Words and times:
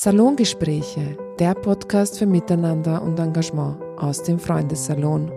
Salongespräche, 0.00 1.18
der 1.40 1.54
Podcast 1.54 2.20
für 2.20 2.26
Miteinander 2.26 3.02
und 3.02 3.18
Engagement 3.18 3.78
aus 3.96 4.22
dem 4.22 4.38
Freundessalon. 4.38 5.32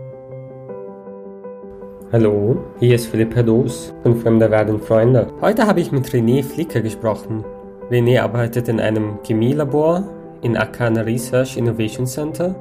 Hallo, 2.11 2.63
hier 2.79 2.93
ist 2.93 3.07
Philipp 3.07 3.35
Herdos 3.35 3.91
von 4.03 4.15
Fremder 4.17 4.51
werden 4.51 4.79
Freunde. 4.79 5.33
Heute 5.41 5.65
habe 5.65 5.79
ich 5.79 5.91
mit 5.91 6.07
René 6.09 6.43
Flicker 6.43 6.81
gesprochen. 6.81 7.43
René 7.89 8.21
arbeitet 8.21 8.67
in 8.67 8.79
einem 8.79 9.17
Chemielabor 9.23 10.07
in 10.43 10.55
Akana 10.55 11.01
Research 11.01 11.57
Innovation 11.57 12.05
Center. 12.05 12.53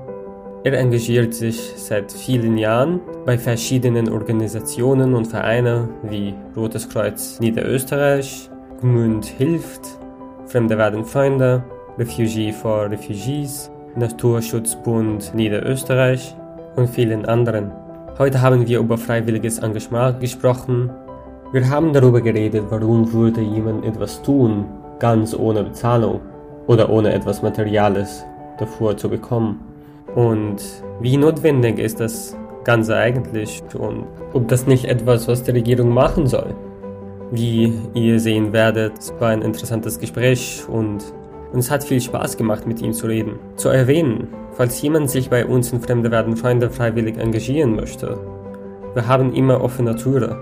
Er 0.64 0.73
engagiert 0.79 1.35
sich 1.35 1.75
seit 1.77 2.11
vielen 2.11 2.57
Jahren 2.57 3.03
bei 3.27 3.37
verschiedenen 3.37 4.09
Organisationen 4.09 5.12
und 5.12 5.27
Vereinen 5.27 5.91
wie 6.05 6.35
Rotes 6.57 6.89
Kreuz 6.89 7.39
Niederösterreich, 7.41 8.48
Gmünd 8.80 9.27
hilft, 9.27 9.82
Fremde 10.46 10.79
werden 10.79 11.05
Freunde, 11.05 11.62
Refugee 12.01 12.51
for 12.51 12.91
Refugees, 12.91 13.71
Naturschutzbund 13.95 15.35
Niederösterreich 15.35 16.35
und 16.77 16.89
vielen 16.89 17.27
anderen. 17.27 17.71
Heute 18.18 18.41
haben 18.41 18.67
wir 18.67 18.79
über 18.79 18.96
freiwilliges 18.96 19.58
Engagement 19.58 20.18
gesprochen. 20.18 20.89
Wir 21.53 21.68
haben 21.68 21.93
darüber 21.93 22.22
geredet, 22.22 22.64
warum 22.71 23.13
würde 23.13 23.43
jemand 23.43 23.85
etwas 23.85 24.22
tun, 24.22 24.64
ganz 24.99 25.35
ohne 25.35 25.63
Bezahlung 25.63 26.22
oder 26.68 26.89
ohne 26.89 27.13
etwas 27.13 27.43
Materiales 27.43 28.25
davor 28.58 28.96
zu 28.96 29.11
bekommen. 29.11 29.61
Und 30.14 30.57
wie 31.03 31.19
notwendig 31.19 31.79
ist 31.79 32.00
das 32.00 32.34
Ganze 32.64 32.97
eigentlich 32.97 33.62
und 33.78 34.06
ob 34.33 34.48
das 34.48 34.67
nicht 34.67 34.86
etwas, 34.86 35.28
was 35.28 35.42
die 35.42 35.50
Regierung 35.50 35.91
machen 35.91 36.27
soll. 36.27 36.55
Wie 37.30 37.75
ihr 37.92 38.19
sehen 38.19 38.55
werdet, 38.55 38.94
war 39.20 39.28
ein 39.28 39.42
interessantes 39.42 40.00
Gespräch 40.00 40.64
und 40.67 41.05
und 41.53 41.59
es 41.59 41.70
hat 41.70 41.84
viel 41.84 42.00
Spaß 42.00 42.36
gemacht, 42.36 42.67
mit 42.67 42.81
ihm 42.81 42.92
zu 42.92 43.06
reden. 43.06 43.39
Zu 43.56 43.69
erwähnen, 43.69 44.28
falls 44.53 44.81
jemand 44.83 45.11
sich 45.11 45.31
bei 45.31 45.45
uns 45.45 45.72
in 45.72 45.81
Fremde 45.81 46.11
werden 46.11 46.36
Freunde 46.36 46.70
freiwillig 46.70 47.19
engagieren 47.19 47.74
möchte. 47.77 48.19
Wir 48.94 49.06
haben 49.06 49.34
immer 49.34 49.61
offene 49.61 49.97
Türen 49.97 50.36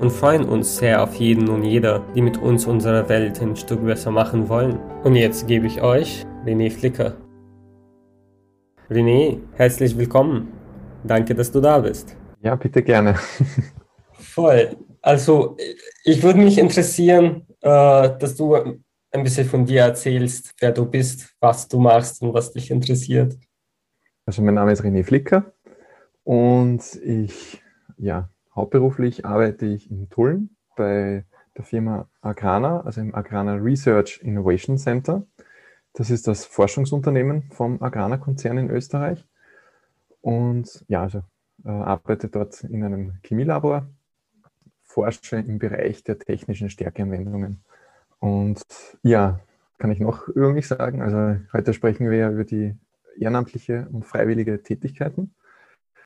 und 0.00 0.10
freuen 0.10 0.44
uns 0.44 0.76
sehr 0.76 1.02
auf 1.02 1.14
jeden 1.14 1.48
und 1.48 1.64
jeder, 1.64 2.02
die 2.14 2.22
mit 2.22 2.38
uns 2.38 2.66
unsere 2.66 3.08
Welt 3.08 3.40
ein 3.40 3.56
Stück 3.56 3.84
besser 3.84 4.10
machen 4.10 4.48
wollen. 4.48 4.78
Und 5.04 5.16
jetzt 5.16 5.46
gebe 5.46 5.66
ich 5.66 5.82
euch 5.82 6.24
René 6.44 6.70
Flicker. 6.70 7.14
René, 8.90 9.38
herzlich 9.54 9.96
willkommen. 9.96 10.52
Danke, 11.02 11.34
dass 11.34 11.50
du 11.50 11.60
da 11.60 11.78
bist. 11.78 12.16
Ja, 12.40 12.54
bitte 12.54 12.82
gerne. 12.82 13.16
Voll. 14.12 14.76
Also, 15.02 15.56
ich 16.04 16.22
würde 16.22 16.40
mich 16.40 16.58
interessieren, 16.58 17.46
äh, 17.60 18.10
dass 18.18 18.36
du 18.36 18.56
ein 19.16 19.24
bisschen 19.24 19.48
von 19.48 19.64
dir 19.64 19.82
erzählst, 19.82 20.54
wer 20.60 20.72
du 20.72 20.86
bist, 20.86 21.34
was 21.40 21.68
du 21.68 21.80
machst 21.80 22.22
und 22.22 22.34
was 22.34 22.52
dich 22.52 22.70
interessiert. 22.70 23.36
Also 24.26 24.42
mein 24.42 24.54
Name 24.54 24.72
ist 24.72 24.82
René 24.82 25.04
Flicker 25.04 25.52
und 26.24 26.82
ich, 27.02 27.62
ja, 27.96 28.28
hauptberuflich 28.54 29.24
arbeite 29.24 29.66
ich 29.66 29.90
in 29.90 30.08
Tulln 30.08 30.56
bei 30.76 31.24
der 31.56 31.64
Firma 31.64 32.08
Agrana, 32.20 32.80
also 32.80 33.00
im 33.00 33.14
Agrana 33.14 33.54
Research 33.54 34.20
Innovation 34.22 34.78
Center. 34.78 35.24
Das 35.92 36.10
ist 36.10 36.26
das 36.26 36.44
Forschungsunternehmen 36.44 37.50
vom 37.52 37.82
Agrana-Konzern 37.82 38.58
in 38.58 38.70
Österreich. 38.70 39.24
Und 40.20 40.84
ja, 40.88 41.02
also 41.02 41.22
äh, 41.64 41.70
arbeite 41.70 42.28
dort 42.28 42.64
in 42.64 42.84
einem 42.84 43.14
Chemielabor, 43.22 43.88
forsche 44.82 45.36
im 45.36 45.58
Bereich 45.58 46.04
der 46.04 46.18
technischen 46.18 46.68
Stärkeanwendungen. 46.68 47.62
Und 48.18 48.62
ja, 49.02 49.40
kann 49.78 49.90
ich 49.90 50.00
noch 50.00 50.28
mich 50.34 50.68
sagen? 50.68 51.02
Also 51.02 51.40
heute 51.52 51.74
sprechen 51.74 52.10
wir 52.10 52.16
ja 52.16 52.30
über 52.30 52.44
die 52.44 52.74
ehrenamtliche 53.18 53.86
und 53.92 54.04
freiwillige 54.04 54.62
Tätigkeiten. 54.62 55.34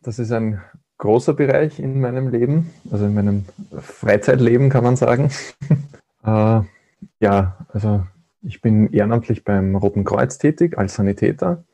Das 0.02 0.18
ist 0.18 0.32
ein 0.32 0.60
großer 0.98 1.34
Bereich 1.34 1.78
in 1.78 2.00
meinem 2.00 2.28
Leben, 2.28 2.70
also 2.90 3.06
in 3.06 3.14
meinem 3.14 3.44
Freizeitleben 3.78 4.70
kann 4.70 4.84
man 4.84 4.96
sagen. 4.96 5.30
äh, 6.24 6.60
ja, 7.20 7.66
also 7.68 8.06
ich 8.42 8.60
bin 8.60 8.92
ehrenamtlich 8.92 9.44
beim 9.44 9.76
Roten 9.76 10.04
Kreuz 10.04 10.38
tätig 10.38 10.78
als 10.78 10.94
Sanitäter 10.94 11.64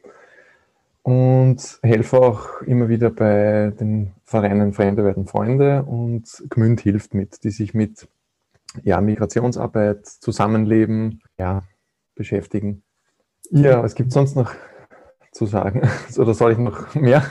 und 1.03 1.79
helfe 1.83 2.21
auch 2.21 2.63
immer 2.63 2.89
wieder 2.89 3.11
bei 3.11 3.73
den 3.79 4.13
Vereinen 4.25 4.73
Fremde 4.73 5.05
werden 5.05 5.27
Freunde 5.27 5.85
und 5.85 6.45
Gmünd 6.51 6.81
hilft 6.81 7.15
mit, 7.15 7.45
die 7.45 7.51
sich 7.51 7.75
mit 7.75 8.09
ja, 8.85 9.01
Migrationsarbeit, 9.01 10.07
Zusammenleben 10.07 11.23
ja, 11.39 11.63
beschäftigen. 12.15 12.83
Ja, 13.51 13.83
was 13.83 13.95
gibt 13.95 14.09
es 14.09 14.15
sonst 14.15 14.37
noch 14.37 14.53
zu 15.33 15.47
sagen? 15.47 15.83
Oder 16.19 16.35
soll 16.35 16.53
ich 16.53 16.59
noch 16.59 16.95
mehr? 16.95 17.23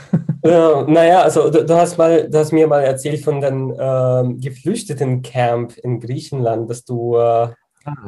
Ja, 0.44 0.84
naja, 0.86 1.22
also 1.22 1.50
du, 1.50 1.64
du, 1.64 1.74
hast 1.74 1.98
mal, 1.98 2.30
du 2.30 2.38
hast 2.38 2.52
mir 2.52 2.66
mal 2.66 2.82
erzählt 2.82 3.22
von 3.22 3.40
dem 3.40 3.74
ähm, 3.78 4.40
geflüchteten 4.40 5.22
Camp 5.22 5.76
in 5.78 6.00
Griechenland, 6.00 6.70
dass 6.70 6.84
du 6.84 7.16
äh, 7.16 7.18
ah, 7.18 7.54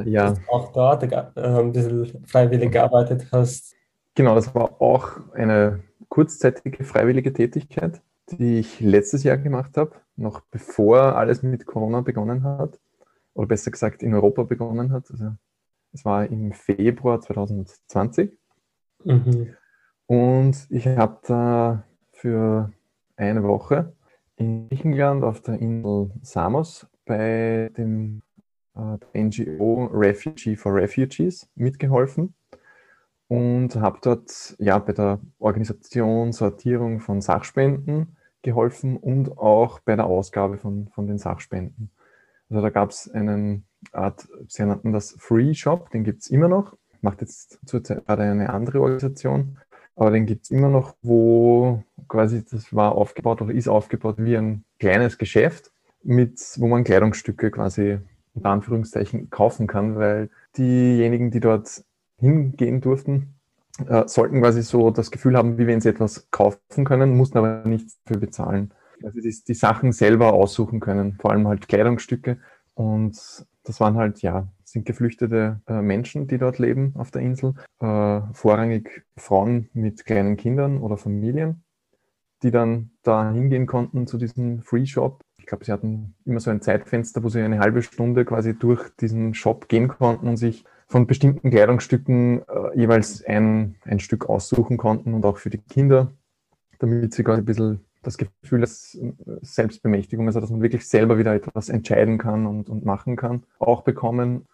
ja. 0.04 0.34
auch 0.50 0.72
dort 0.72 1.02
äh, 1.02 1.24
ein 1.36 1.72
bisschen 1.72 2.24
freiwillig 2.26 2.72
gearbeitet 2.72 3.26
hast. 3.32 3.74
Genau, 4.14 4.34
das 4.34 4.54
war 4.54 4.80
auch 4.80 5.10
eine 5.34 5.80
kurzzeitige 6.08 6.84
freiwillige 6.84 7.32
Tätigkeit, 7.32 8.00
die 8.30 8.60
ich 8.60 8.80
letztes 8.80 9.24
Jahr 9.24 9.36
gemacht 9.36 9.76
habe, 9.76 9.92
noch 10.16 10.40
bevor 10.50 11.16
alles 11.16 11.42
mit 11.42 11.66
Corona 11.66 12.00
begonnen 12.00 12.44
hat 12.44 12.78
oder 13.38 13.46
besser 13.46 13.70
gesagt 13.70 14.02
in 14.02 14.14
Europa 14.14 14.42
begonnen 14.42 14.90
hat. 14.92 15.10
Also 15.10 15.36
es 15.92 16.04
war 16.04 16.26
im 16.26 16.52
Februar 16.52 17.20
2020. 17.20 18.36
Mhm. 19.04 19.54
Und 20.06 20.66
ich 20.70 20.88
habe 20.88 21.20
da 21.22 21.84
für 22.12 22.72
eine 23.16 23.44
Woche 23.44 23.92
in 24.36 24.68
Griechenland 24.68 25.22
auf 25.22 25.40
der 25.40 25.60
Insel 25.60 26.10
Samos 26.20 26.88
bei 27.06 27.70
dem 27.76 28.22
äh, 28.74 29.22
NGO 29.22 29.84
Refugee 29.92 30.56
for 30.56 30.74
Refugees 30.74 31.48
mitgeholfen 31.54 32.34
und 33.28 33.76
habe 33.76 33.98
dort 34.02 34.56
ja 34.58 34.78
bei 34.80 34.92
der 34.92 35.20
Organisation, 35.38 36.32
Sortierung 36.32 36.98
von 36.98 37.20
Sachspenden 37.20 38.16
geholfen 38.42 38.96
und 38.96 39.38
auch 39.38 39.78
bei 39.78 39.94
der 39.94 40.06
Ausgabe 40.06 40.58
von, 40.58 40.88
von 40.88 41.06
den 41.06 41.18
Sachspenden. 41.18 41.92
Also 42.50 42.62
da 42.62 42.70
gab 42.70 42.90
es 42.90 43.10
einen 43.10 43.64
Art, 43.92 44.26
sie 44.48 44.64
nannten 44.64 44.92
das 44.92 45.16
Free 45.18 45.54
Shop, 45.54 45.90
den 45.90 46.04
gibt 46.04 46.22
es 46.22 46.30
immer 46.30 46.48
noch. 46.48 46.76
Macht 47.00 47.20
jetzt 47.20 47.58
zurzeit 47.66 48.06
gerade 48.06 48.22
eine 48.22 48.50
andere 48.50 48.80
Organisation, 48.80 49.58
aber 49.94 50.10
den 50.10 50.26
gibt 50.26 50.44
es 50.44 50.50
immer 50.50 50.68
noch, 50.68 50.96
wo 51.02 51.84
quasi 52.08 52.44
das 52.44 52.74
war 52.74 52.92
aufgebaut 52.92 53.40
oder 53.42 53.54
ist 53.54 53.68
aufgebaut 53.68 54.16
wie 54.18 54.36
ein 54.36 54.64
kleines 54.80 55.18
Geschäft, 55.18 55.70
mit, 56.02 56.40
wo 56.56 56.66
man 56.66 56.84
Kleidungsstücke 56.84 57.50
quasi 57.50 57.98
unter 58.34 58.50
Anführungszeichen 58.50 59.30
kaufen 59.30 59.66
kann, 59.66 59.96
weil 59.96 60.30
diejenigen, 60.56 61.30
die 61.30 61.40
dort 61.40 61.84
hingehen 62.18 62.80
durften, 62.80 63.34
äh, 63.86 64.08
sollten 64.08 64.40
quasi 64.40 64.62
so 64.62 64.90
das 64.90 65.10
Gefühl 65.10 65.36
haben, 65.36 65.58
wie 65.58 65.66
wenn 65.66 65.80
sie 65.80 65.88
etwas 65.88 66.30
kaufen 66.30 66.84
können, 66.84 67.16
mussten 67.16 67.38
aber 67.38 67.62
nichts 67.64 67.98
dafür 68.04 68.20
bezahlen 68.20 68.72
also 69.02 69.20
die, 69.20 69.34
die 69.46 69.54
Sachen 69.54 69.92
selber 69.92 70.32
aussuchen 70.32 70.80
können, 70.80 71.16
vor 71.20 71.32
allem 71.32 71.48
halt 71.48 71.68
Kleidungsstücke. 71.68 72.38
Und 72.74 73.46
das 73.64 73.80
waren 73.80 73.96
halt, 73.96 74.22
ja, 74.22 74.48
sind 74.64 74.86
geflüchtete 74.86 75.60
äh, 75.66 75.82
Menschen, 75.82 76.26
die 76.26 76.38
dort 76.38 76.58
leben 76.58 76.94
auf 76.96 77.10
der 77.10 77.22
Insel, 77.22 77.54
äh, 77.80 78.20
vorrangig 78.32 79.04
Frauen 79.16 79.68
mit 79.72 80.04
kleinen 80.04 80.36
Kindern 80.36 80.78
oder 80.78 80.96
Familien, 80.96 81.64
die 82.42 82.50
dann 82.50 82.90
da 83.02 83.32
hingehen 83.32 83.66
konnten 83.66 84.06
zu 84.06 84.18
diesem 84.18 84.62
Free 84.62 84.86
Shop. 84.86 85.20
Ich 85.38 85.46
glaube, 85.46 85.64
sie 85.64 85.72
hatten 85.72 86.14
immer 86.24 86.40
so 86.40 86.50
ein 86.50 86.60
Zeitfenster, 86.60 87.22
wo 87.22 87.28
sie 87.28 87.40
eine 87.40 87.58
halbe 87.58 87.82
Stunde 87.82 88.24
quasi 88.24 88.58
durch 88.58 88.88
diesen 89.00 89.34
Shop 89.34 89.68
gehen 89.68 89.88
konnten 89.88 90.28
und 90.28 90.36
sich 90.36 90.64
von 90.86 91.06
bestimmten 91.06 91.50
Kleidungsstücken 91.50 92.42
äh, 92.42 92.78
jeweils 92.78 93.24
ein, 93.24 93.76
ein 93.84 94.00
Stück 94.00 94.28
aussuchen 94.28 94.76
konnten 94.76 95.14
und 95.14 95.24
auch 95.24 95.38
für 95.38 95.50
die 95.50 95.58
Kinder, 95.58 96.12
damit 96.78 97.12
sie 97.12 97.24
quasi 97.24 97.42
ein 97.42 97.44
bisschen 97.44 97.80
das 98.08 98.18
Gefühl 98.18 98.60
dass 98.60 98.94
äh, 98.94 99.12
Selbstbemächtigung, 99.42 100.26
also 100.26 100.40
dass 100.40 100.50
man 100.50 100.62
wirklich 100.62 100.88
selber 100.88 101.18
wieder 101.18 101.34
etwas 101.34 101.68
entscheiden 101.68 102.18
kann 102.18 102.46
und, 102.46 102.68
und 102.68 102.84
machen 102.84 103.16
kann, 103.16 103.44
auch 103.58 103.82
bekommen. 103.82 104.46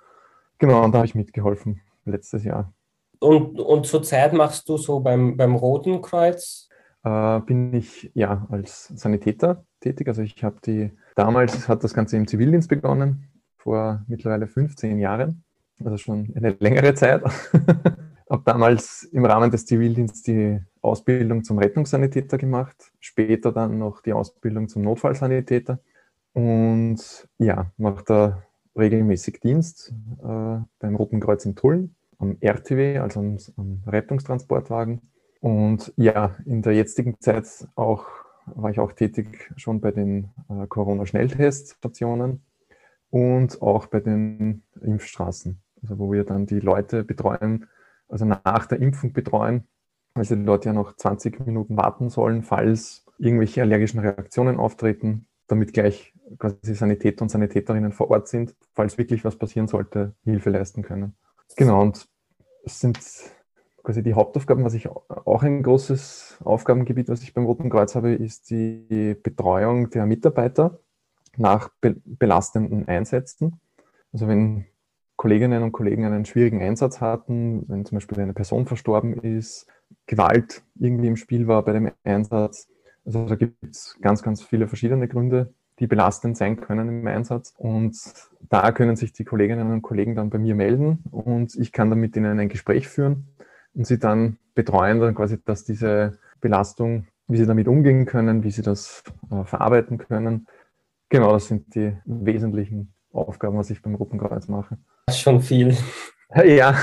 Genau, 0.58 0.84
und 0.84 0.92
da 0.92 0.98
habe 0.98 1.06
ich 1.06 1.14
mitgeholfen 1.14 1.80
letztes 2.04 2.44
Jahr. 2.44 2.72
Und, 3.20 3.60
und 3.60 3.86
zurzeit 3.86 4.32
machst 4.32 4.68
du 4.68 4.76
so 4.76 5.00
beim, 5.00 5.36
beim 5.36 5.54
Roten 5.54 6.02
Kreuz? 6.02 6.68
Äh, 7.04 7.40
bin 7.40 7.72
ich 7.72 8.10
ja 8.14 8.46
als 8.50 8.88
Sanitäter 8.88 9.64
tätig. 9.80 10.08
Also 10.08 10.22
ich 10.22 10.42
habe 10.42 10.56
die, 10.64 10.90
damals 11.14 11.68
hat 11.68 11.84
das 11.84 11.94
Ganze 11.94 12.16
im 12.16 12.26
Zivildienst 12.26 12.68
begonnen, 12.68 13.28
vor 13.56 14.04
mittlerweile 14.08 14.46
15 14.46 14.98
Jahren, 14.98 15.44
also 15.82 15.96
schon 15.96 16.32
eine 16.34 16.50
längere 16.60 16.94
Zeit. 16.94 17.22
habe 18.28 18.42
damals 18.44 19.04
im 19.04 19.24
Rahmen 19.24 19.50
des 19.50 19.66
Zivildienstes 19.66 20.22
die 20.22 20.60
Ausbildung 20.84 21.44
zum 21.44 21.58
Rettungssanitäter 21.58 22.38
gemacht, 22.38 22.92
später 23.00 23.52
dann 23.52 23.78
noch 23.78 24.00
die 24.02 24.12
Ausbildung 24.12 24.68
zum 24.68 24.82
Notfallsanitäter 24.82 25.78
und 26.32 27.28
ja, 27.38 27.70
mache 27.76 28.04
da 28.04 28.42
regelmäßig 28.76 29.40
Dienst 29.40 29.92
äh, 30.22 30.58
beim 30.78 30.96
Roten 30.96 31.20
Kreuz 31.20 31.44
in 31.44 31.54
Tulln 31.54 31.94
am 32.18 32.36
RTW, 32.40 32.98
also 32.98 33.20
am, 33.20 33.38
am 33.56 33.82
Rettungstransportwagen. 33.86 35.00
Und 35.40 35.92
ja, 35.96 36.36
in 36.44 36.62
der 36.62 36.72
jetzigen 36.72 37.20
Zeit 37.20 37.46
auch 37.76 38.06
war 38.46 38.70
ich 38.70 38.80
auch 38.80 38.92
tätig 38.92 39.50
schon 39.56 39.80
bei 39.80 39.90
den 39.90 40.30
äh, 40.48 40.66
Corona-Schnellteststationen 40.66 42.42
und 43.10 43.62
auch 43.62 43.86
bei 43.86 44.00
den 44.00 44.62
Impfstraßen, 44.80 45.60
also 45.82 45.98
wo 45.98 46.12
wir 46.12 46.24
dann 46.24 46.46
die 46.46 46.60
Leute 46.60 47.04
betreuen, 47.04 47.66
also 48.08 48.24
nach 48.24 48.66
der 48.66 48.80
Impfung 48.80 49.12
betreuen, 49.12 49.66
weil 50.14 50.24
sie 50.24 50.42
dort 50.44 50.64
ja 50.64 50.72
noch 50.72 50.96
20 50.96 51.44
Minuten 51.46 51.76
warten 51.76 52.08
sollen, 52.08 52.42
falls 52.42 53.04
irgendwelche 53.18 53.62
allergischen 53.62 54.00
Reaktionen 54.00 54.58
auftreten, 54.58 55.26
damit 55.46 55.72
gleich 55.72 56.14
quasi 56.38 56.74
Sanitäter 56.74 57.22
und 57.22 57.28
Sanitäterinnen 57.28 57.92
vor 57.92 58.10
Ort 58.10 58.28
sind, 58.28 58.54
falls 58.72 58.98
wirklich 58.98 59.24
was 59.24 59.36
passieren 59.36 59.68
sollte, 59.68 60.14
Hilfe 60.24 60.50
leisten 60.50 60.82
können. 60.82 61.14
Genau, 61.56 61.82
und 61.82 62.08
es 62.64 62.80
sind 62.80 62.98
quasi 63.82 64.02
die 64.02 64.14
Hauptaufgaben, 64.14 64.64
was 64.64 64.74
ich 64.74 64.88
auch 64.88 65.42
ein 65.42 65.62
großes 65.62 66.38
Aufgabengebiet, 66.44 67.08
was 67.08 67.22
ich 67.22 67.34
beim 67.34 67.44
Roten 67.44 67.68
Kreuz 67.68 67.94
habe, 67.94 68.14
ist 68.14 68.50
die 68.50 69.16
Betreuung 69.22 69.90
der 69.90 70.06
Mitarbeiter 70.06 70.80
nach 71.36 71.68
be 71.80 71.96
belastenden 72.04 72.88
Einsätzen. 72.88 73.60
Also 74.12 74.26
wenn 74.26 74.66
Kolleginnen 75.16 75.62
und 75.62 75.72
Kollegen 75.72 76.04
einen 76.04 76.24
schwierigen 76.24 76.62
Einsatz 76.62 77.00
hatten, 77.00 77.68
wenn 77.68 77.84
zum 77.84 77.96
Beispiel 77.96 78.20
eine 78.20 78.32
Person 78.32 78.66
verstorben 78.66 79.14
ist, 79.14 79.66
Gewalt 80.06 80.62
irgendwie 80.78 81.08
im 81.08 81.16
Spiel 81.16 81.46
war 81.46 81.64
bei 81.64 81.72
dem 81.72 81.90
Einsatz. 82.04 82.68
Also 83.04 83.26
da 83.26 83.34
gibt 83.34 83.56
es 83.62 83.96
ganz, 84.00 84.22
ganz 84.22 84.42
viele 84.42 84.68
verschiedene 84.68 85.08
Gründe, 85.08 85.52
die 85.78 85.86
belastend 85.86 86.36
sein 86.36 86.60
können 86.60 86.88
im 86.88 87.06
Einsatz. 87.06 87.54
Und 87.58 87.96
da 88.48 88.72
können 88.72 88.96
sich 88.96 89.12
die 89.12 89.24
Kolleginnen 89.24 89.70
und 89.72 89.82
Kollegen 89.82 90.14
dann 90.14 90.30
bei 90.30 90.38
mir 90.38 90.54
melden 90.54 91.04
und 91.10 91.54
ich 91.56 91.72
kann 91.72 91.90
dann 91.90 92.00
mit 92.00 92.16
ihnen 92.16 92.38
ein 92.38 92.48
Gespräch 92.48 92.88
führen 92.88 93.28
und 93.74 93.86
sie 93.86 93.98
dann 93.98 94.38
betreuen, 94.54 95.00
dann 95.00 95.14
quasi, 95.14 95.38
dass 95.44 95.64
diese 95.64 96.18
Belastung, 96.40 97.06
wie 97.26 97.38
sie 97.38 97.46
damit 97.46 97.68
umgehen 97.68 98.06
können, 98.06 98.44
wie 98.44 98.50
sie 98.50 98.62
das 98.62 99.02
äh, 99.30 99.44
verarbeiten 99.44 99.98
können. 99.98 100.46
Genau, 101.08 101.32
das 101.32 101.48
sind 101.48 101.74
die 101.74 101.96
wesentlichen 102.04 102.92
Aufgaben, 103.12 103.56
was 103.56 103.70
ich 103.70 103.82
beim 103.82 103.94
Roten 103.94 104.18
Kreuz 104.18 104.48
mache. 104.48 104.78
Schon 105.10 105.40
viel. 105.40 105.76
Ja. 106.34 106.74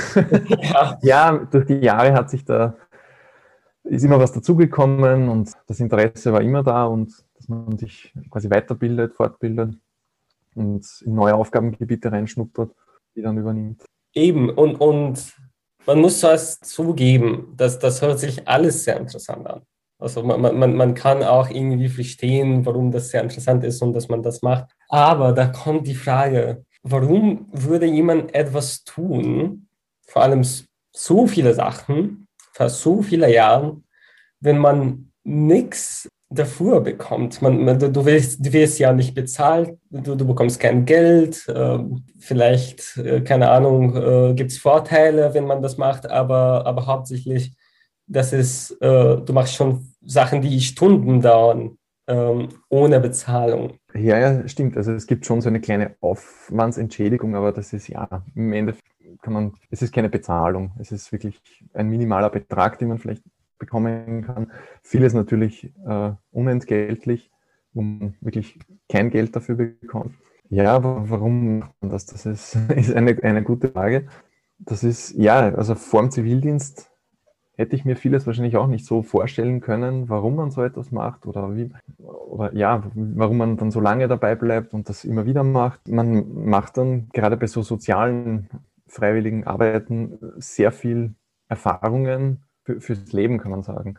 ja. 0.61 0.97
ja, 1.01 1.37
durch 1.51 1.65
die 1.65 1.79
Jahre 1.79 2.13
hat 2.13 2.29
sich 2.29 2.45
da, 2.45 2.77
ist 3.83 4.03
immer 4.03 4.19
was 4.19 4.31
dazugekommen 4.31 5.29
und 5.29 5.51
das 5.67 5.79
Interesse 5.79 6.31
war 6.33 6.41
immer 6.41 6.63
da 6.63 6.85
und 6.85 7.13
dass 7.35 7.47
man 7.49 7.77
sich 7.77 8.13
quasi 8.29 8.49
weiterbildet, 8.49 9.13
fortbildet 9.13 9.75
und 10.55 10.85
in 11.05 11.15
neue 11.15 11.35
Aufgabengebiete 11.35 12.11
reinschnuppert, 12.11 12.71
die 13.15 13.21
dann 13.21 13.37
übernimmt. 13.37 13.83
Eben, 14.13 14.49
und, 14.49 14.75
und 14.75 15.33
man 15.85 15.99
muss 15.99 16.19
zuerst 16.19 16.65
zugeben, 16.65 17.53
dass 17.55 17.79
das 17.79 18.01
hört 18.01 18.19
sich 18.19 18.47
alles 18.47 18.83
sehr 18.83 18.97
interessant 18.97 19.47
an. 19.47 19.61
Also 19.97 20.23
man, 20.23 20.41
man, 20.41 20.75
man 20.75 20.93
kann 20.95 21.23
auch 21.23 21.49
irgendwie 21.49 21.89
verstehen, 21.89 22.65
warum 22.65 22.91
das 22.91 23.09
sehr 23.09 23.21
interessant 23.21 23.63
ist 23.63 23.81
und 23.81 23.93
dass 23.93 24.09
man 24.09 24.23
das 24.23 24.41
macht. 24.41 24.71
Aber 24.89 25.31
da 25.31 25.47
kommt 25.47 25.87
die 25.87 25.95
Frage, 25.95 26.65
warum 26.83 27.47
würde 27.51 27.85
jemand 27.85 28.33
etwas 28.33 28.83
tun, 28.83 29.67
vor 30.07 30.23
allem 30.23 30.43
so 30.91 31.27
viele 31.27 31.53
Sachen, 31.53 32.20
vor 32.53 32.69
so 32.69 33.01
vielen 33.01 33.31
Jahren, 33.31 33.83
wenn 34.39 34.57
man 34.57 35.11
nichts 35.23 36.09
dafür 36.31 36.81
bekommt. 36.81 37.41
Man, 37.41 37.63
man, 37.63 37.77
du, 37.77 38.05
wirst, 38.05 38.45
du 38.45 38.53
wirst 38.53 38.79
ja 38.79 38.93
nicht 38.93 39.13
bezahlt, 39.13 39.77
du, 39.89 40.15
du 40.15 40.25
bekommst 40.25 40.59
kein 40.59 40.85
Geld, 40.85 41.47
äh, 41.47 41.79
vielleicht, 42.19 42.97
äh, 42.97 43.21
keine 43.21 43.49
Ahnung, 43.49 43.95
äh, 43.95 44.33
gibt 44.33 44.51
es 44.51 44.57
Vorteile, 44.57 45.33
wenn 45.33 45.45
man 45.45 45.61
das 45.61 45.77
macht, 45.77 46.09
aber, 46.09 46.65
aber 46.65 46.85
hauptsächlich, 46.87 47.53
das 48.07 48.33
ist, 48.33 48.71
äh, 48.81 49.17
du 49.17 49.33
machst 49.33 49.55
schon 49.55 49.93
Sachen, 50.05 50.41
die 50.41 50.61
Stunden 50.61 51.21
dauern, 51.21 51.77
ähm, 52.07 52.49
ohne 52.69 52.99
Bezahlung. 52.99 53.77
Ja, 53.93 54.17
ja, 54.17 54.47
stimmt. 54.47 54.77
Also 54.77 54.93
es 54.93 55.07
gibt 55.07 55.25
schon 55.25 55.41
so 55.41 55.49
eine 55.49 55.61
kleine 55.61 55.95
Aufwandsentschädigung, 56.01 57.35
aber 57.35 57.51
das 57.51 57.73
ist 57.73 57.89
ja, 57.89 58.23
im 58.35 58.53
Endeffekt 58.53 58.90
kann 59.21 59.33
man, 59.33 59.53
es 59.69 59.81
ist 59.81 59.93
keine 59.93 60.09
Bezahlung. 60.09 60.71
Es 60.79 60.91
ist 60.91 61.11
wirklich 61.11 61.41
ein 61.73 61.89
minimaler 61.89 62.29
Betrag, 62.29 62.79
den 62.79 62.89
man 62.89 62.97
vielleicht 62.97 63.23
bekommen 63.59 64.23
kann. 64.23 64.51
Vieles 64.81 65.13
natürlich 65.13 65.71
äh, 65.85 66.11
unentgeltlich, 66.31 67.31
wo 67.73 67.81
man 67.81 68.15
wirklich 68.21 68.59
kein 68.89 69.11
Geld 69.11 69.35
dafür 69.35 69.55
bekommt. 69.55 70.15
Ja, 70.49 70.75
aber 70.75 71.09
warum 71.09 71.59
macht 71.59 71.81
man 71.81 71.91
das? 71.91 72.05
Das 72.07 72.25
ist, 72.25 72.55
ist 72.75 72.93
eine, 72.93 73.17
eine 73.23 73.43
gute 73.43 73.69
Frage. 73.69 74.07
Das 74.59 74.83
ist, 74.83 75.11
ja, 75.11 75.53
also 75.53 75.75
vor 75.75 76.01
dem 76.01 76.11
Zivildienst 76.11 76.91
hätte 77.53 77.75
ich 77.75 77.85
mir 77.85 77.95
vieles 77.95 78.25
wahrscheinlich 78.25 78.57
auch 78.57 78.67
nicht 78.67 78.85
so 78.85 79.03
vorstellen 79.03 79.61
können, 79.61 80.09
warum 80.09 80.35
man 80.35 80.51
so 80.51 80.63
etwas 80.63 80.91
macht 80.91 81.25
oder 81.27 81.55
wie, 81.55 81.69
oder 81.99 82.53
ja, 82.55 82.83
warum 82.95 83.37
man 83.37 83.57
dann 83.57 83.71
so 83.71 83.79
lange 83.79 84.07
dabei 84.07 84.35
bleibt 84.35 84.73
und 84.73 84.89
das 84.89 85.05
immer 85.05 85.25
wieder 85.25 85.43
macht. 85.43 85.87
Man 85.87 86.45
macht 86.45 86.77
dann 86.77 87.09
gerade 87.13 87.37
bei 87.37 87.47
so 87.47 87.61
sozialen, 87.61 88.49
freiwilligen 88.91 89.45
Arbeiten 89.45 90.19
sehr 90.37 90.71
viel 90.71 91.15
Erfahrungen, 91.47 92.43
für, 92.63 92.81
fürs 92.81 93.11
Leben, 93.13 93.39
kann 93.39 93.51
man 93.51 93.63
sagen. 93.63 93.97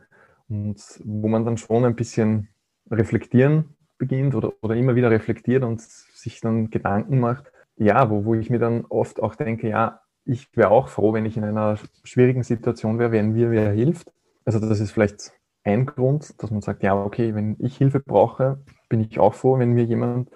Und 0.48 1.00
wo 1.04 1.28
man 1.28 1.44
dann 1.44 1.56
schon 1.56 1.84
ein 1.84 1.96
bisschen 1.96 2.48
reflektieren 2.90 3.76
beginnt 3.98 4.34
oder, 4.34 4.52
oder 4.62 4.74
immer 4.74 4.94
wieder 4.94 5.10
reflektiert 5.10 5.62
und 5.62 5.80
sich 5.80 6.40
dann 6.40 6.70
Gedanken 6.70 7.20
macht, 7.20 7.52
ja, 7.76 8.10
wo, 8.10 8.24
wo 8.24 8.34
ich 8.34 8.50
mir 8.50 8.58
dann 8.58 8.84
oft 8.84 9.22
auch 9.22 9.34
denke, 9.34 9.68
ja, 9.68 10.00
ich 10.24 10.54
wäre 10.56 10.70
auch 10.70 10.88
froh, 10.88 11.12
wenn 11.12 11.26
ich 11.26 11.36
in 11.36 11.44
einer 11.44 11.78
schwierigen 12.04 12.42
Situation 12.42 12.98
wäre, 12.98 13.12
wenn 13.12 13.32
mir 13.32 13.50
wer 13.50 13.72
hilft. 13.72 14.12
Also 14.44 14.60
das 14.60 14.80
ist 14.80 14.92
vielleicht 14.92 15.32
ein 15.64 15.86
Grund, 15.86 16.42
dass 16.42 16.50
man 16.50 16.60
sagt, 16.60 16.82
ja, 16.82 16.94
okay, 16.94 17.34
wenn 17.34 17.56
ich 17.60 17.76
Hilfe 17.76 18.00
brauche, 18.00 18.62
bin 18.88 19.00
ich 19.00 19.18
auch 19.18 19.34
froh, 19.34 19.58
wenn 19.58 19.72
mir 19.72 19.84
jemand 19.84 20.30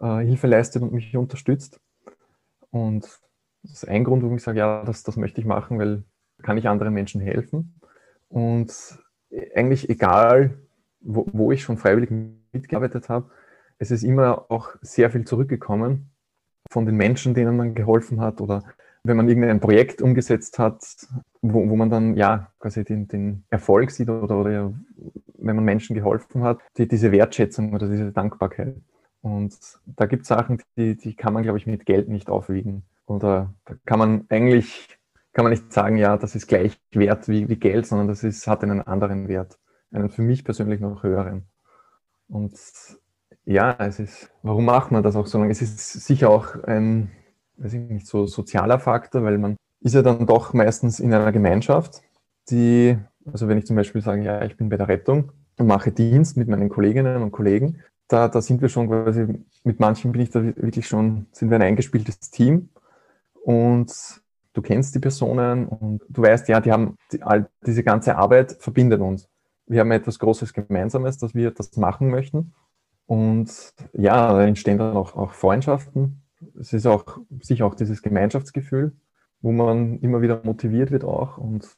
äh, 0.00 0.18
Hilfe 0.18 0.48
leistet 0.48 0.82
und 0.82 0.92
mich 0.92 1.16
unterstützt. 1.16 1.80
Und 2.70 3.08
das 3.62 3.72
ist 3.72 3.88
ein 3.88 4.04
Grund, 4.04 4.22
warum 4.22 4.36
ich 4.36 4.42
sage, 4.42 4.58
ja, 4.58 4.84
das, 4.84 5.02
das 5.02 5.16
möchte 5.16 5.40
ich 5.40 5.46
machen, 5.46 5.78
weil 5.78 6.04
kann 6.42 6.56
ich 6.56 6.68
anderen 6.68 6.94
Menschen 6.94 7.20
helfen. 7.20 7.74
Und 8.28 8.72
eigentlich 9.54 9.88
egal, 9.88 10.58
wo, 11.00 11.26
wo 11.32 11.52
ich 11.52 11.62
schon 11.62 11.76
freiwillig 11.76 12.10
mitgearbeitet 12.52 13.08
habe, 13.08 13.30
es 13.78 13.90
ist 13.90 14.02
immer 14.02 14.46
auch 14.50 14.70
sehr 14.82 15.10
viel 15.10 15.24
zurückgekommen 15.24 16.10
von 16.70 16.86
den 16.86 16.96
Menschen, 16.96 17.34
denen 17.34 17.56
man 17.56 17.74
geholfen 17.74 18.20
hat 18.20 18.40
oder 18.40 18.62
wenn 19.02 19.16
man 19.16 19.28
irgendein 19.28 19.60
Projekt 19.60 20.02
umgesetzt 20.02 20.58
hat, 20.58 20.84
wo, 21.40 21.68
wo 21.68 21.76
man 21.76 21.88
dann 21.88 22.16
ja 22.16 22.52
quasi 22.58 22.84
den, 22.84 23.08
den 23.08 23.44
Erfolg 23.48 23.90
sieht 23.90 24.10
oder, 24.10 24.38
oder 24.38 24.74
wenn 25.38 25.56
man 25.56 25.64
Menschen 25.64 25.94
geholfen 25.94 26.42
hat, 26.42 26.58
die, 26.76 26.86
diese 26.86 27.10
Wertschätzung 27.10 27.72
oder 27.72 27.88
diese 27.88 28.12
Dankbarkeit. 28.12 28.76
Und 29.22 29.56
da 29.86 30.04
gibt 30.06 30.22
es 30.22 30.28
Sachen, 30.28 30.62
die, 30.76 30.96
die 30.96 31.14
kann 31.14 31.32
man, 31.32 31.42
glaube 31.42 31.58
ich, 31.58 31.66
mit 31.66 31.86
Geld 31.86 32.08
nicht 32.08 32.28
aufwiegen. 32.28 32.82
Oder 33.10 33.52
da 33.64 33.74
kann 33.84 33.98
man 33.98 34.26
eigentlich 34.28 34.88
kann 35.32 35.44
man 35.44 35.50
nicht 35.50 35.72
sagen, 35.72 35.96
ja, 35.96 36.16
das 36.16 36.34
ist 36.34 36.46
gleich 36.46 36.78
wert 36.92 37.28
wie, 37.28 37.48
wie 37.48 37.56
Geld, 37.56 37.86
sondern 37.86 38.08
das 38.08 38.24
ist, 38.24 38.46
hat 38.46 38.62
einen 38.62 38.82
anderen 38.82 39.28
Wert, 39.28 39.58
einen 39.92 40.10
für 40.10 40.22
mich 40.22 40.44
persönlich 40.44 40.80
noch 40.80 41.02
höheren. 41.02 41.46
Und 42.28 42.52
ja, 43.44 43.76
es 43.78 44.00
ist, 44.00 44.30
warum 44.42 44.64
macht 44.64 44.90
man 44.90 45.02
das 45.02 45.16
auch 45.16 45.26
so 45.26 45.38
lange? 45.38 45.50
Es 45.50 45.62
ist 45.62 46.04
sicher 46.04 46.30
auch 46.30 46.62
ein, 46.64 47.10
weiß 47.58 47.74
ich 47.74 47.80
nicht, 47.80 48.06
so 48.06 48.26
sozialer 48.26 48.78
Faktor, 48.78 49.22
weil 49.24 49.38
man 49.38 49.56
ist 49.80 49.94
ja 49.94 50.02
dann 50.02 50.26
doch 50.26 50.52
meistens 50.52 51.00
in 51.00 51.12
einer 51.12 51.32
Gemeinschaft, 51.32 52.02
die, 52.50 52.96
also 53.24 53.48
wenn 53.48 53.58
ich 53.58 53.66
zum 53.66 53.76
Beispiel 53.76 54.02
sage, 54.02 54.22
ja, 54.22 54.42
ich 54.42 54.56
bin 54.56 54.68
bei 54.68 54.76
der 54.76 54.88
Rettung 54.88 55.32
und 55.58 55.66
mache 55.66 55.92
Dienst 55.92 56.36
mit 56.36 56.48
meinen 56.48 56.68
Kolleginnen 56.68 57.22
und 57.22 57.30
Kollegen, 57.30 57.82
da, 58.08 58.28
da 58.28 58.42
sind 58.42 58.60
wir 58.60 58.68
schon 58.68 58.88
quasi, 58.88 59.26
mit 59.62 59.78
manchen 59.78 60.10
bin 60.12 60.22
ich 60.22 60.30
da 60.30 60.42
wirklich 60.44 60.88
schon, 60.88 61.26
sind 61.32 61.50
wir 61.50 61.56
ein 61.56 61.62
eingespieltes 61.62 62.30
Team 62.30 62.70
und 63.44 63.92
du 64.52 64.62
kennst 64.62 64.94
die 64.94 64.98
Personen 64.98 65.66
und 65.66 66.02
du 66.08 66.22
weißt, 66.22 66.48
ja, 66.48 66.60
die 66.60 66.72
haben 66.72 66.96
die, 67.12 67.22
all 67.22 67.48
diese 67.66 67.82
ganze 67.82 68.16
Arbeit 68.16 68.56
verbindet 68.60 69.00
uns. 69.00 69.28
Wir 69.66 69.80
haben 69.80 69.92
etwas 69.92 70.18
Großes 70.18 70.52
Gemeinsames, 70.52 71.18
dass 71.18 71.34
wir 71.34 71.50
das 71.52 71.76
machen 71.76 72.08
möchten. 72.08 72.52
Und 73.06 73.74
ja, 73.92 74.32
da 74.32 74.42
entstehen 74.44 74.78
dann 74.78 74.96
auch, 74.96 75.16
auch 75.16 75.32
Freundschaften. 75.32 76.22
Es 76.58 76.72
ist 76.72 76.86
auch 76.86 77.18
sicher 77.40 77.66
auch 77.66 77.74
dieses 77.74 78.02
Gemeinschaftsgefühl, 78.02 78.92
wo 79.40 79.52
man 79.52 79.98
immer 80.00 80.22
wieder 80.22 80.40
motiviert 80.44 80.90
wird 80.90 81.04
auch. 81.04 81.38
Und 81.38 81.68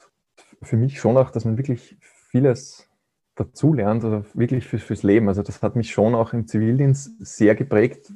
für 0.63 0.77
mich 0.77 1.01
schon 1.01 1.17
auch, 1.17 1.31
dass 1.31 1.45
man 1.45 1.59
wirklich 1.59 1.97
vieles 2.01 2.89
dazulernt 3.35 4.05
oder 4.05 4.25
wirklich 4.35 4.67
für, 4.67 4.79
fürs 4.79 5.03
Leben. 5.03 5.29
Also 5.29 5.43
das 5.43 5.63
hat 5.63 5.77
mich 5.77 5.91
schon 5.91 6.15
auch 6.15 6.33
im 6.33 6.47
Zivildienst 6.47 7.15
sehr 7.19 7.55
geprägt, 7.55 8.13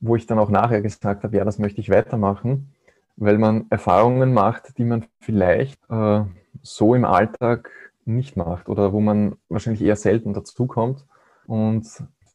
wo 0.00 0.16
ich 0.16 0.26
dann 0.26 0.38
auch 0.38 0.50
nachher 0.50 0.82
gesagt 0.82 1.24
habe, 1.24 1.36
ja, 1.36 1.44
das 1.44 1.58
möchte 1.58 1.80
ich 1.80 1.90
weitermachen 1.90 2.72
weil 3.20 3.38
man 3.38 3.66
Erfahrungen 3.70 4.32
macht, 4.32 4.78
die 4.78 4.84
man 4.84 5.06
vielleicht 5.20 5.78
äh, 5.90 6.24
so 6.62 6.94
im 6.94 7.04
Alltag 7.04 7.70
nicht 8.06 8.36
macht 8.36 8.68
oder 8.68 8.92
wo 8.92 9.00
man 9.00 9.36
wahrscheinlich 9.48 9.82
eher 9.82 9.96
selten 9.96 10.32
dazukommt 10.32 11.06
und 11.46 11.86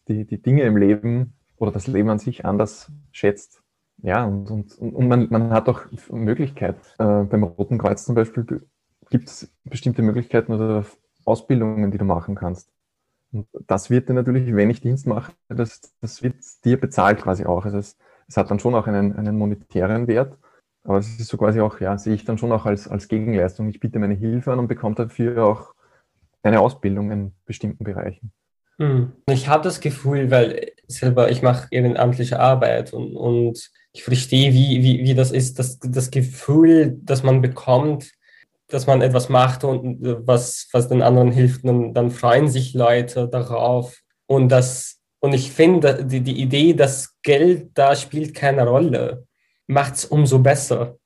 die, 0.08 0.26
die 0.26 0.42
Dinge 0.42 0.62
im 0.62 0.78
Leben 0.78 1.34
oder 1.58 1.72
das 1.72 1.88
Leben 1.88 2.10
an 2.10 2.20
sich 2.20 2.46
anders 2.46 2.92
schätzt. 3.12 3.64
ja, 4.04 4.24
und, 4.26 4.52
und, 4.52 4.78
und 4.78 5.08
man, 5.08 5.28
man 5.32 5.50
hat 5.50 5.68
auch 5.68 5.82
Möglichkeit. 6.12 6.78
Äh, 7.00 7.24
beim 7.24 7.44
Roten 7.44 7.80
Kreuz 7.80 8.06
zum 8.06 8.14
Beispiel 8.14 8.46
gibt 9.10 9.28
es 9.28 9.52
bestimmte 9.64 10.04
Möglichkeiten 10.04 10.54
oder 10.54 10.86
Ausbildungen, 11.26 11.90
die 11.90 11.98
du 11.98 12.06
machen 12.06 12.36
kannst. 12.36 12.70
Und 13.36 13.48
das 13.68 13.90
wird 13.90 14.08
dir 14.08 14.14
natürlich, 14.14 14.56
wenn 14.56 14.70
ich 14.70 14.80
Dienst 14.80 15.06
mache, 15.06 15.34
das, 15.50 15.82
das 16.00 16.24
wird 16.24 16.36
dir 16.64 16.80
bezahlt 16.80 17.22
quasi 17.22 17.46
auch. 17.46 17.66
Also 17.66 17.78
es, 17.78 17.98
es 18.28 18.38
hat 18.38 18.50
dann 18.50 18.60
schon 18.60 18.76
auch 18.76 18.88
einen, 18.88 19.14
einen 19.14 19.38
monetären 19.38 20.08
Wert, 20.08 20.38
aber 20.86 21.00
es 21.00 21.20
ist 21.20 21.28
so 21.28 21.38
quasi 21.38 21.60
auch, 21.60 21.82
ja, 21.82 21.98
sehe 21.98 22.14
ich 22.14 22.24
dann 22.24 22.38
schon 22.38 22.54
auch 22.54 22.66
als, 22.66 22.88
als 22.88 23.10
Gegenleistung. 23.10 23.68
Ich 23.68 23.82
biete 23.82 24.00
meine 24.00 24.14
Hilfe 24.14 24.54
an 24.54 24.60
und 24.60 24.68
bekomme 24.68 24.96
dafür 24.96 25.46
auch 25.46 25.74
eine 26.44 26.62
Ausbildung 26.62 27.12
in 27.12 27.34
bestimmten 27.46 27.84
Bereichen. 27.84 28.32
Hm. 28.78 29.12
Ich 29.30 29.48
habe 29.50 29.64
das 29.64 29.82
Gefühl, 29.82 30.32
weil 30.32 30.72
selber 30.88 31.30
ich 31.30 31.42
mache 31.42 31.68
ehrenamtliche 31.72 32.40
Arbeit 32.40 32.94
und, 32.94 33.16
und 33.16 33.72
ich 33.92 34.04
verstehe, 34.04 34.54
wie, 34.54 34.82
wie, 34.82 35.04
wie 35.04 35.14
das 35.14 35.32
ist, 35.32 35.60
das, 35.60 35.80
das 35.80 36.12
Gefühl, 36.12 36.98
das 37.02 37.24
man 37.24 37.42
bekommt, 37.42 38.12
dass 38.68 38.88
man 38.88 39.02
etwas 39.02 39.30
macht 39.30 39.64
und 39.64 40.00
was, 40.26 40.68
was 40.72 40.88
den 40.88 41.02
anderen 41.02 41.32
hilft, 41.32 41.64
und 41.64 41.94
dann 41.94 42.12
freuen 42.12 42.48
sich 42.48 42.74
Leute 42.74 43.28
darauf. 43.28 44.02
Und 44.28 44.50
das, 44.50 45.00
und 45.20 45.34
ich 45.34 45.52
finde, 45.52 46.04
die, 46.06 46.22
die 46.22 46.42
Idee, 46.42 46.74
dass 46.74 47.16
Geld 47.22 47.70
da 47.76 47.96
spielt 47.96 48.34
keine 48.34 48.68
Rolle, 48.68 49.26
macht 49.68 49.96
es 49.96 50.06
umso 50.06 50.40
besser. 50.40 50.98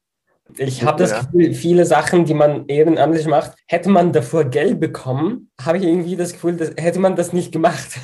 Ich 0.58 0.84
habe 0.84 1.04
das 1.04 1.28
Gefühl, 1.28 1.54
viele 1.54 1.86
Sachen, 1.86 2.26
die 2.26 2.34
man 2.34 2.68
ehrenamtlich 2.68 3.28
macht, 3.28 3.56
hätte 3.68 3.90
man 3.90 4.12
davor 4.12 4.46
Geld 4.46 4.80
bekommen, 4.80 5.52
habe 5.62 5.78
ich 5.78 5.84
irgendwie 5.84 6.16
das 6.16 6.34
Gefühl, 6.34 6.58
dass, 6.58 6.72
hätte 6.76 7.00
man 7.00 7.16
das 7.16 7.34
nicht 7.34 7.52
gemacht. 7.52 8.00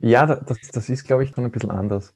Ja, 0.00 0.26
das, 0.26 0.58
das 0.72 0.88
ist, 0.90 1.04
glaube 1.04 1.24
ich, 1.24 1.30
schon 1.30 1.44
ein 1.44 1.50
bisschen 1.50 1.70
anders. 1.70 2.14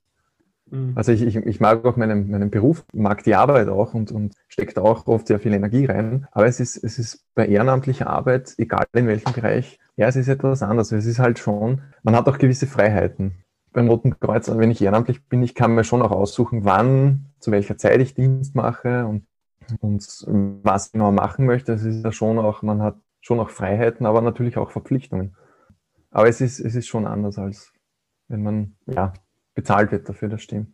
Mhm. 0.70 0.92
Also 0.94 1.12
ich, 1.12 1.22
ich, 1.22 1.37
ich 1.37 1.60
mag 1.60 1.84
auch 1.84 1.96
meinen, 1.96 2.30
meinen 2.30 2.50
Beruf, 2.50 2.84
mag 2.92 3.22
die 3.25 3.34
Arbeit 3.34 3.68
auch 3.68 3.94
und, 3.94 4.12
und 4.12 4.34
steckt 4.48 4.78
auch 4.78 5.06
oft 5.06 5.26
sehr 5.26 5.40
viel 5.40 5.52
Energie 5.52 5.87
rein. 5.87 6.26
Aber 6.32 6.46
es 6.46 6.60
ist, 6.60 6.82
es 6.82 6.98
ist 6.98 7.25
bei 7.34 7.46
ehrenamtlicher 7.46 8.08
Arbeit, 8.08 8.54
egal 8.58 8.87
in 8.92 9.06
welchem 9.06 9.32
Bereich, 9.32 9.78
ja, 9.96 10.06
es 10.06 10.16
ist 10.16 10.28
etwas 10.28 10.62
anderes. 10.62 10.92
Es 10.92 11.06
ist 11.06 11.18
halt 11.18 11.38
schon, 11.38 11.82
man 12.02 12.14
hat 12.14 12.28
auch 12.28 12.38
gewisse 12.38 12.66
Freiheiten. 12.66 13.44
Beim 13.72 13.88
Roten 13.88 14.18
Kreuz, 14.18 14.48
wenn 14.48 14.70
ich 14.70 14.80
ehrenamtlich 14.80 15.26
bin, 15.26 15.42
ich 15.42 15.54
kann 15.54 15.75
mir 15.75 15.84
schon 15.84 16.02
auch 16.02 16.12
aussuchen, 16.12 16.64
wann, 16.64 17.26
zu 17.40 17.50
welcher 17.50 17.76
Zeit 17.76 18.00
ich 18.00 18.14
Dienst 18.14 18.54
mache 18.54 19.06
und, 19.06 19.26
und 19.80 20.02
was 20.62 20.92
genau 20.92 21.12
machen 21.12 21.46
möchte. 21.46 21.72
Es 21.72 21.82
ist 21.82 22.04
ja 22.04 22.12
schon 22.12 22.38
auch, 22.38 22.62
man 22.62 22.82
hat 22.82 22.96
schon 23.20 23.40
auch 23.40 23.50
Freiheiten, 23.50 24.06
aber 24.06 24.22
natürlich 24.22 24.56
auch 24.56 24.70
Verpflichtungen. 24.70 25.37
Aber 26.10 26.28
es 26.28 26.40
ist, 26.40 26.60
es 26.60 26.75
ist 26.75 26.87
schon 26.87 27.06
anders, 27.06 27.38
als 27.38 27.72
wenn 28.28 28.42
man, 28.42 28.76
ja, 28.87 29.12
bezahlt 29.58 29.90
wird 29.90 30.08
dafür, 30.08 30.28
das 30.28 30.42
stimmt. 30.42 30.68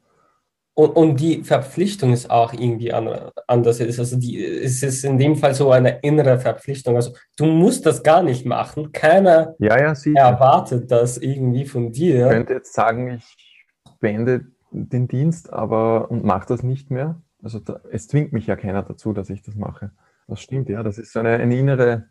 Und, 0.74 0.90
und 0.90 1.18
die 1.18 1.42
Verpflichtung 1.42 2.12
ist 2.12 2.30
auch 2.30 2.52
irgendwie 2.52 2.92
anders. 2.92 3.80
Also 3.80 4.18
die, 4.18 4.44
es 4.44 4.82
ist 4.82 5.04
in 5.04 5.16
dem 5.16 5.36
Fall 5.36 5.54
so 5.54 5.70
eine 5.70 6.00
innere 6.00 6.38
Verpflichtung. 6.38 6.96
Also 6.96 7.14
du 7.38 7.46
musst 7.46 7.86
das 7.86 8.02
gar 8.02 8.22
nicht 8.22 8.44
machen. 8.44 8.92
Keiner 8.92 9.54
ja, 9.58 9.78
ja, 9.78 9.94
erwartet 10.14 10.90
das 10.90 11.16
irgendwie 11.16 11.64
von 11.64 11.92
dir. 11.92 12.26
Ich 12.26 12.32
könnte 12.32 12.52
jetzt 12.52 12.74
sagen, 12.74 13.08
ich 13.08 13.64
beende 14.00 14.48
den 14.70 15.08
Dienst 15.08 15.50
aber 15.50 16.10
und 16.10 16.24
mache 16.24 16.48
das 16.48 16.62
nicht 16.62 16.90
mehr. 16.90 17.22
Also 17.42 17.58
da, 17.60 17.80
es 17.90 18.06
zwingt 18.06 18.34
mich 18.34 18.48
ja 18.48 18.56
keiner 18.56 18.82
dazu, 18.82 19.14
dass 19.14 19.30
ich 19.30 19.40
das 19.40 19.54
mache. 19.54 19.92
Das 20.28 20.40
stimmt, 20.40 20.68
ja. 20.68 20.82
Das 20.82 20.98
ist 20.98 21.12
so 21.12 21.20
eine, 21.20 21.30
eine 21.38 21.56
innere, 21.56 22.08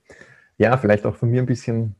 ja, 0.57 0.75
vielleicht 0.77 1.05
auch 1.05 1.17
von 1.17 1.29
mir 1.29 1.43
ein 1.43 1.47
bisschen 1.47 1.97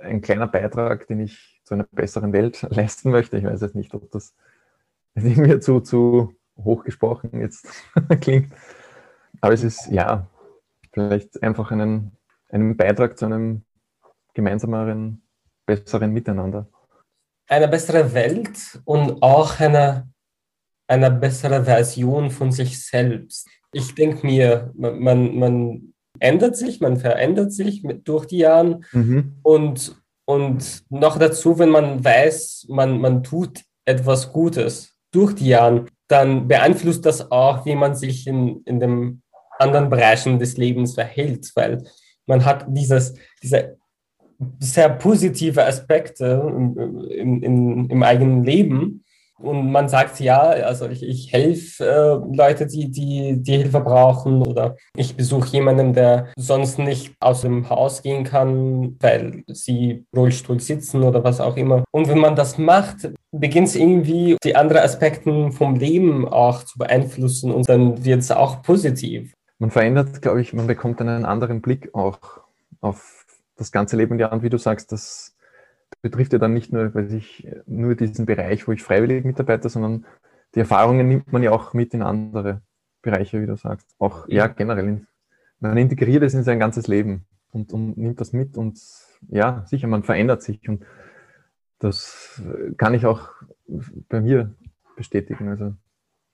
ein 0.00 0.22
kleiner 0.22 0.46
Beitrag, 0.46 1.06
den 1.08 1.20
ich 1.20 1.57
zu 1.68 1.74
einer 1.74 1.86
besseren 1.92 2.32
Welt 2.32 2.62
leisten 2.70 3.10
möchte. 3.10 3.36
Ich 3.36 3.44
weiß 3.44 3.60
jetzt 3.60 3.74
nicht, 3.74 3.94
ob 3.94 4.10
das 4.10 4.34
mir 5.14 5.60
zu, 5.60 5.80
zu 5.80 6.34
hochgesprochen 6.56 7.40
jetzt 7.40 7.68
klingt. 8.20 8.52
Aber 9.40 9.52
es 9.52 9.62
ist 9.62 9.88
ja 9.88 10.26
vielleicht 10.92 11.42
einfach 11.42 11.70
einen, 11.70 12.12
einen 12.48 12.76
Beitrag 12.76 13.18
zu 13.18 13.26
einem 13.26 13.64
gemeinsameren, 14.34 15.22
besseren 15.66 16.12
Miteinander. 16.12 16.68
Eine 17.48 17.68
bessere 17.68 18.14
Welt 18.14 18.80
und 18.84 19.22
auch 19.22 19.60
eine, 19.60 20.08
eine 20.86 21.10
bessere 21.10 21.64
Version 21.64 22.30
von 22.30 22.50
sich 22.50 22.84
selbst. 22.84 23.48
Ich 23.72 23.94
denke 23.94 24.26
mir, 24.26 24.72
man, 24.74 25.36
man 25.36 25.94
ändert 26.18 26.56
sich, 26.56 26.80
man 26.80 26.96
verändert 26.96 27.52
sich 27.52 27.82
mit, 27.84 28.08
durch 28.08 28.26
die 28.26 28.38
Jahre 28.38 28.80
mhm. 28.92 29.38
und 29.42 29.96
und 30.28 30.84
noch 30.90 31.18
dazu, 31.18 31.58
wenn 31.58 31.70
man 31.70 32.04
weiß, 32.04 32.66
man, 32.68 33.00
man 33.00 33.22
tut 33.22 33.62
etwas 33.86 34.30
Gutes 34.30 34.94
durch 35.10 35.34
die 35.34 35.48
Jahre, 35.48 35.86
dann 36.06 36.46
beeinflusst 36.46 37.06
das 37.06 37.30
auch, 37.30 37.64
wie 37.64 37.74
man 37.74 37.94
sich 37.94 38.26
in, 38.26 38.60
in 38.66 38.78
den 38.78 39.22
anderen 39.58 39.88
Bereichen 39.88 40.38
des 40.38 40.58
Lebens 40.58 40.92
verhält, 40.96 41.50
weil 41.54 41.82
man 42.26 42.44
hat 42.44 42.66
dieses, 42.68 43.14
diese 43.42 43.78
sehr 44.58 44.90
positive 44.90 45.64
Aspekte 45.64 46.42
im, 46.44 47.42
im, 47.42 47.88
im 47.88 48.02
eigenen 48.02 48.44
Leben 48.44 49.04
und 49.38 49.70
man 49.70 49.88
sagt, 49.88 50.20
ja, 50.20 50.40
also 50.40 50.88
ich, 50.88 51.02
ich 51.02 51.32
helfe 51.32 51.84
äh, 51.84 52.36
Leute, 52.36 52.66
die, 52.66 52.90
die 52.90 53.40
die 53.40 53.56
Hilfe 53.56 53.80
brauchen 53.80 54.42
oder 54.42 54.76
ich 54.96 55.16
besuche 55.16 55.48
jemanden, 55.48 55.92
der 55.92 56.28
sonst 56.36 56.78
nicht 56.78 57.14
aus 57.20 57.42
dem 57.42 57.68
Haus 57.70 58.02
gehen 58.02 58.24
kann, 58.24 58.96
weil 59.00 59.44
sie 59.46 60.04
Rollstuhl 60.14 60.60
sitzen 60.60 61.02
oder 61.04 61.22
was 61.22 61.40
auch 61.40 61.56
immer. 61.56 61.84
Und 61.92 62.08
wenn 62.08 62.18
man 62.18 62.36
das 62.36 62.58
macht, 62.58 63.10
beginnt 63.30 63.68
es 63.68 63.76
irgendwie 63.76 64.36
die 64.42 64.56
anderen 64.56 64.82
Aspekte 64.82 65.52
vom 65.52 65.76
Leben 65.76 66.26
auch 66.26 66.64
zu 66.64 66.78
beeinflussen 66.78 67.52
und 67.52 67.68
dann 67.68 68.04
wird 68.04 68.20
es 68.20 68.30
auch 68.30 68.62
positiv. 68.62 69.34
Man 69.58 69.70
verändert, 69.70 70.22
glaube 70.22 70.40
ich, 70.40 70.52
man 70.52 70.66
bekommt 70.66 71.00
einen 71.00 71.24
anderen 71.24 71.60
Blick 71.60 71.94
auch 71.94 72.18
auf 72.80 73.26
das 73.56 73.72
ganze 73.72 73.96
Leben. 73.96 74.18
Ja, 74.18 74.32
und 74.32 74.42
wie 74.42 74.50
du 74.50 74.58
sagst, 74.58 74.92
das 74.92 75.34
betrifft 76.02 76.32
ja 76.32 76.38
dann 76.38 76.54
nicht 76.54 76.72
nur, 76.72 76.94
weiß 76.94 77.12
ich, 77.12 77.48
nur 77.66 77.94
diesen 77.94 78.26
Bereich, 78.26 78.66
wo 78.68 78.72
ich 78.72 78.82
freiwillig 78.82 79.24
mitarbeite, 79.24 79.68
sondern 79.68 80.06
die 80.54 80.60
Erfahrungen 80.60 81.08
nimmt 81.08 81.32
man 81.32 81.42
ja 81.42 81.50
auch 81.50 81.74
mit 81.74 81.94
in 81.94 82.02
andere 82.02 82.62
Bereiche, 83.02 83.40
wie 83.40 83.46
du 83.46 83.56
sagst. 83.56 83.86
Auch 83.98 84.28
ja, 84.28 84.46
generell. 84.46 85.06
Man 85.60 85.76
integriert 85.76 86.22
es 86.22 86.34
in 86.34 86.44
sein 86.44 86.58
ganzes 86.58 86.86
Leben 86.86 87.26
und, 87.52 87.72
und 87.72 87.96
nimmt 87.96 88.20
das 88.20 88.32
mit 88.32 88.56
und 88.56 88.80
ja, 89.28 89.64
sicher, 89.66 89.88
man 89.88 90.02
verändert 90.02 90.42
sich 90.42 90.68
und 90.68 90.84
das 91.78 92.42
kann 92.76 92.94
ich 92.94 93.06
auch 93.06 93.30
bei 94.08 94.20
mir 94.20 94.54
bestätigen. 94.96 95.48
Also, 95.48 95.74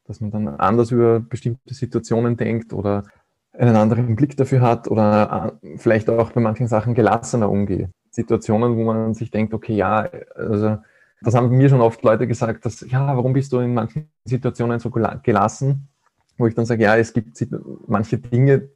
dass 0.06 0.20
man 0.20 0.30
dann 0.30 0.48
anders 0.48 0.90
über 0.90 1.20
bestimmte 1.20 1.74
Situationen 1.74 2.36
denkt 2.36 2.72
oder 2.72 3.04
einen 3.52 3.76
anderen 3.76 4.16
Blick 4.16 4.36
dafür 4.36 4.60
hat 4.60 4.88
oder 4.88 5.58
äh, 5.62 5.78
vielleicht 5.78 6.10
auch 6.10 6.32
bei 6.32 6.40
manchen 6.40 6.66
Sachen 6.66 6.94
gelassener 6.94 7.50
umgeht. 7.50 7.88
Situationen, 8.14 8.76
wo 8.76 8.84
man 8.84 9.14
sich 9.14 9.30
denkt, 9.30 9.54
okay, 9.54 9.74
ja, 9.74 10.08
also 10.34 10.78
das 11.20 11.34
haben 11.34 11.48
mir 11.50 11.68
schon 11.68 11.80
oft 11.80 12.02
Leute 12.02 12.26
gesagt, 12.26 12.64
dass, 12.64 12.80
ja, 12.82 13.16
warum 13.16 13.32
bist 13.32 13.52
du 13.52 13.58
in 13.58 13.74
manchen 13.74 14.10
Situationen 14.24 14.78
so 14.78 14.90
gelassen? 14.90 15.88
Wo 16.36 16.46
ich 16.46 16.54
dann 16.54 16.66
sage, 16.66 16.82
ja, 16.82 16.96
es 16.96 17.12
gibt 17.12 17.44
manche 17.86 18.18
Dinge, 18.18 18.68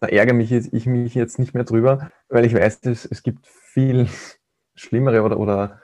da 0.00 0.08
ärgere 0.08 0.34
mich 0.34 0.52
ich 0.52 0.86
mich 0.86 1.14
jetzt 1.14 1.38
nicht 1.38 1.54
mehr 1.54 1.64
drüber, 1.64 2.10
weil 2.28 2.44
ich 2.44 2.54
weiß, 2.54 2.80
es, 2.84 3.04
es 3.04 3.22
gibt 3.22 3.46
viel 3.46 4.06
schlimmere 4.74 5.22
oder, 5.22 5.38
oder 5.38 5.80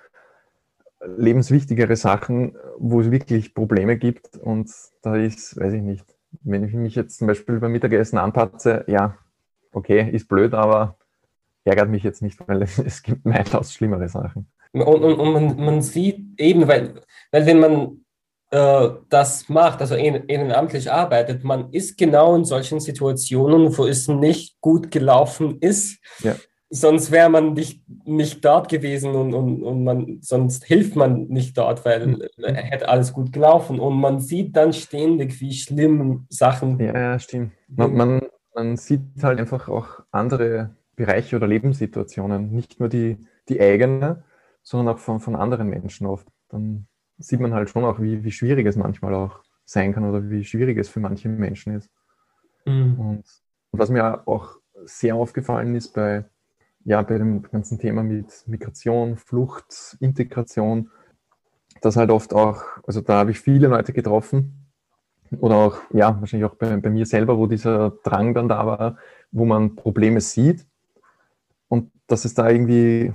lebenswichtigere 1.04 1.96
Sachen, 1.96 2.56
wo 2.78 3.00
es 3.00 3.10
wirklich 3.10 3.54
Probleme 3.54 3.96
gibt. 3.96 4.36
Und 4.36 4.70
da 5.02 5.16
ist, 5.16 5.58
weiß 5.58 5.72
ich 5.74 5.82
nicht, 5.82 6.06
wenn 6.42 6.64
ich 6.64 6.74
mich 6.74 6.94
jetzt 6.94 7.18
zum 7.18 7.26
Beispiel 7.26 7.60
beim 7.60 7.72
Mittagessen 7.72 8.18
anpatze, 8.18 8.84
ja, 8.86 9.16
okay, 9.72 10.08
ist 10.10 10.28
blöd, 10.28 10.54
aber 10.54 10.96
ärgert 11.64 11.88
mich 11.88 12.02
jetzt 12.02 12.22
nicht, 12.22 12.38
weil 12.46 12.62
es, 12.84 13.02
gibt 13.02 13.24
weitaus 13.24 13.72
schlimmere 13.72 14.08
Sachen. 14.08 14.46
Und, 14.72 14.82
und, 14.82 15.18
und 15.18 15.32
man, 15.32 15.56
man, 15.56 15.82
sieht 15.82 16.38
eben, 16.38 16.66
weil, 16.66 17.02
weil 17.30 17.46
wenn 17.46 17.60
man 17.60 18.04
äh, 18.50 18.90
das 19.08 19.48
macht, 19.48 19.80
also 19.80 19.94
ehrenamtlich 19.94 20.90
arbeitet, 20.90 21.44
man 21.44 21.72
ist 21.72 21.96
genau 21.96 22.34
in 22.34 22.44
solchen 22.44 22.80
Situationen, 22.80 23.76
wo 23.76 23.86
es 23.86 24.08
nicht 24.08 24.60
gut 24.60 24.90
gelaufen 24.90 25.58
ist. 25.60 25.98
Ja. 26.20 26.36
Sonst 26.70 27.12
wäre 27.12 27.28
man 27.28 27.52
nicht, 27.52 27.82
nicht 28.04 28.44
dort 28.44 28.68
gewesen 28.68 29.14
und, 29.14 29.32
und, 29.32 29.62
und 29.62 29.84
man, 29.84 30.18
sonst 30.22 30.64
hilft 30.64 30.96
man 30.96 31.26
nicht 31.28 31.56
dort, 31.56 31.84
weil 31.84 32.06
mhm. 32.06 32.22
hätte 32.36 32.88
alles 32.88 33.12
gut 33.12 33.32
gelaufen. 33.32 33.78
Und 33.78 34.00
man 34.00 34.18
sieht 34.18 34.56
dann 34.56 34.72
ständig, 34.72 35.40
wie 35.40 35.52
schlimm 35.52 36.26
Sachen. 36.28 36.80
Ja, 36.80 36.92
ja 36.92 37.18
stimmt. 37.18 37.52
Man, 37.68 37.94
man, 37.94 38.22
man 38.54 38.76
sieht 38.76 39.02
halt 39.22 39.38
einfach 39.38 39.68
auch 39.68 40.00
andere 40.10 40.74
Bereiche 40.96 41.36
oder 41.36 41.46
Lebenssituationen, 41.46 42.50
nicht 42.52 42.80
nur 42.80 42.88
die, 42.88 43.18
die 43.48 43.60
eigene, 43.60 44.24
sondern 44.62 44.94
auch 44.94 44.98
von, 44.98 45.20
von 45.20 45.36
anderen 45.36 45.68
Menschen 45.68 46.06
oft. 46.06 46.26
Dann 46.48 46.86
sieht 47.18 47.40
man 47.40 47.52
halt 47.52 47.70
schon 47.70 47.84
auch, 47.84 48.00
wie, 48.00 48.24
wie 48.24 48.32
schwierig 48.32 48.66
es 48.66 48.76
manchmal 48.76 49.14
auch 49.14 49.42
sein 49.64 49.92
kann 49.92 50.04
oder 50.08 50.28
wie 50.30 50.44
schwierig 50.44 50.78
es 50.78 50.88
für 50.88 51.00
manche 51.00 51.28
Menschen 51.28 51.76
ist. 51.76 51.90
Mhm. 52.64 52.98
Und, 52.98 53.24
und, 53.70 53.78
was 53.78 53.90
mir 53.90 54.26
auch 54.26 54.58
sehr 54.84 55.16
aufgefallen 55.16 55.74
ist 55.74 55.94
bei, 55.94 56.24
ja, 56.84 57.02
bei 57.02 57.18
dem 57.18 57.42
ganzen 57.42 57.78
Thema 57.78 58.02
mit 58.02 58.44
Migration, 58.46 59.16
Flucht, 59.16 59.96
Integration, 60.00 60.90
dass 61.80 61.96
halt 61.96 62.10
oft 62.10 62.34
auch, 62.34 62.62
also 62.86 63.00
da 63.00 63.14
habe 63.14 63.30
ich 63.30 63.40
viele 63.40 63.68
Leute 63.68 63.92
getroffen, 63.92 64.60
oder 65.40 65.56
auch, 65.56 65.78
ja, 65.92 66.20
wahrscheinlich 66.20 66.48
auch 66.48 66.54
bei, 66.54 66.76
bei 66.76 66.90
mir 66.90 67.06
selber, 67.06 67.36
wo 67.38 67.46
dieser 67.46 67.90
Drang 68.04 68.34
dann 68.34 68.48
da 68.48 68.66
war, 68.66 68.96
wo 69.32 69.44
man 69.44 69.74
Probleme 69.74 70.20
sieht 70.20 70.66
dass 72.06 72.24
es 72.24 72.34
da 72.34 72.48
irgendwie 72.48 73.12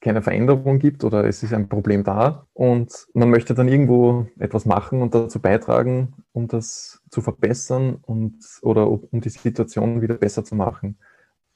keine 0.00 0.22
Veränderung 0.22 0.78
gibt 0.78 1.04
oder 1.04 1.24
es 1.24 1.42
ist 1.42 1.52
ein 1.52 1.68
Problem 1.68 2.04
da 2.04 2.46
und 2.54 3.06
man 3.12 3.28
möchte 3.28 3.54
dann 3.54 3.68
irgendwo 3.68 4.26
etwas 4.38 4.64
machen 4.64 5.02
und 5.02 5.14
dazu 5.14 5.40
beitragen, 5.40 6.14
um 6.32 6.48
das 6.48 7.02
zu 7.10 7.20
verbessern 7.20 7.98
und 8.02 8.38
oder 8.62 8.88
um 8.88 9.20
die 9.20 9.28
Situation 9.28 10.00
wieder 10.00 10.14
besser 10.14 10.42
zu 10.44 10.54
machen. 10.54 10.96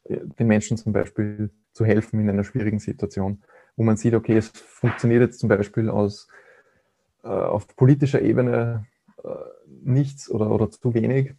Den 0.06 0.46
Menschen 0.46 0.76
zum 0.76 0.92
Beispiel 0.92 1.50
zu 1.72 1.86
helfen 1.86 2.20
in 2.20 2.28
einer 2.28 2.44
schwierigen 2.44 2.78
Situation, 2.78 3.42
wo 3.76 3.82
man 3.82 3.96
sieht, 3.96 4.14
okay, 4.14 4.36
es 4.36 4.48
funktioniert 4.48 5.22
jetzt 5.22 5.40
zum 5.40 5.48
Beispiel 5.48 5.88
aus, 5.88 6.28
äh, 7.22 7.28
auf 7.28 7.66
politischer 7.76 8.20
Ebene 8.20 8.86
äh, 9.24 9.28
nichts 9.82 10.30
oder, 10.30 10.50
oder 10.50 10.70
zu 10.70 10.92
wenig. 10.92 11.34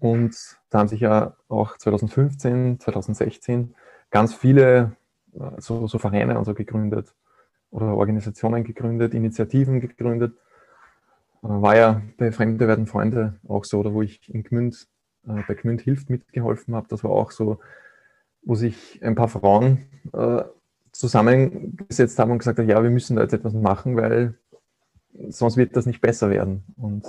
Und 0.00 0.36
da 0.70 0.78
haben 0.78 0.88
sich 0.88 1.00
ja 1.00 1.36
auch 1.48 1.76
2015, 1.76 2.78
2016 2.78 3.74
ganz 4.10 4.34
viele 4.34 4.96
äh, 5.34 5.60
so, 5.60 5.86
so 5.86 5.98
Vereine 5.98 6.38
und 6.38 6.44
so 6.44 6.54
gegründet 6.54 7.14
oder 7.70 7.96
Organisationen 7.96 8.64
gegründet, 8.64 9.14
Initiativen 9.14 9.80
gegründet. 9.80 10.34
Äh, 11.42 11.48
war 11.48 11.76
ja 11.76 12.02
bei 12.18 12.32
Fremde 12.32 12.68
werden 12.68 12.86
Freunde 12.86 13.38
auch 13.48 13.64
so, 13.64 13.78
oder 13.80 13.92
wo 13.92 14.02
ich 14.02 14.32
in 14.32 14.42
Gmünd, 14.42 14.86
äh, 15.26 15.42
bei 15.46 15.54
Gmünd 15.54 15.80
hilft 15.80 16.10
mitgeholfen 16.10 16.74
habe. 16.74 16.86
Das 16.88 17.04
war 17.04 17.10
auch 17.10 17.30
so, 17.30 17.58
wo 18.42 18.54
sich 18.54 19.00
ein 19.02 19.16
paar 19.16 19.28
Frauen 19.28 19.86
zusammengesetzt 20.92 22.18
haben 22.18 22.30
und 22.30 22.38
gesagt 22.38 22.60
haben, 22.60 22.68
ja, 22.68 22.80
wir 22.80 22.90
müssen 22.90 23.16
da 23.16 23.22
jetzt 23.22 23.34
etwas 23.34 23.52
machen, 23.52 23.96
weil 23.96 24.38
sonst 25.28 25.56
wird 25.56 25.76
das 25.76 25.84
nicht 25.84 26.00
besser 26.00 26.30
werden. 26.30 26.62
Und 26.76 27.04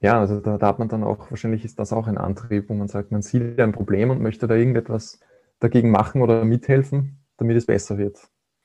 ja, 0.00 0.18
also 0.18 0.40
da, 0.40 0.58
da, 0.58 0.66
hat 0.66 0.78
man 0.78 0.88
dann 0.88 1.04
auch, 1.04 1.30
wahrscheinlich 1.30 1.64
ist 1.64 1.78
das 1.78 1.92
auch 1.92 2.06
ein 2.06 2.18
Antrieb, 2.18 2.68
wo 2.68 2.74
man 2.74 2.88
sagt, 2.88 3.12
man 3.12 3.22
sieht 3.22 3.60
ein 3.60 3.72
Problem 3.72 4.10
und 4.10 4.20
möchte 4.20 4.46
da 4.46 4.54
irgendetwas 4.54 5.20
dagegen 5.60 5.90
machen 5.90 6.22
oder 6.22 6.44
mithelfen 6.44 7.20
damit 7.40 7.56
es 7.56 7.66
besser 7.66 7.98
wird. 7.98 8.18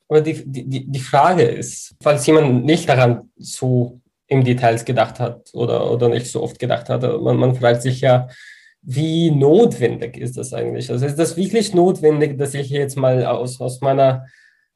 Aber 0.07 0.21
die, 0.21 0.43
die, 0.45 0.85
die 0.85 0.99
Frage 0.99 1.43
ist, 1.43 1.95
falls 2.01 2.27
jemand 2.27 2.65
nicht 2.65 2.87
daran 2.87 3.31
so 3.37 4.01
im 4.27 4.43
Details 4.43 4.85
gedacht 4.85 5.19
hat 5.19 5.49
oder, 5.53 5.91
oder 5.91 6.09
nicht 6.09 6.27
so 6.27 6.43
oft 6.43 6.59
gedacht 6.59 6.89
hat, 6.89 7.01
man, 7.21 7.37
man 7.37 7.55
fragt 7.55 7.81
sich 7.81 8.01
ja, 8.01 8.27
wie 8.81 9.31
notwendig 9.31 10.17
ist 10.17 10.37
das 10.37 10.53
eigentlich? 10.53 10.91
Also 10.91 11.07
ist 11.07 11.17
das 11.17 11.37
wirklich 11.37 11.73
notwendig, 11.73 12.37
dass 12.37 12.53
ich 12.53 12.69
jetzt 12.69 12.97
mal 12.97 13.25
aus, 13.25 13.59
aus 13.59 13.81
meiner 13.81 14.25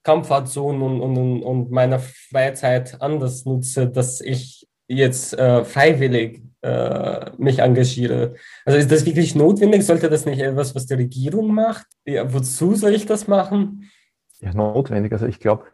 Comfortzone 0.04 0.84
und, 0.84 1.02
und, 1.02 1.44
und 1.44 1.72
meiner 1.72 2.00
Freizeit 2.00 3.00
anders 3.02 3.46
nutze, 3.46 3.88
dass 3.88 4.22
ich 4.22 4.68
jetzt 4.88 5.38
äh, 5.38 5.64
freiwillig 5.64 6.42
äh, 6.62 7.32
mich 7.38 7.60
engagiere. 7.60 8.36
Also 8.66 8.80
ist 8.80 8.92
das 8.92 9.06
wirklich 9.06 9.36
notwendig? 9.36 9.86
Sollte 9.86 10.10
das 10.10 10.26
nicht 10.26 10.40
etwas, 10.40 10.76
was 10.76 10.86
die 10.86 10.96
Regierung 10.96 11.54
macht? 11.54 11.88
Ja, 12.06 12.32
wozu 12.34 12.76
soll 12.76 12.94
ich 12.94 13.06
das 13.06 13.28
machen? 13.28 13.90
Ja, 14.40 14.54
notwendig. 14.54 15.12
Also 15.14 15.26
ich 15.26 15.40
glaube, 15.40 15.66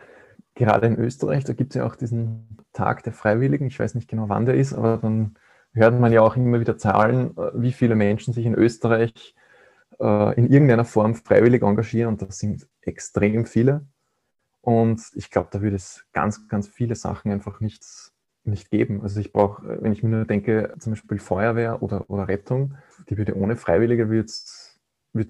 gerade 0.53 0.87
in 0.87 0.97
Österreich, 0.97 1.43
da 1.43 1.53
gibt 1.53 1.71
es 1.71 1.79
ja 1.79 1.85
auch 1.85 1.95
diesen 1.95 2.57
Tag 2.73 3.03
der 3.03 3.13
Freiwilligen. 3.13 3.67
Ich 3.67 3.79
weiß 3.79 3.95
nicht 3.95 4.07
genau, 4.07 4.29
wann 4.29 4.45
der 4.45 4.55
ist, 4.55 4.73
aber 4.73 4.97
dann 4.97 5.35
hört 5.73 5.99
man 5.99 6.11
ja 6.11 6.21
auch 6.21 6.35
immer 6.35 6.59
wieder 6.59 6.77
Zahlen, 6.77 7.37
äh, 7.37 7.51
wie 7.55 7.71
viele 7.71 7.95
Menschen 7.95 8.33
sich 8.33 8.45
in 8.45 8.55
Österreich 8.55 9.35
äh, 9.99 10.35
in 10.35 10.49
irgendeiner 10.49 10.85
Form 10.85 11.15
freiwillig 11.15 11.61
engagieren 11.63 12.09
und 12.13 12.21
das 12.21 12.39
sind 12.39 12.67
extrem 12.81 13.45
viele. 13.45 13.85
Und 14.61 15.01
ich 15.13 15.29
glaube, 15.29 15.49
da 15.51 15.61
würde 15.61 15.75
es 15.75 16.05
ganz, 16.11 16.47
ganz 16.47 16.67
viele 16.67 16.95
Sachen 16.95 17.31
einfach 17.31 17.59
nichts 17.59 18.14
nicht 18.47 18.69
geben. 18.69 19.01
Also 19.01 19.19
ich 19.19 19.31
brauche, 19.31 19.81
wenn 19.81 19.91
ich 19.91 20.03
mir 20.03 20.09
nur 20.09 20.25
denke, 20.25 20.73
zum 20.79 20.93
Beispiel 20.93 21.19
Feuerwehr 21.19 21.81
oder, 21.81 22.09
oder 22.09 22.27
Rettung, 22.27 22.75
die 23.09 23.17
würde 23.17 23.35
ohne 23.35 23.55
Freiwillige 23.55 24.09
wird 24.09 24.31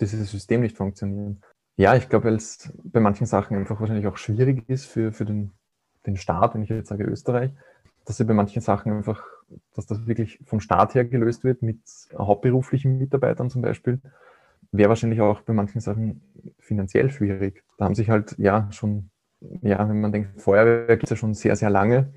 dieses 0.01 0.31
System 0.31 0.61
nicht 0.61 0.77
funktionieren. 0.77 1.41
Ja, 1.77 1.95
ich 1.95 2.09
glaube, 2.09 2.25
weil 2.25 2.35
es 2.35 2.71
bei 2.83 2.99
manchen 2.99 3.27
Sachen 3.27 3.57
einfach 3.57 3.79
wahrscheinlich 3.79 4.07
auch 4.07 4.17
schwierig 4.17 4.67
ist 4.69 4.85
für, 4.85 5.11
für 5.11 5.25
den, 5.25 5.51
den 6.05 6.15
Staat, 6.15 6.55
wenn 6.55 6.63
ich 6.63 6.69
jetzt 6.69 6.89
sage 6.89 7.03
Österreich, 7.03 7.51
dass 8.05 8.17
sie 8.17 8.25
bei 8.25 8.33
manchen 8.33 8.61
Sachen 8.61 8.93
einfach, 8.93 9.23
dass 9.75 9.85
das 9.85 10.07
wirklich 10.07 10.39
vom 10.45 10.59
Staat 10.59 10.95
her 10.95 11.05
gelöst 11.05 11.43
wird 11.43 11.61
mit 11.61 11.79
hauptberuflichen 12.17 12.97
Mitarbeitern 12.97 13.49
zum 13.49 13.61
Beispiel, 13.61 13.99
wäre 14.71 14.89
wahrscheinlich 14.89 15.21
auch 15.21 15.41
bei 15.41 15.53
manchen 15.53 15.81
Sachen 15.81 16.21
finanziell 16.59 17.09
schwierig. 17.09 17.63
Da 17.77 17.85
haben 17.85 17.95
sich 17.95 18.09
halt 18.09 18.35
ja 18.37 18.71
schon, 18.71 19.09
ja, 19.61 19.87
wenn 19.87 20.01
man 20.01 20.11
denkt, 20.11 20.41
Feuerwehr 20.41 20.97
gibt 20.97 21.05
es 21.05 21.09
ja 21.11 21.15
schon 21.15 21.33
sehr, 21.33 21.55
sehr 21.55 21.69
lange 21.69 22.13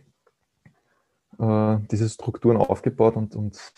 äh, 1.38 1.79
diese 1.90 2.09
Strukturen 2.09 2.57
aufgebaut 2.57 3.16
und, 3.16 3.35
und 3.37 3.72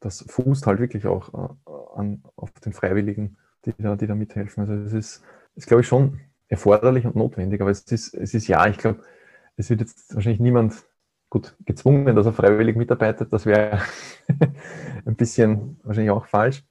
das 0.00 0.24
fußt 0.28 0.66
halt 0.66 0.80
wirklich 0.80 1.06
auch 1.06 1.32
äh, 1.34 1.98
an, 1.98 2.22
auf 2.36 2.50
den 2.60 2.72
Freiwilligen, 2.72 3.36
die 3.64 3.74
da, 3.78 3.96
die 3.96 4.06
da 4.06 4.14
mithelfen. 4.14 4.62
Also 4.62 4.74
es 4.84 4.92
ist, 4.92 5.22
ist 5.56 5.66
glaube 5.66 5.82
ich, 5.82 5.88
schon 5.88 6.20
erforderlich 6.48 7.06
und 7.06 7.16
notwendig, 7.16 7.60
aber 7.60 7.70
es 7.70 7.82
ist, 7.84 8.14
es 8.14 8.34
ist 8.34 8.46
ja, 8.48 8.66
ich 8.66 8.78
glaube, 8.78 9.02
es 9.56 9.70
wird 9.70 9.80
jetzt 9.80 10.14
wahrscheinlich 10.14 10.40
niemand 10.40 10.74
gut 11.30 11.56
gezwungen, 11.64 12.14
dass 12.14 12.26
er 12.26 12.32
freiwillig 12.32 12.76
mitarbeitet. 12.76 13.32
Das 13.32 13.46
wäre 13.46 13.80
ein 15.04 15.16
bisschen 15.16 15.80
wahrscheinlich 15.82 16.10
auch 16.10 16.26
falsch. 16.26 16.64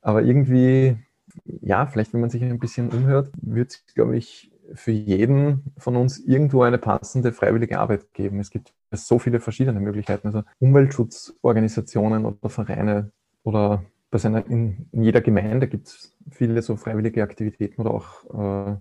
Aber 0.00 0.22
irgendwie, 0.22 0.96
ja, 1.44 1.86
vielleicht, 1.86 2.12
wenn 2.12 2.20
man 2.20 2.30
sich 2.30 2.42
ein 2.42 2.58
bisschen 2.58 2.90
umhört, 2.90 3.30
wird 3.40 3.70
es, 3.72 3.94
glaube 3.94 4.16
ich, 4.16 4.50
für 4.74 4.92
jeden 4.92 5.74
von 5.78 5.96
uns 5.96 6.18
irgendwo 6.18 6.62
eine 6.62 6.78
passende 6.78 7.32
freiwillige 7.32 7.78
Arbeit 7.78 8.12
geben. 8.14 8.40
Es 8.40 8.50
gibt 8.50 8.72
so 8.96 9.18
viele 9.18 9.40
verschiedene 9.40 9.80
Möglichkeiten, 9.80 10.28
also 10.28 10.42
Umweltschutzorganisationen 10.58 12.24
oder 12.24 12.48
Vereine 12.48 13.10
oder 13.42 13.84
bei 14.10 14.18
seiner, 14.18 14.46
in, 14.46 14.88
in 14.92 15.02
jeder 15.02 15.20
Gemeinde 15.20 15.68
gibt 15.68 15.88
es 15.88 16.16
viele 16.30 16.60
so 16.62 16.76
freiwillige 16.76 17.22
Aktivitäten 17.22 17.80
oder 17.80 17.92
auch 17.92 18.70
äh, 18.70 18.76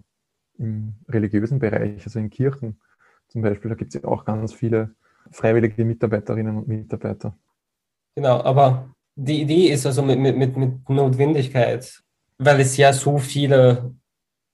im 0.57 0.93
religiösen 1.07 1.59
Bereich, 1.59 2.03
also 2.03 2.19
in 2.19 2.29
Kirchen 2.29 2.77
zum 3.31 3.41
Beispiel, 3.41 3.69
da 3.69 3.75
gibt 3.75 3.95
es 3.95 4.01
ja 4.01 4.07
auch 4.09 4.25
ganz 4.25 4.53
viele 4.53 4.93
freiwillige 5.31 5.85
Mitarbeiterinnen 5.85 6.57
und 6.57 6.67
Mitarbeiter. 6.67 7.37
Genau, 8.15 8.41
aber 8.43 8.93
die 9.15 9.41
Idee 9.41 9.67
ist 9.67 9.85
also 9.85 10.01
mit, 10.01 10.19
mit, 10.19 10.57
mit 10.57 10.89
Notwendigkeit, 10.89 12.03
weil 12.37 12.59
es 12.59 12.75
ja 12.75 12.91
so 12.91 13.17
viele 13.17 13.95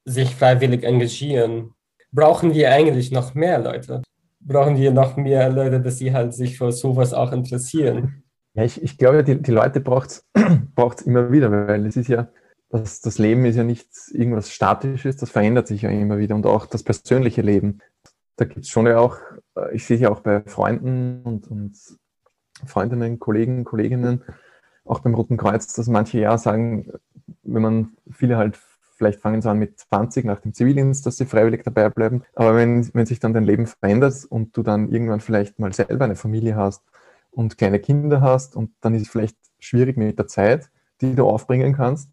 sich 0.05 0.35
freiwillig 0.35 0.83
engagieren, 0.83 1.73
brauchen 2.11 2.53
wir 2.53 2.71
eigentlich 2.71 3.11
noch 3.11 3.33
mehr 3.33 3.59
Leute. 3.59 4.03
Brauchen 4.47 4.77
wir 4.77 4.91
noch 4.91 5.17
mehr 5.17 5.49
Leute, 5.49 5.81
dass 5.81 5.97
sie 5.97 6.13
halt 6.13 6.33
sich 6.33 6.57
für 6.57 6.71
sowas 6.71 7.13
auch 7.13 7.33
interessieren. 7.33 8.23
Ja, 8.53 8.63
ich, 8.63 8.81
ich 8.81 8.97
glaube, 8.97 9.23
die, 9.23 9.41
die 9.41 9.51
Leute 9.51 9.81
braucht 9.81 10.09
es 10.09 10.25
immer 11.05 11.31
wieder, 11.31 11.51
weil 11.51 11.85
es 11.85 11.97
ist 11.97 12.07
ja, 12.07 12.29
das, 12.69 13.01
das 13.01 13.17
Leben 13.17 13.45
ist 13.45 13.55
ja 13.55 13.63
nicht 13.63 13.87
irgendwas 14.11 14.51
Statisches, 14.51 15.17
das 15.17 15.29
verändert 15.29 15.67
sich 15.67 15.83
ja 15.83 15.89
immer 15.89 16.17
wieder 16.17 16.35
und 16.35 16.45
auch 16.45 16.65
das 16.65 16.83
persönliche 16.83 17.41
Leben. 17.41 17.79
Da 18.35 18.45
gibt 18.45 18.59
es 18.59 18.69
schon 18.69 18.87
ja 18.87 18.99
auch, 18.99 19.17
äh, 19.55 19.75
ich 19.75 19.85
sehe 19.85 19.97
ja 19.97 20.09
auch 20.09 20.21
bei 20.21 20.41
Freunden 20.45 21.21
und, 21.23 21.47
und 21.47 21.77
Freundinnen, 22.65 23.19
Kollegen, 23.19 23.63
Kolleginnen, 23.63 24.23
auch 24.85 24.99
beim 24.99 25.13
Roten 25.13 25.37
Kreuz, 25.37 25.73
dass 25.73 25.87
manche 25.87 26.19
ja 26.19 26.37
sagen, 26.37 26.91
wenn 27.43 27.61
man 27.61 27.89
viele 28.11 28.37
halt 28.37 28.57
vielleicht 28.97 29.21
fangen 29.21 29.41
sie 29.41 29.49
an 29.49 29.59
mit 29.59 29.79
20 29.79 30.25
nach 30.25 30.39
dem 30.39 30.53
Zivildienst, 30.53 31.05
dass 31.05 31.17
sie 31.17 31.25
freiwillig 31.25 31.63
dabei 31.63 31.89
bleiben. 31.89 32.23
Aber 32.35 32.55
wenn, 32.55 32.89
wenn 32.93 33.05
sich 33.05 33.19
dann 33.19 33.33
dein 33.33 33.43
Leben 33.43 33.67
verändert 33.67 34.25
und 34.25 34.57
du 34.57 34.63
dann 34.63 34.89
irgendwann 34.89 35.19
vielleicht 35.19 35.59
mal 35.59 35.71
selber 35.71 36.05
eine 36.05 36.15
Familie 36.15 36.55
hast 36.55 36.83
und 37.31 37.57
kleine 37.57 37.79
Kinder 37.79 38.21
hast 38.21 38.55
und 38.55 38.71
dann 38.81 38.95
ist 38.95 39.03
es 39.03 39.09
vielleicht 39.09 39.37
schwierig 39.59 39.97
mit 39.97 40.17
der 40.17 40.27
Zeit, 40.27 40.69
die 41.01 41.15
du 41.15 41.27
aufbringen 41.27 41.73
kannst. 41.73 42.09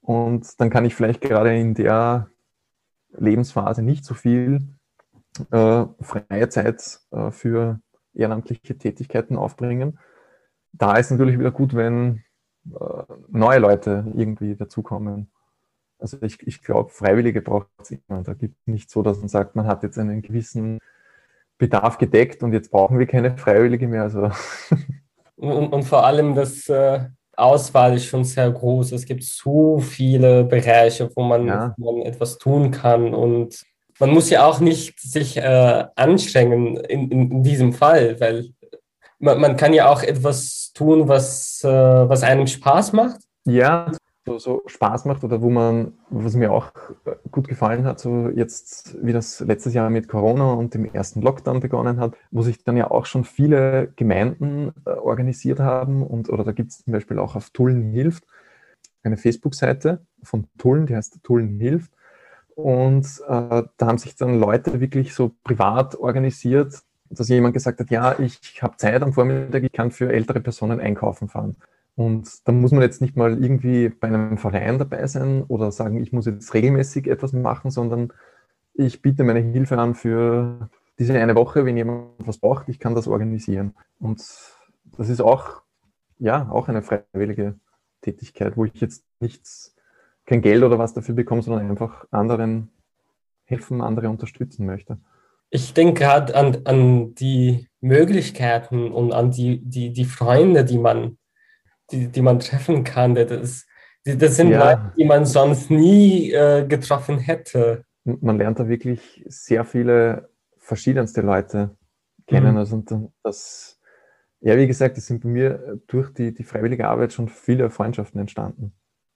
Und 0.00 0.58
dann 0.60 0.70
kann 0.70 0.84
ich 0.84 0.94
vielleicht 0.94 1.20
gerade 1.20 1.56
in 1.56 1.74
der 1.74 2.28
Lebensphase 3.12 3.82
nicht 3.82 4.04
so 4.04 4.14
viel 4.14 4.60
äh, 5.50 5.84
freie 6.00 6.48
Zeit 6.48 7.00
äh, 7.10 7.30
für 7.30 7.80
ehrenamtliche 8.14 8.76
Tätigkeiten 8.76 9.36
aufbringen. 9.36 9.98
Da 10.72 10.96
ist 10.96 11.10
natürlich 11.10 11.38
wieder 11.38 11.50
gut, 11.50 11.74
wenn 11.74 12.22
äh, 12.66 13.02
neue 13.28 13.58
Leute 13.58 14.06
irgendwie 14.14 14.56
dazukommen. 14.56 15.30
Also 16.00 16.18
ich, 16.22 16.46
ich 16.46 16.62
glaube, 16.62 16.90
Freiwillige 16.90 17.42
braucht 17.42 17.68
es 17.80 17.90
immer. 17.90 18.22
Da 18.22 18.34
gibt 18.34 18.56
es 18.60 18.66
nicht 18.66 18.90
so, 18.90 19.02
dass 19.02 19.18
man 19.18 19.28
sagt, 19.28 19.56
man 19.56 19.66
hat 19.66 19.82
jetzt 19.82 19.98
einen 19.98 20.22
gewissen 20.22 20.78
Bedarf 21.58 21.98
gedeckt 21.98 22.42
und 22.42 22.52
jetzt 22.52 22.70
brauchen 22.70 22.98
wir 22.98 23.06
keine 23.06 23.36
Freiwillige 23.36 23.86
mehr. 23.88 24.02
Also. 24.02 24.30
Und, 25.36 25.72
und 25.72 25.84
vor 25.84 26.04
allem 26.04 26.34
das 26.34 26.68
äh, 26.68 27.00
Auswahl 27.34 27.94
ist 27.94 28.04
schon 28.04 28.24
sehr 28.24 28.50
groß. 28.50 28.92
Es 28.92 29.06
gibt 29.06 29.24
so 29.24 29.78
viele 29.78 30.44
Bereiche, 30.44 31.10
wo 31.16 31.22
man, 31.22 31.46
ja. 31.46 31.74
wo 31.78 31.92
man 31.96 32.06
etwas 32.06 32.36
tun 32.36 32.70
kann 32.70 33.14
und 33.14 33.64
man 33.98 34.10
muss 34.10 34.30
ja 34.30 34.44
auch 34.44 34.60
nicht 34.60 34.98
sich 35.00 35.36
äh, 35.36 35.84
anstrengen 35.94 36.76
in, 36.76 37.10
in, 37.10 37.42
diesem 37.42 37.72
Fall, 37.72 38.18
weil 38.20 38.50
man, 39.18 39.40
man 39.40 39.56
kann 39.56 39.74
ja 39.74 39.88
auch 39.88 40.02
etwas 40.02 40.72
tun, 40.74 41.08
was, 41.08 41.62
äh, 41.64 41.68
was 41.68 42.22
einem 42.22 42.46
Spaß 42.46 42.92
macht. 42.94 43.20
Ja, 43.44 43.92
so, 44.26 44.38
so 44.38 44.62
Spaß 44.66 45.06
macht 45.06 45.24
oder 45.24 45.40
wo 45.40 45.50
man, 45.50 45.94
was 46.10 46.34
mir 46.34 46.52
auch 46.52 46.72
gut 47.30 47.48
gefallen 47.48 47.84
hat, 47.84 48.00
so 48.00 48.28
jetzt, 48.28 48.96
wie 49.04 49.12
das 49.12 49.40
letztes 49.40 49.74
Jahr 49.74 49.90
mit 49.90 50.08
Corona 50.08 50.52
und 50.52 50.74
dem 50.74 50.84
ersten 50.84 51.22
Lockdown 51.22 51.60
begonnen 51.60 51.98
hat, 51.98 52.16
wo 52.30 52.42
sich 52.42 52.62
dann 52.62 52.76
ja 52.76 52.90
auch 52.90 53.06
schon 53.06 53.24
viele 53.24 53.92
Gemeinden 53.96 54.72
äh, 54.84 54.90
organisiert 54.90 55.60
haben 55.60 56.02
und 56.02 56.28
oder 56.28 56.44
da 56.44 56.52
gibt 56.52 56.70
es 56.70 56.84
zum 56.84 56.92
Beispiel 56.92 57.18
auch 57.18 57.34
auf 57.34 57.50
Tullen 57.50 57.82
hilft 57.92 58.24
eine 59.02 59.16
Facebook-Seite 59.16 60.04
von 60.22 60.46
Tullen, 60.58 60.86
die 60.86 60.96
heißt 60.96 61.20
Tullen 61.22 61.58
hilft 61.58 61.92
und 62.54 63.06
äh, 63.26 63.62
da 63.76 63.86
haben 63.86 63.98
sich 63.98 64.16
dann 64.16 64.38
Leute 64.38 64.80
wirklich 64.80 65.14
so 65.14 65.34
privat 65.44 65.96
organisiert, 65.96 66.82
dass 67.08 67.28
jemand 67.28 67.54
gesagt 67.54 67.80
hat, 67.80 67.90
ja, 67.90 68.18
ich 68.18 68.62
habe 68.62 68.76
Zeit 68.76 69.02
am 69.02 69.12
Vormittag, 69.12 69.62
ich 69.62 69.72
kann 69.72 69.90
für 69.90 70.12
ältere 70.12 70.40
Personen 70.40 70.80
einkaufen 70.80 71.28
fahren. 71.28 71.56
Und 71.96 72.46
da 72.46 72.52
muss 72.52 72.72
man 72.72 72.82
jetzt 72.82 73.00
nicht 73.00 73.16
mal 73.16 73.42
irgendwie 73.42 73.88
bei 73.88 74.08
einem 74.08 74.38
Verein 74.38 74.78
dabei 74.78 75.06
sein 75.06 75.42
oder 75.44 75.70
sagen, 75.70 76.00
ich 76.00 76.12
muss 76.12 76.26
jetzt 76.26 76.54
regelmäßig 76.54 77.08
etwas 77.08 77.32
machen, 77.32 77.70
sondern 77.70 78.12
ich 78.74 79.02
biete 79.02 79.24
meine 79.24 79.40
Hilfe 79.40 79.78
an 79.78 79.94
für 79.94 80.70
diese 80.98 81.18
eine 81.18 81.34
Woche, 81.34 81.64
wenn 81.64 81.76
jemand 81.76 82.10
was 82.18 82.38
braucht, 82.38 82.68
ich 82.68 82.78
kann 82.78 82.94
das 82.94 83.08
organisieren. 83.08 83.74
Und 83.98 84.22
das 84.96 85.08
ist 85.08 85.20
auch, 85.20 85.62
ja, 86.18 86.48
auch 86.50 86.68
eine 86.68 86.82
freiwillige 86.82 87.58
Tätigkeit, 88.02 88.56
wo 88.56 88.64
ich 88.64 88.80
jetzt 88.80 89.04
nichts, 89.18 89.74
kein 90.26 90.42
Geld 90.42 90.62
oder 90.62 90.78
was 90.78 90.94
dafür 90.94 91.14
bekomme, 91.14 91.42
sondern 91.42 91.68
einfach 91.68 92.06
anderen 92.10 92.70
helfen, 93.44 93.80
andere 93.80 94.08
unterstützen 94.08 94.66
möchte. 94.66 94.98
Ich 95.50 95.74
denke 95.74 95.94
gerade 95.94 96.36
an, 96.36 96.58
an 96.64 97.14
die 97.14 97.66
Möglichkeiten 97.80 98.92
und 98.92 99.12
an 99.12 99.32
die, 99.32 99.60
die, 99.64 99.92
die 99.92 100.04
Freunde, 100.04 100.64
die 100.64 100.78
man 100.78 101.18
die, 101.90 102.08
die 102.08 102.22
man 102.22 102.38
treffen 102.38 102.84
kann. 102.84 103.14
Das, 103.14 103.66
das 104.04 104.36
sind 104.36 104.50
ja. 104.50 104.70
Leute, 104.70 104.92
die 104.96 105.04
man 105.04 105.26
sonst 105.26 105.70
nie 105.70 106.32
äh, 106.32 106.66
getroffen 106.66 107.18
hätte. 107.18 107.84
Man 108.04 108.38
lernt 108.38 108.58
da 108.58 108.68
wirklich 108.68 109.24
sehr 109.28 109.64
viele 109.64 110.30
verschiedenste 110.58 111.20
Leute 111.20 111.76
kennen. 112.26 112.52
Mhm. 112.52 112.58
Also 112.58 112.82
das, 113.22 113.78
ja, 114.40 114.56
wie 114.56 114.66
gesagt, 114.66 114.96
es 114.96 115.06
sind 115.06 115.22
bei 115.22 115.28
mir 115.28 115.80
durch 115.86 116.12
die, 116.12 116.32
die 116.32 116.44
freiwillige 116.44 116.88
Arbeit 116.88 117.12
schon 117.12 117.28
viele 117.28 117.70
Freundschaften 117.70 118.20
entstanden, 118.20 118.72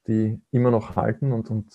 die 0.06 0.40
immer 0.50 0.70
noch 0.70 0.96
halten 0.96 1.32
und, 1.32 1.50
und 1.50 1.72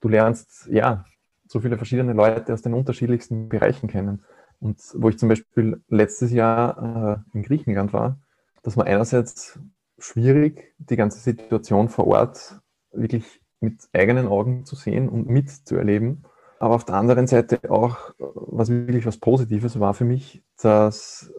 du 0.00 0.08
lernst, 0.08 0.68
ja, 0.70 1.04
so 1.46 1.60
viele 1.60 1.76
verschiedene 1.76 2.12
Leute 2.12 2.52
aus 2.52 2.62
den 2.62 2.74
unterschiedlichsten 2.74 3.48
Bereichen 3.48 3.88
kennen. 3.88 4.24
Und 4.60 4.80
wo 4.94 5.08
ich 5.08 5.18
zum 5.18 5.28
Beispiel 5.28 5.82
letztes 5.88 6.32
Jahr 6.32 7.22
äh, 7.32 7.36
in 7.36 7.42
Griechenland 7.42 7.92
war, 7.92 8.18
dass 8.62 8.76
man 8.76 8.86
einerseits 8.86 9.58
schwierig, 9.98 10.74
die 10.78 10.96
ganze 10.96 11.18
Situation 11.18 11.88
vor 11.88 12.06
Ort 12.06 12.60
wirklich 12.92 13.40
mit 13.60 13.88
eigenen 13.92 14.28
Augen 14.28 14.64
zu 14.64 14.76
sehen 14.76 15.08
und 15.08 15.28
mitzuerleben. 15.28 16.24
Aber 16.58 16.74
auf 16.74 16.84
der 16.84 16.96
anderen 16.96 17.26
Seite 17.26 17.70
auch, 17.70 18.14
was 18.18 18.70
wirklich 18.70 19.06
was 19.06 19.18
Positives 19.18 19.80
war 19.80 19.94
für 19.94 20.04
mich, 20.04 20.42
dass 20.62 21.32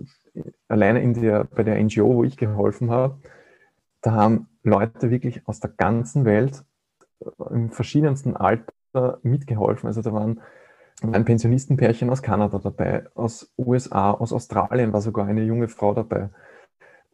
alleine 0.68 1.02
in 1.02 1.14
der, 1.14 1.46
bei 1.46 1.64
der 1.64 1.82
NGO, 1.82 2.16
wo 2.16 2.24
ich 2.24 2.38
geholfen 2.38 2.92
habe, 2.92 3.20
da 4.02 4.12
haben 4.12 4.48
Leute 4.64 5.10
wirklich 5.10 5.48
aus 5.48 5.60
der 5.60 5.72
ganzen 5.72 6.26
Welt 6.26 6.64
im 7.50 7.72
verschiedensten 7.72 8.36
Alter 8.36 9.20
mitgeholfen. 9.24 9.88
Also 9.88 10.02
da 10.02 10.14
waren 10.14 10.42
ein 11.02 11.26
Pensionistenpärchen 11.26 12.10
aus 12.10 12.22
Kanada 12.22 12.60
dabei, 12.60 13.06
aus 13.16 13.54
USA, 13.58 14.12
aus 14.12 14.32
Australien 14.32 14.94
war 14.94 15.02
sogar 15.02 15.26
eine 15.28 15.44
junge 15.44 15.68
Frau 15.68 15.94
dabei. 15.94 16.30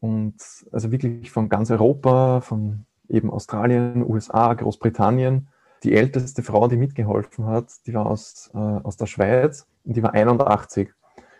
Und 0.01 0.35
also 0.71 0.91
wirklich 0.91 1.31
von 1.31 1.47
ganz 1.47 1.71
Europa, 1.71 2.41
von 2.41 2.85
eben 3.07 3.29
Australien, 3.29 4.03
USA, 4.03 4.53
Großbritannien. 4.53 5.47
Die 5.83 5.93
älteste 5.95 6.43
Frau, 6.43 6.67
die 6.67 6.77
mitgeholfen 6.77 7.45
hat, 7.45 7.71
die 7.85 7.93
war 7.93 8.05
aus, 8.07 8.51
äh, 8.53 8.57
aus 8.57 8.97
der 8.97 9.05
Schweiz 9.05 9.67
und 9.85 9.95
die 9.95 10.03
war 10.03 10.13
81. 10.13 10.89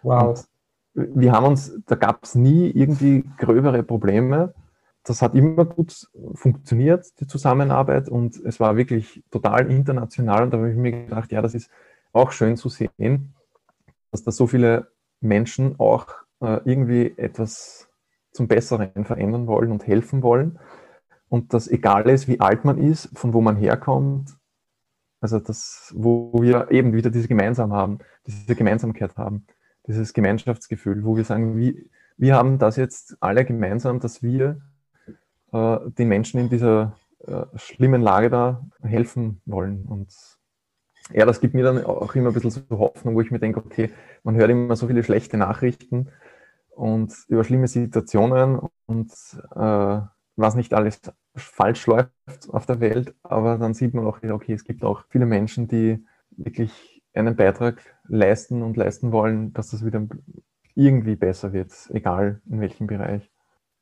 Wow. 0.04 0.46
Und 0.94 1.16
wir 1.16 1.32
haben 1.32 1.46
uns, 1.46 1.80
da 1.86 1.96
gab 1.96 2.24
es 2.24 2.36
nie 2.36 2.70
irgendwie 2.70 3.24
gröbere 3.38 3.84
Probleme. 3.84 4.54
Das 5.04 5.22
hat 5.22 5.36
immer 5.36 5.66
gut 5.66 6.08
funktioniert, 6.34 7.20
die 7.20 7.28
Zusammenarbeit, 7.28 8.08
und 8.08 8.36
es 8.36 8.60
war 8.60 8.78
wirklich 8.78 9.24
total 9.32 9.72
international. 9.72 10.44
Und 10.44 10.54
da 10.54 10.58
habe 10.58 10.70
ich 10.70 10.78
mir 10.78 10.92
gedacht, 10.92 11.32
ja, 11.32 11.42
das 11.42 11.56
ist 11.56 11.72
auch 12.14 12.32
schön 12.32 12.58
zu 12.58 12.70
sehen, 12.70 13.34
dass 14.12 14.24
da 14.24 14.32
so 14.32 14.46
viele 14.48 14.92
Menschen 15.22 15.80
auch 15.80 16.08
äh, 16.42 16.60
irgendwie 16.66 17.14
etwas 17.18 17.88
zum 18.32 18.48
Besseren 18.48 19.06
verändern 19.06 19.48
wollen 19.48 19.72
und 19.72 19.86
helfen 19.86 20.24
wollen. 20.24 20.60
Und 21.30 21.54
dass 21.54 21.68
egal 21.68 22.10
ist, 22.10 22.28
wie 22.28 22.40
alt 22.40 22.66
man 22.66 22.78
ist, 22.78 23.10
von 23.18 23.34
wo 23.34 23.42
man 23.42 23.56
herkommt, 23.56 24.36
also 25.22 25.40
das, 25.40 25.94
wo 25.96 26.34
wir 26.42 26.72
eben 26.72 26.94
wieder 26.94 27.10
diese 27.10 27.28
Gemeinsam 27.28 27.74
haben, 27.74 28.00
diese 28.26 28.56
Gemeinsamkeit 28.56 29.16
haben, 29.18 29.46
dieses 29.88 30.14
Gemeinschaftsgefühl, 30.14 31.04
wo 31.04 31.16
wir 31.16 31.24
sagen, 31.24 31.58
wie, 31.58 31.90
wir 32.18 32.36
haben 32.36 32.58
das 32.58 32.76
jetzt 32.76 33.18
alle 33.20 33.46
gemeinsam, 33.46 34.00
dass 34.00 34.22
wir 34.24 34.62
äh, 35.52 35.78
den 35.98 36.08
Menschen 36.08 36.40
in 36.40 36.50
dieser 36.50 36.98
äh, 37.20 37.46
schlimmen 37.56 38.02
Lage 38.02 38.30
da 38.30 38.66
helfen 38.82 39.42
wollen. 39.46 39.86
Und 39.86 40.12
ja, 41.14 41.26
das 41.26 41.40
gibt 41.40 41.54
mir 41.54 41.64
dann 41.64 41.84
auch 41.86 42.16
immer 42.16 42.30
ein 42.30 42.34
bisschen 42.34 42.52
so 42.52 42.64
Hoffnung, 42.72 43.16
wo 43.16 43.22
ich 43.22 43.32
mir 43.32 43.40
denke, 43.40 43.60
okay, 43.60 43.92
man 44.24 44.36
hört 44.36 44.50
immer 44.50 44.76
so 44.76 44.88
viele 44.88 45.04
schlechte 45.04 45.38
Nachrichten 45.38 46.10
und 46.76 47.14
über 47.28 47.44
schlimme 47.44 47.68
Situationen 47.68 48.60
und 48.86 49.12
äh, 49.56 50.00
was 50.36 50.56
nicht 50.56 50.74
alles 50.74 51.02
falsch 51.36 51.86
läuft 51.88 52.12
auf 52.50 52.66
der 52.66 52.80
Welt, 52.80 53.14
aber 53.24 53.58
dann 53.58 53.74
sieht 53.74 53.94
man 53.94 54.06
auch, 54.06 54.20
okay, 54.24 54.54
es 54.54 54.64
gibt 54.64 54.84
auch 54.84 55.04
viele 55.10 55.26
Menschen, 55.26 55.68
die 55.68 56.04
wirklich 56.32 57.02
einen 57.14 57.36
Beitrag 57.36 57.82
leisten 58.08 58.62
und 58.62 58.78
leisten 58.78 59.12
wollen, 59.12 59.54
dass 59.54 59.72
das 59.72 59.86
wieder 59.86 60.08
irgendwie 60.76 61.16
besser 61.16 61.54
wird, 61.54 61.72
egal 61.94 62.42
in 62.50 62.62
welchem 62.62 62.88
Bereich. 62.88 63.30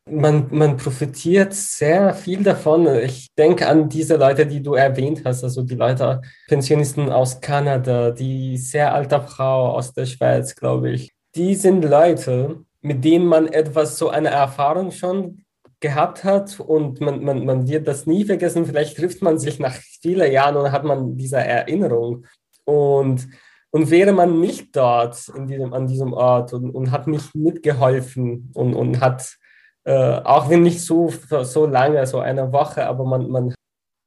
Man, 0.09 0.47
man 0.49 0.75
profitiert 0.77 1.53
sehr 1.53 2.15
viel 2.15 2.41
davon. 2.43 2.87
Ich 2.87 3.27
denke 3.37 3.67
an 3.67 3.89
diese 3.89 4.15
Leute, 4.15 4.47
die 4.47 4.61
du 4.61 4.73
erwähnt 4.73 5.21
hast, 5.23 5.43
also 5.43 5.61
die 5.61 5.75
Leute, 5.75 6.21
Pensionisten 6.47 7.11
aus 7.11 7.39
Kanada, 7.41 8.09
die 8.09 8.57
sehr 8.57 8.93
alte 8.93 9.21
Frau 9.21 9.75
aus 9.75 9.93
der 9.93 10.07
Schweiz, 10.07 10.55
glaube 10.55 10.89
ich. 10.89 11.11
Die 11.35 11.53
sind 11.53 11.85
Leute, 11.85 12.65
mit 12.81 13.03
denen 13.03 13.25
man 13.25 13.47
etwas, 13.47 13.97
so 13.97 14.09
eine 14.09 14.29
Erfahrung 14.29 14.91
schon 14.91 15.43
gehabt 15.79 16.23
hat 16.23 16.59
und 16.59 16.99
man, 16.99 17.23
man, 17.23 17.45
man 17.45 17.67
wird 17.67 17.87
das 17.87 18.05
nie 18.05 18.25
vergessen. 18.25 18.65
Vielleicht 18.65 18.97
trifft 18.97 19.21
man 19.21 19.39
sich 19.39 19.59
nach 19.59 19.73
vielen 19.73 20.31
Jahren 20.31 20.57
und 20.57 20.71
hat 20.71 20.83
man 20.83 21.17
diese 21.17 21.37
Erinnerung. 21.37 22.25
Und, 22.65 23.27
und 23.71 23.89
wäre 23.89 24.11
man 24.11 24.39
nicht 24.39 24.75
dort 24.75 25.29
in 25.29 25.47
diesem, 25.47 25.73
an 25.73 25.87
diesem 25.87 26.13
Ort 26.13 26.53
und, 26.53 26.71
und 26.71 26.91
hat 26.91 27.07
nicht 27.07 27.33
mitgeholfen 27.33 28.51
und, 28.53 28.73
und 28.73 28.99
hat, 28.99 29.37
äh, 29.85 30.19
auch 30.23 30.49
wenn 30.49 30.63
nicht 30.63 30.81
so, 30.81 31.11
so 31.43 31.65
lange, 31.65 32.05
so 32.05 32.19
eine 32.19 32.51
Woche, 32.51 32.85
aber 32.85 33.05
man, 33.05 33.29
man, 33.29 33.55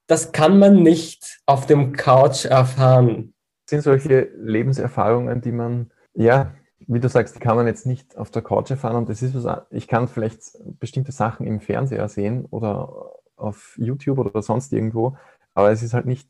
das 0.06 0.32
kann 0.32 0.58
man 0.58 0.82
nicht 0.82 1.40
auf 1.46 1.66
dem 1.66 1.92
Couch 1.92 2.44
erfahren. 2.44 3.34
Das 3.64 3.70
sind 3.70 3.82
solche 3.82 4.28
Lebenserfahrungen, 4.36 5.40
die 5.40 5.52
man, 5.52 5.90
ja, 6.14 6.54
wie 6.94 7.00
du 7.00 7.08
sagst, 7.08 7.36
die 7.36 7.40
kann 7.40 7.56
man 7.56 7.66
jetzt 7.66 7.86
nicht 7.86 8.16
auf 8.16 8.30
der 8.30 8.42
Couch 8.42 8.70
erfahren 8.70 8.96
und 8.96 9.08
das 9.08 9.22
ist 9.22 9.34
was, 9.34 9.62
ich 9.70 9.88
kann 9.88 10.08
vielleicht 10.08 10.42
bestimmte 10.80 11.12
Sachen 11.12 11.46
im 11.46 11.60
Fernseher 11.60 12.08
sehen 12.08 12.46
oder 12.46 13.12
auf 13.36 13.74
YouTube 13.78 14.18
oder 14.18 14.42
sonst 14.42 14.72
irgendwo, 14.72 15.16
aber 15.54 15.70
es 15.70 15.82
ist 15.82 15.94
halt 15.94 16.06
nicht 16.06 16.28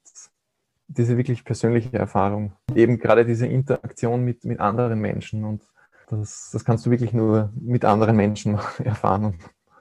diese 0.89 1.17
wirklich 1.17 1.45
persönliche 1.45 1.97
Erfahrung. 1.97 2.53
Eben 2.75 2.99
gerade 2.99 3.25
diese 3.25 3.47
Interaktion 3.47 4.25
mit, 4.25 4.45
mit 4.45 4.61
anderen 4.61 5.01
Menschen 5.01 5.45
und 5.45 5.63
das, 6.09 6.51
das 6.53 6.65
kannst 6.65 6.85
du 6.85 6.91
wirklich 6.91 7.13
nur 7.13 7.53
mit 7.55 7.85
anderen 7.85 8.17
Menschen 8.17 8.59
erfahren. 8.85 9.39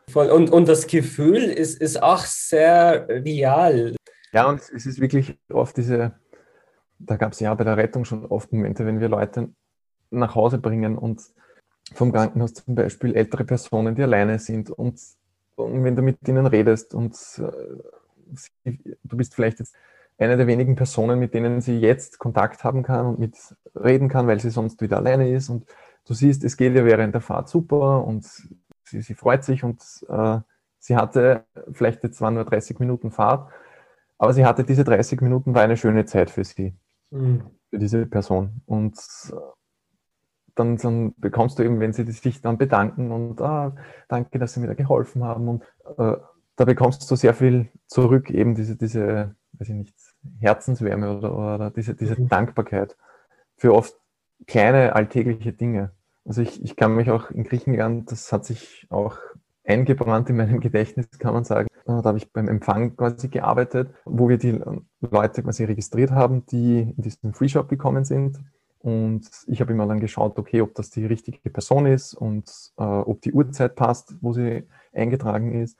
Voll. 0.09 0.29
Und, 0.29 0.49
und 0.49 0.67
das 0.67 0.87
Gefühl 0.87 1.43
ist, 1.43 1.79
ist 1.81 2.01
auch 2.01 2.25
sehr 2.25 3.07
real. 3.07 3.95
Ja, 4.33 4.47
und 4.47 4.61
es 4.61 4.85
ist 4.85 4.99
wirklich 4.99 5.37
oft 5.51 5.75
diese, 5.77 6.13
da 6.99 7.17
gab 7.17 7.33
es 7.33 7.39
ja 7.39 7.53
bei 7.53 7.63
der 7.63 7.77
Rettung 7.77 8.05
schon 8.05 8.25
oft 8.25 8.51
Momente, 8.51 8.85
wenn 8.85 8.99
wir 8.99 9.09
Leute 9.09 9.49
nach 10.11 10.35
Hause 10.35 10.57
bringen 10.57 10.97
und 10.97 11.21
vom 11.93 12.11
Krankenhaus 12.11 12.53
zum 12.53 12.75
Beispiel 12.75 13.15
ältere 13.15 13.43
Personen, 13.43 13.95
die 13.95 14.03
alleine 14.03 14.39
sind 14.39 14.69
und, 14.69 14.99
und 15.55 15.83
wenn 15.83 15.95
du 15.95 16.01
mit 16.01 16.27
ihnen 16.27 16.45
redest 16.45 16.93
und 16.93 17.13
äh, 17.13 18.35
sie, 18.63 18.97
du 19.03 19.17
bist 19.17 19.35
vielleicht 19.35 19.59
jetzt 19.59 19.75
eine 20.17 20.37
der 20.37 20.47
wenigen 20.47 20.75
Personen, 20.75 21.19
mit 21.19 21.33
denen 21.33 21.61
sie 21.61 21.79
jetzt 21.79 22.19
Kontakt 22.19 22.63
haben 22.63 22.83
kann 22.83 23.07
und 23.07 23.19
mit 23.19 23.35
reden 23.75 24.07
kann, 24.07 24.27
weil 24.27 24.39
sie 24.39 24.51
sonst 24.51 24.81
wieder 24.81 24.97
alleine 24.97 25.29
ist 25.31 25.49
und 25.49 25.65
du 26.05 26.13
siehst, 26.13 26.43
es 26.43 26.57
geht 26.57 26.75
ihr 26.75 26.85
während 26.85 27.13
der 27.13 27.21
Fahrt 27.21 27.49
super 27.49 28.05
und 28.05 28.25
sie, 28.83 29.01
sie 29.01 29.15
freut 29.15 29.43
sich 29.43 29.63
und 29.63 29.81
äh, 30.09 30.39
sie 30.79 30.95
hatte 30.95 31.45
vielleicht 31.71 32.03
jetzt 32.03 32.17
zwar 32.17 32.31
nur 32.31 32.45
30 32.45 32.79
Minuten 32.79 33.11
Fahrt, 33.11 33.51
aber 34.17 34.33
sie 34.33 34.45
hatte 34.45 34.63
diese 34.63 34.83
30 34.83 35.21
Minuten, 35.21 35.55
war 35.55 35.63
eine 35.63 35.77
schöne 35.77 36.05
Zeit 36.05 36.29
für 36.29 36.43
sie, 36.43 36.75
mhm. 37.09 37.43
für 37.69 37.79
diese 37.79 38.05
Person 38.05 38.61
und 38.65 38.97
dann, 40.55 40.77
dann, 40.77 41.13
bekommst 41.17 41.59
du 41.59 41.63
eben, 41.63 41.79
wenn 41.79 41.93
sie 41.93 42.09
sich 42.11 42.41
dann 42.41 42.57
bedanken 42.57 43.11
und 43.11 43.41
ah, 43.41 43.75
danke, 44.07 44.39
dass 44.39 44.53
sie 44.53 44.59
mir 44.59 44.67
da 44.67 44.73
geholfen 44.73 45.23
haben. 45.23 45.47
Und 45.47 45.63
äh, 45.97 46.17
da 46.55 46.65
bekommst 46.65 47.09
du 47.09 47.15
sehr 47.15 47.33
viel 47.33 47.69
zurück, 47.87 48.29
eben 48.29 48.55
diese, 48.55 48.75
diese, 48.75 49.35
weiß 49.53 49.69
ich 49.69 49.75
nicht, 49.75 49.95
Herzenswärme 50.39 51.17
oder, 51.17 51.35
oder 51.35 51.71
diese, 51.71 51.95
diese 51.95 52.19
mhm. 52.19 52.27
Dankbarkeit 52.27 52.95
für 53.57 53.73
oft 53.73 53.95
kleine 54.47 54.95
alltägliche 54.95 55.53
Dinge. 55.53 55.91
Also 56.25 56.41
ich, 56.41 56.63
ich 56.63 56.75
kann 56.75 56.95
mich 56.95 57.09
auch 57.09 57.31
in 57.31 57.43
Griechenland, 57.43 58.11
das 58.11 58.31
hat 58.31 58.45
sich 58.45 58.85
auch 58.89 59.17
eingebrannt 59.63 60.29
in 60.29 60.37
meinem 60.37 60.59
Gedächtnis, 60.61 61.09
kann 61.19 61.33
man 61.33 61.43
sagen. 61.43 61.67
Da 61.85 62.03
habe 62.03 62.17
ich 62.17 62.31
beim 62.31 62.47
Empfang 62.47 62.95
quasi 62.95 63.27
gearbeitet, 63.27 63.93
wo 64.05 64.29
wir 64.29 64.37
die 64.37 64.59
Leute 65.01 65.43
quasi 65.43 65.63
registriert 65.63 66.11
haben, 66.11 66.45
die 66.45 66.93
in 66.95 67.01
diesen 67.01 67.33
Free 67.33 67.49
Shop 67.49 67.69
gekommen 67.69 68.05
sind. 68.05 68.39
Und 68.83 69.29
ich 69.45 69.61
habe 69.61 69.73
immer 69.73 69.85
dann 69.85 69.99
geschaut, 69.99 70.39
okay, 70.39 70.61
ob 70.61 70.73
das 70.73 70.89
die 70.89 71.05
richtige 71.05 71.49
Person 71.51 71.85
ist 71.85 72.15
und 72.15 72.49
äh, 72.77 72.83
ob 72.83 73.21
die 73.21 73.31
Uhrzeit 73.31 73.75
passt, 73.75 74.15
wo 74.21 74.33
sie 74.33 74.67
eingetragen 74.91 75.53
ist. 75.61 75.77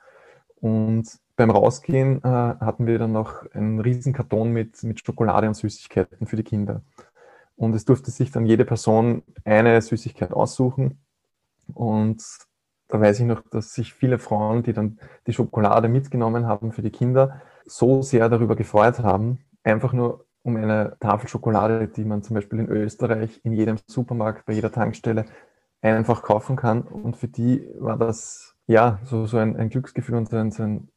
Und 0.60 1.18
beim 1.34 1.50
Rausgehen 1.50 2.18
äh, 2.22 2.28
hatten 2.28 2.86
wir 2.86 2.98
dann 2.98 3.12
noch 3.12 3.44
einen 3.52 3.80
riesen 3.80 4.12
Karton 4.12 4.52
mit, 4.52 4.82
mit 4.84 5.04
Schokolade 5.04 5.48
und 5.48 5.54
Süßigkeiten 5.54 6.26
für 6.28 6.36
die 6.36 6.44
Kinder. 6.44 6.82
Und 7.56 7.74
es 7.74 7.84
durfte 7.84 8.12
sich 8.12 8.30
dann 8.30 8.46
jede 8.46 8.64
Person 8.64 9.24
eine 9.44 9.82
Süßigkeit 9.82 10.32
aussuchen. 10.32 11.00
Und 11.74 12.22
da 12.88 13.00
weiß 13.00 13.20
ich 13.20 13.26
noch, 13.26 13.42
dass 13.50 13.74
sich 13.74 13.94
viele 13.94 14.18
Frauen, 14.18 14.62
die 14.62 14.72
dann 14.72 15.00
die 15.26 15.32
Schokolade 15.32 15.88
mitgenommen 15.88 16.46
haben 16.46 16.70
für 16.70 16.82
die 16.82 16.90
Kinder, 16.90 17.40
so 17.64 18.02
sehr 18.02 18.28
darüber 18.28 18.54
gefreut 18.54 19.00
haben, 19.00 19.44
einfach 19.64 19.92
nur 19.92 20.26
um 20.42 20.56
eine 20.56 20.96
Tafel 21.00 21.28
Schokolade, 21.28 21.88
die 21.88 22.04
man 22.04 22.22
zum 22.22 22.34
Beispiel 22.34 22.58
in 22.58 22.68
Österreich 22.68 23.40
in 23.44 23.52
jedem 23.52 23.78
Supermarkt, 23.86 24.46
bei 24.46 24.52
jeder 24.52 24.72
Tankstelle 24.72 25.24
einfach 25.80 26.22
kaufen 26.22 26.56
kann. 26.56 26.82
Und 26.82 27.16
für 27.16 27.28
die 27.28 27.68
war 27.78 27.96
das 27.96 28.54
ja 28.66 28.98
so, 29.04 29.26
so 29.26 29.38
ein, 29.38 29.56
ein 29.56 29.68
Glücksgefühl 29.68 30.16
und 30.16 30.28
so 30.28 30.36
ein, 30.36 30.50
so 30.50 30.62
ein 30.62 30.88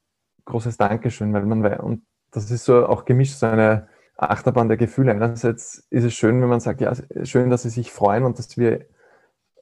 großes 0.46 0.78
Dankeschön, 0.78 1.34
weil 1.34 1.46
man 1.46 1.64
weiß, 1.64 1.80
und 1.80 2.04
das 2.32 2.50
ist 2.52 2.66
so 2.66 2.86
auch 2.88 3.06
gemischt, 3.06 3.36
so 3.36 3.46
eine 3.46 3.88
Achterbahn 4.18 4.68
der 4.68 4.78
Gefühle. 4.78 5.12
Einerseits 5.12 5.86
ist 5.90 6.04
es 6.04 6.14
schön, 6.14 6.42
wenn 6.42 6.50
man 6.50 6.60
sagt, 6.60 6.82
ja, 6.82 6.94
schön, 7.24 7.50
dass 7.50 7.64
sie 7.64 7.70
sich 7.70 7.92
freuen 7.92 8.24
und 8.24 8.38
dass 8.38 8.58
wir 8.58 8.86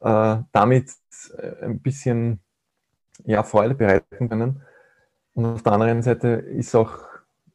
äh, 0.01 0.37
damit 0.51 0.91
äh, 1.37 1.65
ein 1.65 1.79
bisschen 1.79 2.39
ja, 3.25 3.43
Freude 3.43 3.75
bereiten 3.75 4.29
können. 4.29 4.61
Und 5.33 5.45
auf 5.45 5.63
der 5.63 5.73
anderen 5.73 6.03
Seite 6.03 6.27
ist 6.27 6.75
auch 6.75 7.12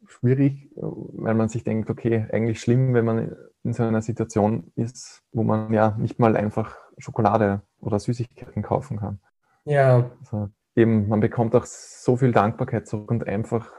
schwierig, 0.08 0.70
weil 0.74 1.34
man 1.34 1.48
sich 1.48 1.64
denkt, 1.64 1.90
okay, 1.90 2.26
eigentlich 2.32 2.60
schlimm, 2.60 2.94
wenn 2.94 3.04
man 3.04 3.36
in 3.64 3.72
so 3.72 3.82
einer 3.82 4.02
Situation 4.02 4.72
ist, 4.74 5.22
wo 5.32 5.42
man 5.42 5.72
ja 5.72 5.96
nicht 5.98 6.18
mal 6.18 6.36
einfach 6.36 6.76
Schokolade 6.98 7.62
oder 7.80 7.98
Süßigkeiten 7.98 8.62
kaufen 8.62 8.98
kann. 8.98 9.20
Ja. 9.64 10.10
Also 10.20 10.48
eben, 10.74 11.08
man 11.08 11.20
bekommt 11.20 11.54
auch 11.54 11.66
so 11.66 12.16
viel 12.16 12.32
Dankbarkeit 12.32 12.86
zurück 12.86 13.10
und 13.10 13.26
einfach, 13.26 13.70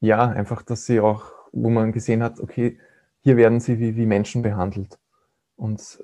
ja, 0.00 0.28
einfach, 0.28 0.62
dass 0.62 0.86
sie 0.86 1.00
auch, 1.00 1.32
wo 1.52 1.70
man 1.70 1.92
gesehen 1.92 2.22
hat, 2.22 2.40
okay, 2.40 2.78
hier 3.20 3.36
werden 3.36 3.60
sie 3.60 3.78
wie, 3.78 3.96
wie 3.96 4.06
Menschen 4.06 4.42
behandelt. 4.42 4.98
Und 5.56 6.00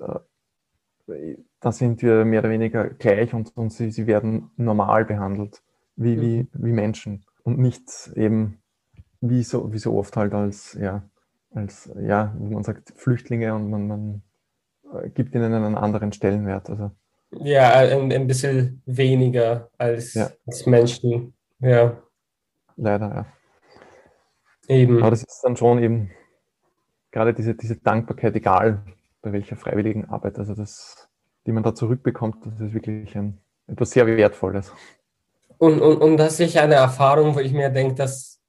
äh, 1.07 1.37
da 1.59 1.71
sind 1.71 2.01
wir 2.01 2.25
mehr 2.25 2.41
oder 2.41 2.49
weniger 2.49 2.89
gleich 2.89 3.33
und, 3.33 3.55
und 3.55 3.71
sie, 3.71 3.91
sie 3.91 4.07
werden 4.07 4.51
normal 4.57 5.05
behandelt, 5.05 5.63
wie, 5.95 6.19
wie, 6.19 6.37
mhm. 6.43 6.49
wie 6.53 6.71
Menschen. 6.71 7.25
Und 7.43 7.59
nicht 7.59 8.11
eben 8.15 8.59
wie 9.29 9.43
so, 9.43 9.71
wie 9.73 9.77
so 9.77 9.97
oft 9.97 10.15
halt 10.17 10.33
als, 10.33 10.77
ja, 10.79 11.03
als, 11.53 11.89
ja, 11.99 12.33
wie 12.39 12.53
man 12.53 12.63
sagt, 12.63 12.93
Flüchtlinge 12.95 13.53
und 13.53 13.69
man, 13.69 13.87
man 13.87 14.21
äh, 14.93 15.09
gibt 15.09 15.35
ihnen 15.35 15.53
einen 15.53 15.75
anderen 15.75 16.11
Stellenwert. 16.11 16.69
Also 16.69 16.91
ja, 17.31 17.71
ein, 17.71 18.11
ein 18.11 18.27
bisschen 18.27 18.81
weniger 18.85 19.69
als, 19.77 20.13
ja. 20.13 20.29
als 20.45 20.65
Menschen. 20.65 21.33
Ja. 21.59 21.97
Leider, 22.75 23.07
ja. 23.07 23.25
Eben. 24.67 24.99
Aber 24.99 25.11
das 25.11 25.23
ist 25.23 25.41
dann 25.43 25.55
schon 25.55 25.81
eben 25.81 26.11
gerade 27.11 27.33
diese, 27.33 27.55
diese 27.55 27.77
Dankbarkeit, 27.77 28.35
egal 28.35 28.83
bei 29.21 29.31
welcher 29.31 29.55
freiwilligen 29.55 30.05
Arbeit, 30.05 30.37
also 30.37 30.53
das, 30.53 31.07
die 31.45 31.51
man 31.51 31.63
da 31.63 31.73
zurückbekommt, 31.73 32.45
das 32.45 32.59
ist 32.59 32.73
wirklich 32.73 33.15
ein, 33.15 33.39
etwas 33.67 33.91
sehr 33.91 34.05
Wertvolles. 34.05 34.71
Und, 35.57 35.79
und, 35.81 35.97
und 35.97 36.17
das 36.17 36.39
ist 36.39 36.57
eine 36.57 36.75
Erfahrung, 36.75 37.35
wo 37.35 37.39
ich 37.39 37.53
mir 37.53 37.69
denke, 37.69 37.95
dass 37.95 38.41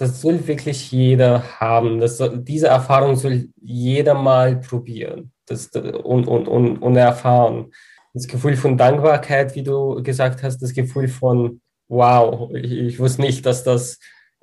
das 0.00 0.22
soll 0.22 0.46
wirklich 0.46 0.90
jeder 0.90 1.60
haben. 1.60 2.00
Das 2.00 2.22
diese 2.32 2.68
Erfahrung 2.68 3.16
soll 3.16 3.48
jeder 3.60 4.14
mal 4.14 4.56
probieren 4.56 5.30
das, 5.44 5.66
und, 5.68 6.26
und, 6.26 6.48
und, 6.48 6.78
und 6.78 6.96
erfahren 6.96 7.70
das 8.14 8.26
Gefühl 8.26 8.56
von 8.56 8.78
Dankbarkeit, 8.78 9.54
wie 9.54 9.62
du 9.62 10.02
gesagt 10.02 10.42
hast, 10.42 10.58
das 10.58 10.72
Gefühl 10.72 11.06
von, 11.06 11.60
wow, 11.88 12.50
ich, 12.54 12.72
ich 12.72 12.98
wusste 12.98 13.20
nicht, 13.20 13.44
dass 13.44 13.62
das, 13.62 13.98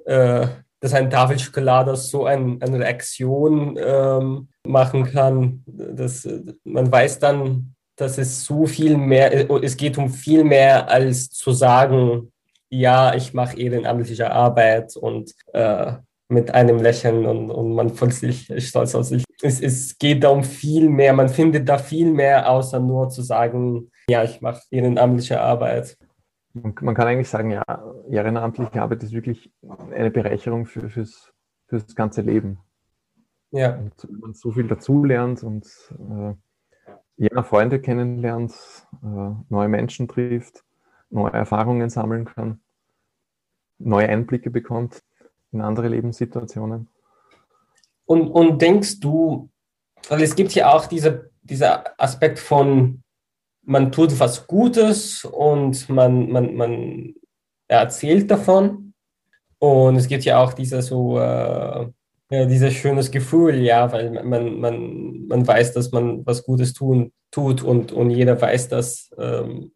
äh, 0.06 0.48
dass 0.80 0.94
ein 0.94 1.10
Tafel 1.10 1.40
Schokolade 1.40 1.96
so 1.96 2.26
ein, 2.26 2.62
eine 2.62 2.80
Reaktion 2.80 3.78
ähm, 3.82 4.50
machen 4.64 5.06
kann. 5.06 5.64
Das, 5.66 6.28
man 6.64 6.92
weiß 6.92 7.18
dann, 7.18 7.74
dass 7.96 8.20
es 8.20 8.46
so 8.46 8.68
viel 8.68 8.96
mehr, 8.96 9.50
es 9.64 9.76
geht 9.76 9.98
um 9.98 10.12
viel 10.12 10.44
mehr 10.44 10.90
als 10.90 11.30
zu 11.30 11.52
sagen, 11.52 12.32
ja, 12.70 13.16
ich 13.16 13.34
mache 13.34 13.58
ehrenamtliche 13.58 14.32
Arbeit 14.32 14.96
und 14.96 15.34
äh, 15.54 15.94
mit 16.30 16.54
einem 16.54 16.78
Lächeln 16.78 17.26
und, 17.26 17.50
und 17.50 17.74
man 17.74 17.90
fühlt 17.90 18.14
sich 18.14 18.48
stolz 18.68 18.96
auf 18.96 19.06
sich. 19.06 19.24
Es, 19.42 19.62
es 19.62 19.98
geht 19.98 20.24
da 20.24 20.30
um 20.30 20.44
viel 20.44 20.90
mehr, 20.90 21.14
man 21.14 21.30
findet 21.30 21.70
da 21.70 21.78
viel 21.78 22.12
mehr, 22.12 22.50
außer 22.50 22.80
nur 22.80 23.10
zu 23.10 23.22
sagen, 23.22 23.92
ja, 24.10 24.24
ich 24.24 24.42
mache 24.42 24.62
ehrenamtliche 24.72 25.40
Arbeit. 25.40 25.98
Man 26.54 26.96
kann 26.96 27.08
eigentlich 27.08 27.30
sagen, 27.30 27.52
ja, 27.52 27.64
ehrenamtliche 28.10 28.82
Arbeit 28.82 29.04
ist 29.04 29.14
wirklich 29.14 29.52
eine 29.92 30.12
Bereicherung 30.12 30.66
für, 30.66 30.90
fürs, 30.90 31.32
fürs 31.68 31.96
ganze 31.96 32.22
Leben. 32.22 32.60
Ja. 33.52 33.76
Und 33.78 34.22
man 34.22 34.34
so 34.34 34.52
viel 34.52 34.68
dazulernt 34.68 35.44
und 35.44 35.68
äh, 35.92 36.34
ja, 37.18 37.44
Freunde 37.44 37.80
kennenlernt, 37.80 38.54
äh, 39.04 39.32
neue 39.50 39.68
Menschen 39.68 40.08
trifft, 40.08 40.64
neue 41.10 41.34
Erfahrungen 41.34 41.90
sammeln 41.90 42.26
kann, 42.26 42.62
neue 43.78 44.10
Einblicke 44.10 44.50
bekommt 44.50 45.04
in 45.52 45.62
andere 45.62 45.88
Lebenssituationen. 45.88 46.90
Und, 48.06 48.30
und 48.30 48.62
denkst 48.62 49.00
du, 49.00 49.50
weil 50.10 50.22
es 50.22 50.36
gibt 50.36 50.54
ja 50.54 50.74
auch 50.74 50.86
diese, 50.86 51.32
dieser 51.42 52.00
Aspekt 52.00 52.40
von, 52.40 53.04
man 53.64 53.92
tut 53.92 54.20
was 54.20 54.48
Gutes 54.48 55.26
und 55.26 55.90
man, 55.90 56.30
man, 56.30 56.56
man 56.56 57.14
erzählt 57.68 58.32
davon. 58.32 58.94
Und 59.60 59.96
es 59.96 60.08
gibt 60.08 60.24
ja 60.24 60.40
auch 60.42 60.54
dieser 60.54 60.82
so, 60.82 61.20
äh, 61.20 61.88
ja, 62.30 62.46
dieses 62.46 62.74
schönes 62.74 63.12
Gefühl, 63.12 63.56
ja, 63.62 63.92
weil 63.92 64.12
man, 64.24 64.60
man, 64.60 65.28
man 65.28 65.48
weiß, 65.48 65.74
dass 65.74 65.92
man 65.92 66.26
was 66.26 66.44
Gutes 66.44 66.74
tun, 66.74 67.12
tut 67.32 67.64
und, 67.64 67.92
und 67.92 68.10
jeder 68.10 68.40
weiß 68.40 68.70
das. 68.70 69.10
Ähm, 69.18 69.72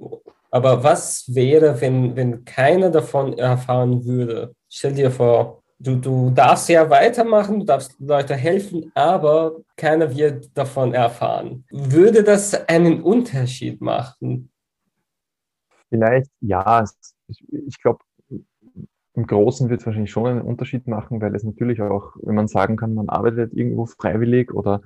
aber 0.51 0.83
was 0.83 1.33
wäre, 1.33 1.79
wenn, 1.79 2.15
wenn 2.15 2.43
keiner 2.43 2.89
davon 2.89 3.37
erfahren 3.37 4.05
würde? 4.05 4.53
Stell 4.69 4.93
dir 4.93 5.09
vor, 5.09 5.63
du, 5.79 5.95
du 5.95 6.29
darfst 6.29 6.67
ja 6.67 6.89
weitermachen, 6.89 7.61
du 7.61 7.65
darfst 7.65 7.95
Leute 7.99 8.35
helfen, 8.35 8.91
aber 8.93 9.61
keiner 9.77 10.13
wird 10.13 10.55
davon 10.55 10.93
erfahren. 10.93 11.63
Würde 11.71 12.23
das 12.23 12.53
einen 12.67 13.01
Unterschied 13.01 13.79
machen? 13.81 14.51
Vielleicht 15.89 16.31
ja. 16.41 16.83
Ich 17.67 17.81
glaube, 17.81 17.99
im 19.13 19.27
Großen 19.27 19.69
wird 19.69 19.79
es 19.79 19.85
wahrscheinlich 19.85 20.11
schon 20.11 20.27
einen 20.27 20.41
Unterschied 20.41 20.85
machen, 20.87 21.21
weil 21.21 21.33
es 21.33 21.43
natürlich 21.43 21.81
auch, 21.81 22.15
wenn 22.21 22.35
man 22.35 22.47
sagen 22.47 22.75
kann, 22.75 22.93
man 22.93 23.09
arbeitet 23.09 23.53
irgendwo 23.53 23.85
freiwillig 23.85 24.53
oder 24.53 24.81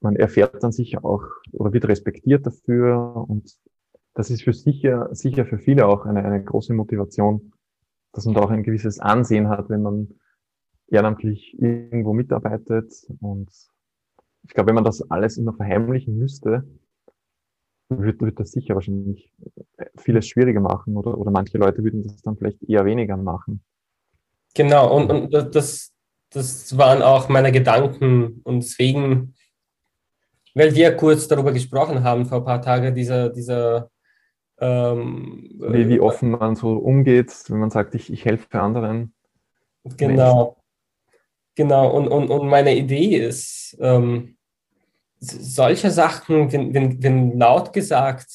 man 0.00 0.16
erfährt 0.16 0.62
dann 0.62 0.72
sicher 0.72 1.04
auch 1.04 1.22
oder 1.52 1.72
wird 1.72 1.88
respektiert 1.88 2.46
dafür 2.46 3.26
und 3.28 3.56
das 4.16 4.30
ist 4.30 4.42
für 4.42 4.54
sicher, 4.54 5.10
sicher 5.12 5.44
für 5.44 5.58
viele 5.58 5.86
auch 5.86 6.06
eine, 6.06 6.24
eine 6.24 6.42
große 6.42 6.72
Motivation, 6.72 7.52
dass 8.12 8.24
man 8.24 8.34
da 8.34 8.40
auch 8.40 8.50
ein 8.50 8.62
gewisses 8.62 8.98
Ansehen 8.98 9.50
hat, 9.50 9.68
wenn 9.68 9.82
man 9.82 10.08
ehrenamtlich 10.88 11.54
irgendwo 11.60 12.14
mitarbeitet. 12.14 12.90
Und 13.20 13.50
ich 14.42 14.54
glaube, 14.54 14.68
wenn 14.68 14.74
man 14.74 14.84
das 14.84 15.02
alles 15.10 15.36
immer 15.36 15.52
verheimlichen 15.52 16.16
müsste, 16.16 16.66
wird, 17.90 18.20
wird 18.22 18.40
das 18.40 18.52
sicher 18.52 18.74
wahrscheinlich 18.74 19.34
vieles 19.98 20.26
schwieriger 20.26 20.60
machen 20.60 20.96
oder, 20.96 21.18
oder 21.18 21.30
manche 21.30 21.58
Leute 21.58 21.84
würden 21.84 22.02
das 22.02 22.22
dann 22.22 22.38
vielleicht 22.38 22.62
eher 22.62 22.86
weniger 22.86 23.18
machen. 23.18 23.62
Genau, 24.54 24.96
und, 24.96 25.10
und 25.10 25.54
das, 25.54 25.92
das 26.30 26.76
waren 26.78 27.02
auch 27.02 27.28
meine 27.28 27.52
Gedanken 27.52 28.40
und 28.44 28.60
deswegen, 28.60 29.34
weil 30.54 30.74
wir 30.74 30.96
kurz 30.96 31.28
darüber 31.28 31.52
gesprochen 31.52 32.02
haben 32.02 32.24
vor 32.24 32.38
ein 32.38 32.44
paar 32.44 32.62
Tagen, 32.62 32.94
dieser, 32.94 33.28
dieser 33.28 33.90
ähm, 34.58 35.50
wie, 35.58 35.88
wie 35.88 36.00
offen 36.00 36.30
man 36.30 36.56
so 36.56 36.76
umgeht, 36.76 37.32
wenn 37.48 37.58
man 37.58 37.70
sagt, 37.70 37.94
ich, 37.94 38.12
ich 38.12 38.24
helfe 38.24 38.60
anderen. 38.60 39.14
Genau. 39.84 40.44
Menschen. 40.44 40.62
Genau, 41.56 41.90
und, 41.90 42.08
und, 42.08 42.28
und 42.28 42.48
meine 42.48 42.76
Idee 42.76 43.16
ist, 43.16 43.78
ähm, 43.80 44.36
solche 45.18 45.90
Sachen, 45.90 46.52
wenn, 46.52 46.74
wenn, 46.74 47.02
wenn 47.02 47.38
laut 47.38 47.72
gesagt, 47.72 48.28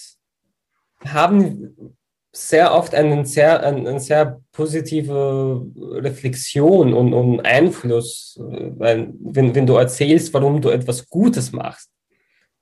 haben, 1.06 1.96
sehr 2.34 2.74
oft 2.74 2.96
eine 2.96 3.26
sehr, 3.26 3.62
eine 3.62 4.00
sehr 4.00 4.42
positive 4.54 5.66
Reflexion 5.76 6.94
und, 6.94 7.14
und 7.14 7.42
Einfluss, 7.42 8.40
weil, 8.40 9.14
wenn, 9.20 9.54
wenn 9.54 9.68
du 9.68 9.76
erzählst, 9.76 10.34
warum 10.34 10.62
du 10.62 10.70
etwas 10.70 11.08
Gutes 11.08 11.52
machst. 11.52 11.90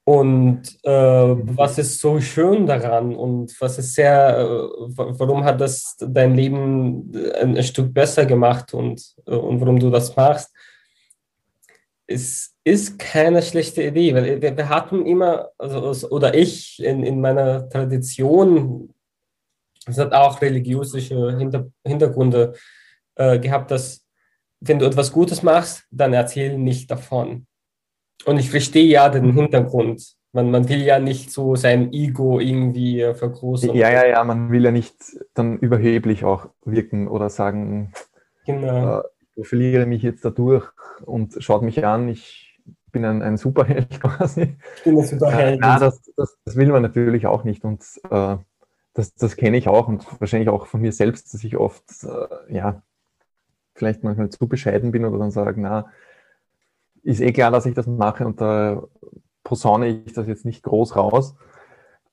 Und 0.09 0.63
äh, 0.85 0.91
was 0.91 1.77
ist 1.77 1.99
so 1.99 2.19
schön 2.19 2.65
daran 2.65 3.15
und 3.15 3.55
was 3.61 3.77
ist 3.77 3.93
sehr, 3.93 4.39
äh, 4.39 4.87
warum 4.97 5.43
hat 5.43 5.61
das 5.61 5.97
dein 5.99 6.33
Leben 6.33 7.11
ein, 7.39 7.55
ein 7.55 7.63
Stück 7.63 7.93
besser 7.93 8.25
gemacht 8.25 8.73
und, 8.73 8.99
äh, 9.27 9.35
und 9.35 9.61
warum 9.61 9.77
du 9.77 9.91
das 9.91 10.15
machst? 10.15 10.51
Es 12.07 12.55
ist 12.63 12.97
keine 12.97 13.43
schlechte 13.43 13.83
Idee, 13.83 14.15
weil 14.15 14.41
wir, 14.41 14.57
wir 14.57 14.69
hatten 14.69 15.05
immer, 15.05 15.51
also, 15.59 16.09
oder 16.09 16.33
ich 16.33 16.83
in, 16.83 17.03
in 17.03 17.21
meiner 17.21 17.69
Tradition, 17.69 18.91
es 19.85 19.99
hat 19.99 20.11
auch 20.13 20.41
religiöse 20.41 20.97
Hinter, 20.97 21.67
Hintergründe 21.85 22.55
äh, 23.13 23.37
gehabt, 23.37 23.69
dass 23.69 24.03
wenn 24.59 24.79
du 24.79 24.87
etwas 24.87 25.11
Gutes 25.11 25.43
machst, 25.43 25.83
dann 25.91 26.13
erzähl 26.13 26.57
nicht 26.57 26.89
davon. 26.89 27.45
Und 28.25 28.37
ich 28.37 28.49
verstehe 28.49 28.85
ja 28.85 29.09
den 29.09 29.33
Hintergrund. 29.33 30.15
Man, 30.31 30.51
man 30.51 30.69
will 30.69 30.81
ja 30.81 30.99
nicht 30.99 31.31
so 31.31 31.55
sein 31.55 31.91
Ego 31.91 32.39
irgendwie 32.39 33.01
äh, 33.01 33.15
vergrößern. 33.15 33.75
Ja, 33.75 33.89
ja, 33.89 34.05
ja, 34.05 34.23
man 34.23 34.51
will 34.51 34.63
ja 34.63 34.71
nicht 34.71 34.95
dann 35.33 35.57
überheblich 35.57 36.23
auch 36.23 36.49
wirken 36.63 37.07
oder 37.07 37.29
sagen, 37.29 37.93
genau. 38.45 38.99
äh, 38.99 39.03
ich 39.35 39.47
verliere 39.47 39.87
mich 39.87 40.03
jetzt 40.03 40.23
dadurch 40.23 40.69
und 41.05 41.35
schaut 41.39 41.63
mich 41.63 41.83
an, 41.83 42.09
ich 42.09 42.59
bin 42.91 43.05
ein, 43.05 43.23
ein 43.23 43.37
Superheld 43.37 43.99
quasi. 44.01 44.57
Ich 44.77 44.83
bin 44.83 44.99
ein 44.99 45.05
Superheld. 45.05 45.55
Äh, 45.55 45.61
na, 45.61 45.79
das, 45.79 46.01
das, 46.15 46.37
das, 46.45 46.55
will 46.55 46.67
man 46.67 46.83
natürlich 46.83 47.25
auch 47.25 47.43
nicht 47.43 47.63
und 47.63 47.83
äh, 48.09 48.37
das, 48.93 49.15
das 49.15 49.35
kenne 49.35 49.57
ich 49.57 49.67
auch 49.67 49.87
und 49.87 50.05
wahrscheinlich 50.19 50.49
auch 50.49 50.67
von 50.67 50.81
mir 50.81 50.91
selbst, 50.91 51.33
dass 51.33 51.43
ich 51.43 51.57
oft, 51.57 51.83
äh, 52.03 52.53
ja, 52.53 52.81
vielleicht 53.73 54.03
manchmal 54.03 54.29
zu 54.29 54.47
bescheiden 54.47 54.91
bin 54.91 55.05
oder 55.05 55.17
dann 55.17 55.31
sage, 55.31 55.59
na, 55.61 55.87
ist 57.09 57.21
eh 57.21 57.31
klar, 57.33 57.51
dass 57.51 57.65
ich 57.65 57.73
das 57.73 57.87
mache 57.87 58.25
und 58.25 58.39
da 58.39 58.83
posaune 59.43 59.87
ich 59.87 60.13
das 60.13 60.27
jetzt 60.27 60.45
nicht 60.45 60.63
groß 60.63 60.95
raus, 60.95 61.35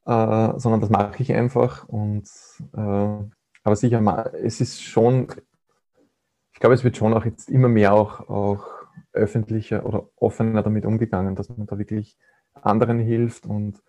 äh, 0.07 0.53
sondern 0.59 0.81
das 0.81 0.91
mache 0.91 1.23
ich 1.23 1.33
einfach. 1.33 1.89
Und 1.89 2.29
äh, 2.75 3.25
aber 3.65 3.77
sicher, 3.77 4.33
es 4.43 4.61
ist 4.61 4.83
schon, 4.83 5.29
ich 6.53 6.61
glaube, 6.61 6.75
es 6.75 6.85
wird 6.85 6.97
schon 6.97 7.15
auch 7.15 7.25
jetzt 7.25 7.51
immer 7.51 7.69
mehr 7.69 7.93
auch, 7.93 8.29
auch 8.29 8.65
öffentlicher 9.13 9.85
oder 9.85 10.09
offener 10.17 10.63
damit 10.63 10.87
umgegangen, 10.87 11.35
dass 11.35 11.49
man 11.49 11.67
da 11.67 11.79
wirklich 11.79 12.17
anderen 12.55 12.99
hilft 12.99 13.47
und 13.47 13.83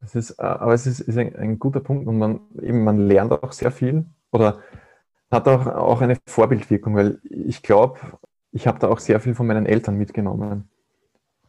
es 0.00 0.14
ist, 0.14 0.30
äh, 0.38 0.42
aber 0.42 0.72
es 0.74 0.86
ist, 0.86 1.00
ist 1.00 1.18
ein, 1.18 1.36
ein, 1.36 1.58
guter 1.58 1.80
Punkt 1.80 2.06
und 2.06 2.18
man 2.18 2.40
eben 2.62 2.84
man 2.84 3.06
lernt 3.06 3.32
auch 3.32 3.52
sehr 3.52 3.70
viel 3.70 4.06
oder 4.30 4.60
hat 5.30 5.46
auch, 5.46 5.66
auch 5.66 6.00
eine 6.00 6.16
Vorbildwirkung, 6.26 6.96
weil 6.96 7.20
ich 7.24 7.62
glaube, 7.62 8.00
ich 8.52 8.66
habe 8.66 8.78
da 8.78 8.88
auch 8.88 8.98
sehr 8.98 9.20
viel 9.20 9.34
von 9.34 9.46
meinen 9.46 9.66
Eltern 9.66 9.96
mitgenommen. 9.96 10.68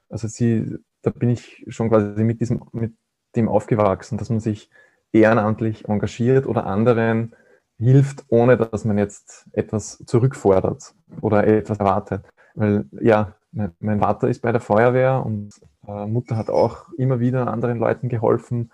Also 0.10 0.28
sie, 0.28 0.78
da 1.02 1.10
bin 1.10 1.30
ich 1.30 1.66
schon 1.68 1.90
quasi 1.90 2.24
mit 2.24 2.42
diesem, 2.42 2.64
mit 2.72 2.94
dem 3.36 3.48
aufgewachsen, 3.48 4.18
dass 4.18 4.30
man 4.30 4.40
sich 4.40 4.70
ehrenamtlich 5.12 5.88
engagiert 5.88 6.46
oder 6.46 6.66
anderen 6.66 7.36
hilft, 7.78 8.26
ohne 8.28 8.58
dass 8.58 8.86
man 8.86 8.98
jetzt 8.98 9.48
etwas 9.54 10.04
zurückfordert 10.06 10.94
oder 11.22 11.48
etwas 11.48 11.80
erwartet. 11.80 12.26
Weil 12.54 12.86
ja, 13.00 13.36
mein 13.52 14.00
Vater 14.00 14.30
ist 14.30 14.42
bei 14.42 14.52
der 14.52 14.62
Feuerwehr 14.62 15.26
und 15.26 15.50
äh, 15.88 16.06
Mutter 16.06 16.38
hat 16.38 16.50
auch 16.50 16.94
immer 16.94 17.20
wieder 17.20 17.48
anderen 17.48 17.80
Leuten 17.80 18.08
geholfen, 18.08 18.72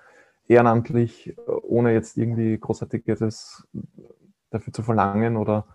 ehrenamtlich, 0.48 1.36
ohne 1.64 1.94
jetzt 1.94 2.18
irgendwie 2.18 2.58
großartiges 2.58 3.68
dafür 4.50 4.74
zu 4.74 4.84
verlangen 4.84 5.38
oder 5.38 5.66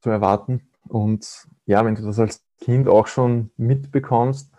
zu 0.00 0.10
erwarten. 0.10 0.68
Und 0.88 1.46
ja, 1.66 1.84
wenn 1.84 1.94
du 1.94 2.02
das 2.02 2.18
als 2.18 2.42
Kind 2.60 2.88
auch 2.88 3.06
schon 3.06 3.50
mitbekommst, 3.56 4.50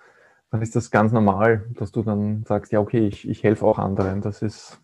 dann 0.51 0.61
ist 0.61 0.75
das 0.75 0.91
ganz 0.91 1.11
normal, 1.11 1.65
dass 1.75 1.91
du 1.91 2.03
dann 2.03 2.43
sagst, 2.45 2.71
ja, 2.71 2.79
okay, 2.79 3.07
ich, 3.07 3.27
ich 3.27 3.43
helfe 3.43 3.65
auch 3.65 3.79
anderen. 3.79 4.21
Das 4.21 4.41
ist 4.41 4.79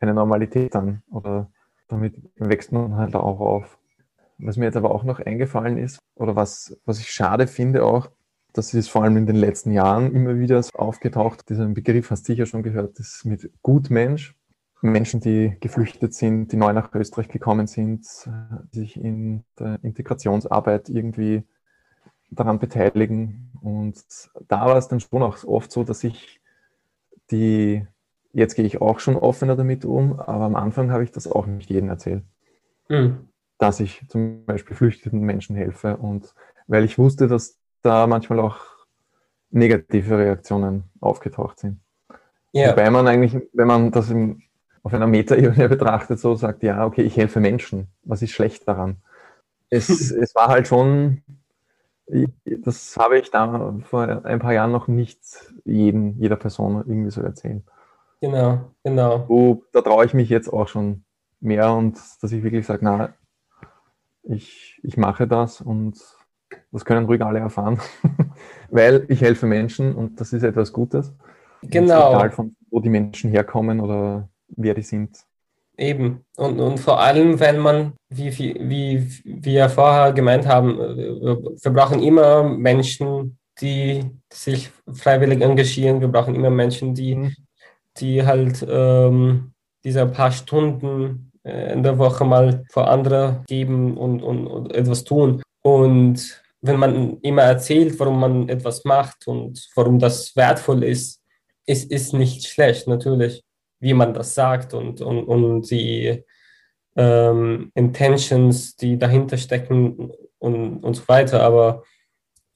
eine 0.00 0.14
Normalität 0.14 0.74
dann. 0.74 1.02
Oder 1.10 1.50
damit 1.88 2.14
wächst 2.36 2.72
man 2.72 2.96
halt 2.96 3.16
auch 3.16 3.40
auf. 3.40 3.78
Was 4.38 4.56
mir 4.56 4.66
jetzt 4.66 4.76
aber 4.76 4.92
auch 4.92 5.02
noch 5.02 5.18
eingefallen 5.18 5.78
ist, 5.78 5.98
oder 6.14 6.36
was, 6.36 6.78
was 6.84 7.00
ich 7.00 7.10
schade 7.10 7.48
finde 7.48 7.84
auch, 7.84 8.10
das 8.52 8.74
ist 8.74 8.88
vor 8.88 9.02
allem 9.02 9.16
in 9.16 9.26
den 9.26 9.36
letzten 9.36 9.72
Jahren 9.72 10.14
immer 10.14 10.38
wieder 10.38 10.64
aufgetaucht. 10.74 11.48
Dieser 11.48 11.66
Begriff 11.66 12.10
hast 12.10 12.28
du 12.28 12.32
sicher 12.32 12.46
schon 12.46 12.62
gehört, 12.62 12.98
das 12.98 13.24
mit 13.24 13.50
Gutmensch. 13.62 14.34
Menschen, 14.80 15.20
die 15.20 15.56
geflüchtet 15.60 16.14
sind, 16.14 16.52
die 16.52 16.56
neu 16.56 16.72
nach 16.72 16.94
Österreich 16.94 17.28
gekommen 17.28 17.66
sind, 17.66 18.06
sich 18.70 18.96
in 18.96 19.44
der 19.58 19.78
Integrationsarbeit 19.82 20.88
irgendwie 20.88 21.44
daran 22.30 22.58
beteiligen. 22.58 23.50
Und 23.60 24.04
da 24.46 24.66
war 24.66 24.76
es 24.76 24.88
dann 24.88 25.00
schon 25.00 25.22
auch 25.22 25.42
oft 25.44 25.72
so, 25.72 25.84
dass 25.84 26.04
ich 26.04 26.40
die, 27.30 27.86
jetzt 28.32 28.54
gehe 28.54 28.64
ich 28.66 28.80
auch 28.80 29.00
schon 29.00 29.16
offener 29.16 29.56
damit 29.56 29.84
um, 29.84 30.18
aber 30.20 30.44
am 30.44 30.54
Anfang 30.54 30.92
habe 30.92 31.04
ich 31.04 31.10
das 31.10 31.26
auch 31.26 31.46
nicht 31.46 31.70
jedem 31.70 31.88
erzählt. 31.88 32.22
Mhm. 32.88 33.28
Dass 33.58 33.80
ich 33.80 34.06
zum 34.08 34.44
Beispiel 34.44 34.76
flüchtenden 34.76 35.20
Menschen 35.22 35.56
helfe 35.56 35.96
und 35.96 36.34
weil 36.68 36.84
ich 36.84 36.98
wusste, 36.98 37.26
dass 37.26 37.58
da 37.82 38.06
manchmal 38.06 38.40
auch 38.40 38.60
negative 39.50 40.18
Reaktionen 40.18 40.84
aufgetaucht 41.00 41.58
sind. 41.58 41.80
Ja. 42.52 42.70
Wobei 42.70 42.90
man 42.90 43.08
eigentlich, 43.08 43.36
wenn 43.52 43.66
man 43.66 43.90
das 43.90 44.10
im, 44.10 44.42
auf 44.82 44.94
einer 44.94 45.06
Metaebene 45.06 45.68
betrachtet, 45.68 46.20
so 46.20 46.34
sagt, 46.34 46.62
ja, 46.62 46.84
okay, 46.86 47.02
ich 47.02 47.16
helfe 47.16 47.40
Menschen. 47.40 47.88
Was 48.04 48.22
ist 48.22 48.32
schlecht 48.32 48.66
daran? 48.66 48.96
Es, 49.70 49.88
es 50.10 50.34
war 50.34 50.48
halt 50.48 50.68
schon 50.68 51.22
das 52.44 52.96
habe 52.96 53.18
ich 53.18 53.30
da 53.30 53.74
vor 53.84 54.24
ein 54.24 54.38
paar 54.38 54.52
Jahren 54.52 54.72
noch 54.72 54.88
nicht 54.88 55.20
jedem, 55.64 56.16
jeder 56.18 56.36
Person 56.36 56.76
irgendwie 56.86 57.10
so 57.10 57.20
erzählt. 57.20 57.62
Genau, 58.20 58.72
genau. 58.82 59.24
Wo, 59.28 59.64
da 59.72 59.82
traue 59.82 60.04
ich 60.06 60.14
mich 60.14 60.28
jetzt 60.28 60.48
auch 60.48 60.68
schon 60.68 61.04
mehr 61.40 61.72
und 61.72 61.98
dass 62.20 62.32
ich 62.32 62.42
wirklich 62.42 62.66
sage, 62.66 62.80
na, 62.82 63.14
ich, 64.22 64.80
ich 64.82 64.96
mache 64.96 65.26
das 65.28 65.60
und 65.60 65.98
das 66.72 66.84
können 66.84 67.06
ruhig 67.06 67.22
alle 67.22 67.38
erfahren, 67.38 67.78
weil 68.70 69.04
ich 69.08 69.20
helfe 69.20 69.46
Menschen 69.46 69.94
und 69.94 70.20
das 70.20 70.32
ist 70.32 70.42
etwas 70.42 70.72
Gutes. 70.72 71.14
Genau. 71.62 72.14
Egal 72.14 72.30
von 72.30 72.56
wo 72.70 72.80
die 72.80 72.90
Menschen 72.90 73.30
herkommen 73.30 73.80
oder 73.80 74.28
wer 74.56 74.74
die 74.74 74.82
sind. 74.82 75.18
Eben. 75.76 76.24
Und, 76.36 76.58
und 76.58 76.78
vor 76.78 77.00
allem, 77.00 77.38
wenn 77.38 77.58
man, 77.58 77.92
wie, 78.08 78.36
wie, 78.36 78.58
wie 78.58 79.44
wir 79.44 79.68
vorher 79.68 80.12
gemeint 80.12 80.46
haben, 80.46 80.76
wir 80.76 81.72
brauchen 81.72 82.02
immer 82.02 82.42
Menschen, 82.42 83.38
die 83.60 84.04
sich 84.32 84.70
freiwillig 84.92 85.40
engagieren. 85.40 86.00
Wir 86.00 86.08
brauchen 86.08 86.34
immer 86.34 86.50
Menschen, 86.50 86.94
die, 86.94 87.14
mhm. 87.14 87.34
die 87.98 88.24
halt 88.24 88.66
ähm, 88.68 89.52
diese 89.84 90.06
paar 90.06 90.32
Stunden 90.32 91.30
äh, 91.44 91.72
in 91.72 91.82
der 91.82 91.98
Woche 91.98 92.24
mal 92.24 92.64
vor 92.70 92.88
andere 92.88 93.44
geben 93.46 93.96
und, 93.96 94.22
und, 94.22 94.46
und 94.46 94.74
etwas 94.74 95.04
tun. 95.04 95.42
Und 95.62 96.42
wenn 96.60 96.78
man 96.78 97.18
immer 97.20 97.42
erzählt, 97.42 97.98
warum 98.00 98.18
man 98.20 98.48
etwas 98.48 98.84
macht 98.84 99.26
und 99.28 99.68
warum 99.76 99.98
das 99.98 100.34
wertvoll 100.34 100.82
ist, 100.82 101.20
ist, 101.66 101.90
ist 101.90 102.14
nicht 102.14 102.48
schlecht, 102.48 102.88
natürlich 102.88 103.42
wie 103.80 103.94
man 103.94 104.14
das 104.14 104.34
sagt 104.34 104.74
und, 104.74 105.00
und, 105.00 105.24
und 105.24 105.70
die 105.70 106.24
ähm, 106.96 107.70
Intentions, 107.74 108.76
die 108.76 108.98
dahinter 108.98 109.36
stecken 109.36 110.10
und, 110.38 110.82
und 110.82 110.94
so 110.94 111.06
weiter. 111.06 111.42
Aber, 111.42 111.84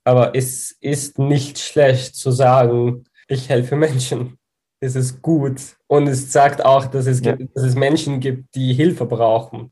aber 0.04 0.34
es 0.34 0.72
ist 0.80 1.18
nicht 1.18 1.58
schlecht 1.58 2.16
zu 2.16 2.30
sagen, 2.30 3.04
ich 3.28 3.48
helfe 3.48 3.76
Menschen. 3.76 4.38
Es 4.80 4.96
ist 4.96 5.22
gut. 5.22 5.60
Und 5.86 6.08
es 6.08 6.32
sagt 6.32 6.64
auch, 6.64 6.86
dass 6.86 7.06
es, 7.06 7.20
ja. 7.24 7.36
gibt, 7.36 7.56
dass 7.56 7.62
es 7.62 7.76
Menschen 7.76 8.18
gibt, 8.18 8.54
die 8.54 8.72
Hilfe 8.72 9.06
brauchen. 9.06 9.70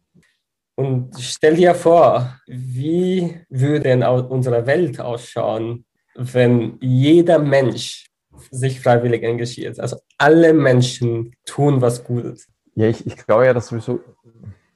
Und 0.76 1.14
stell 1.18 1.56
dir 1.56 1.74
vor, 1.74 2.38
wie 2.46 3.40
würde 3.48 3.90
in 3.90 4.02
unserer 4.02 4.66
Welt 4.66 5.00
ausschauen, 5.00 5.84
wenn 6.14 6.78
jeder 6.80 7.38
Mensch 7.38 8.09
sich 8.50 8.80
freiwillig 8.80 9.22
engagiert. 9.22 9.80
Also 9.80 9.96
alle 10.18 10.52
Menschen 10.52 11.34
tun 11.44 11.80
was 11.80 12.04
Gutes. 12.04 12.48
Ja, 12.74 12.86
ich, 12.86 13.06
ich 13.06 13.16
glaube 13.16 13.46
ja, 13.46 13.54
dass 13.54 13.68
sowieso 13.68 14.00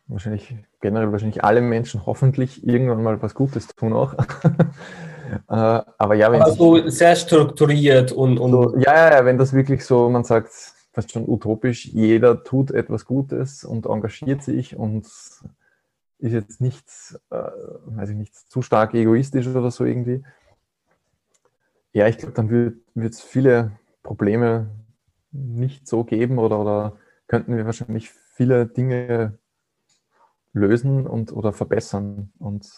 wahrscheinlich 0.07 0.55
generell 0.81 1.13
wahrscheinlich 1.13 1.43
alle 1.43 1.61
Menschen 1.61 2.05
hoffentlich 2.07 2.67
irgendwann 2.67 3.03
mal 3.03 3.23
was 3.23 3.35
Gutes 3.35 3.69
tun 3.69 3.93
auch. 3.93 4.15
Äh, 5.49 5.55
aber 5.55 6.15
ja, 6.15 6.31
wenn 6.31 6.43
Aber 6.43 6.53
so 6.53 6.89
sehr 6.89 7.17
strukturiert 7.17 8.13
und, 8.13 8.39
und 8.39 8.53
so, 8.53 8.77
ja, 8.79 9.11
ja, 9.11 9.25
wenn 9.25 9.39
das 9.39 9.53
wirklich 9.53 9.85
so, 9.85 10.09
man 10.09 10.23
sagt, 10.23 10.53
fast 10.93 11.13
schon 11.13 11.29
utopisch, 11.29 11.87
jeder 11.87 12.45
tut 12.45 12.71
etwas 12.71 13.05
Gutes 13.05 13.65
und 13.65 13.87
engagiert 13.87 14.43
sich 14.43 14.77
und 14.77 15.07
ist 15.07 16.33
jetzt 16.33 16.61
nicht, 16.61 16.85
äh, 17.31 17.37
weiß 17.87 18.11
ich 18.11 18.17
nicht, 18.17 18.35
zu 18.35 18.63
stark 18.63 18.95
egoistisch 18.95 19.47
oder 19.49 19.71
so 19.71 19.85
irgendwie, 19.85 20.23
ja, 21.95 22.09
ich 22.09 22.19
glaube, 22.19 22.35
dann 22.35 22.51
wird 22.51 23.15
es 23.15 23.23
viele 23.23 23.79
Probleme 24.03 24.69
nicht 25.31 25.87
so 25.87 26.05
geben 26.05 26.39
oder, 26.39 26.61
oder 26.61 26.99
könnten 27.29 27.57
wir 27.57 27.65
wahrscheinlich 27.65 28.11
viele 28.11 28.67
Dinge 28.67 29.39
lösen 30.53 31.07
und 31.07 31.33
oder 31.33 31.53
verbessern 31.53 32.33
und 32.39 32.69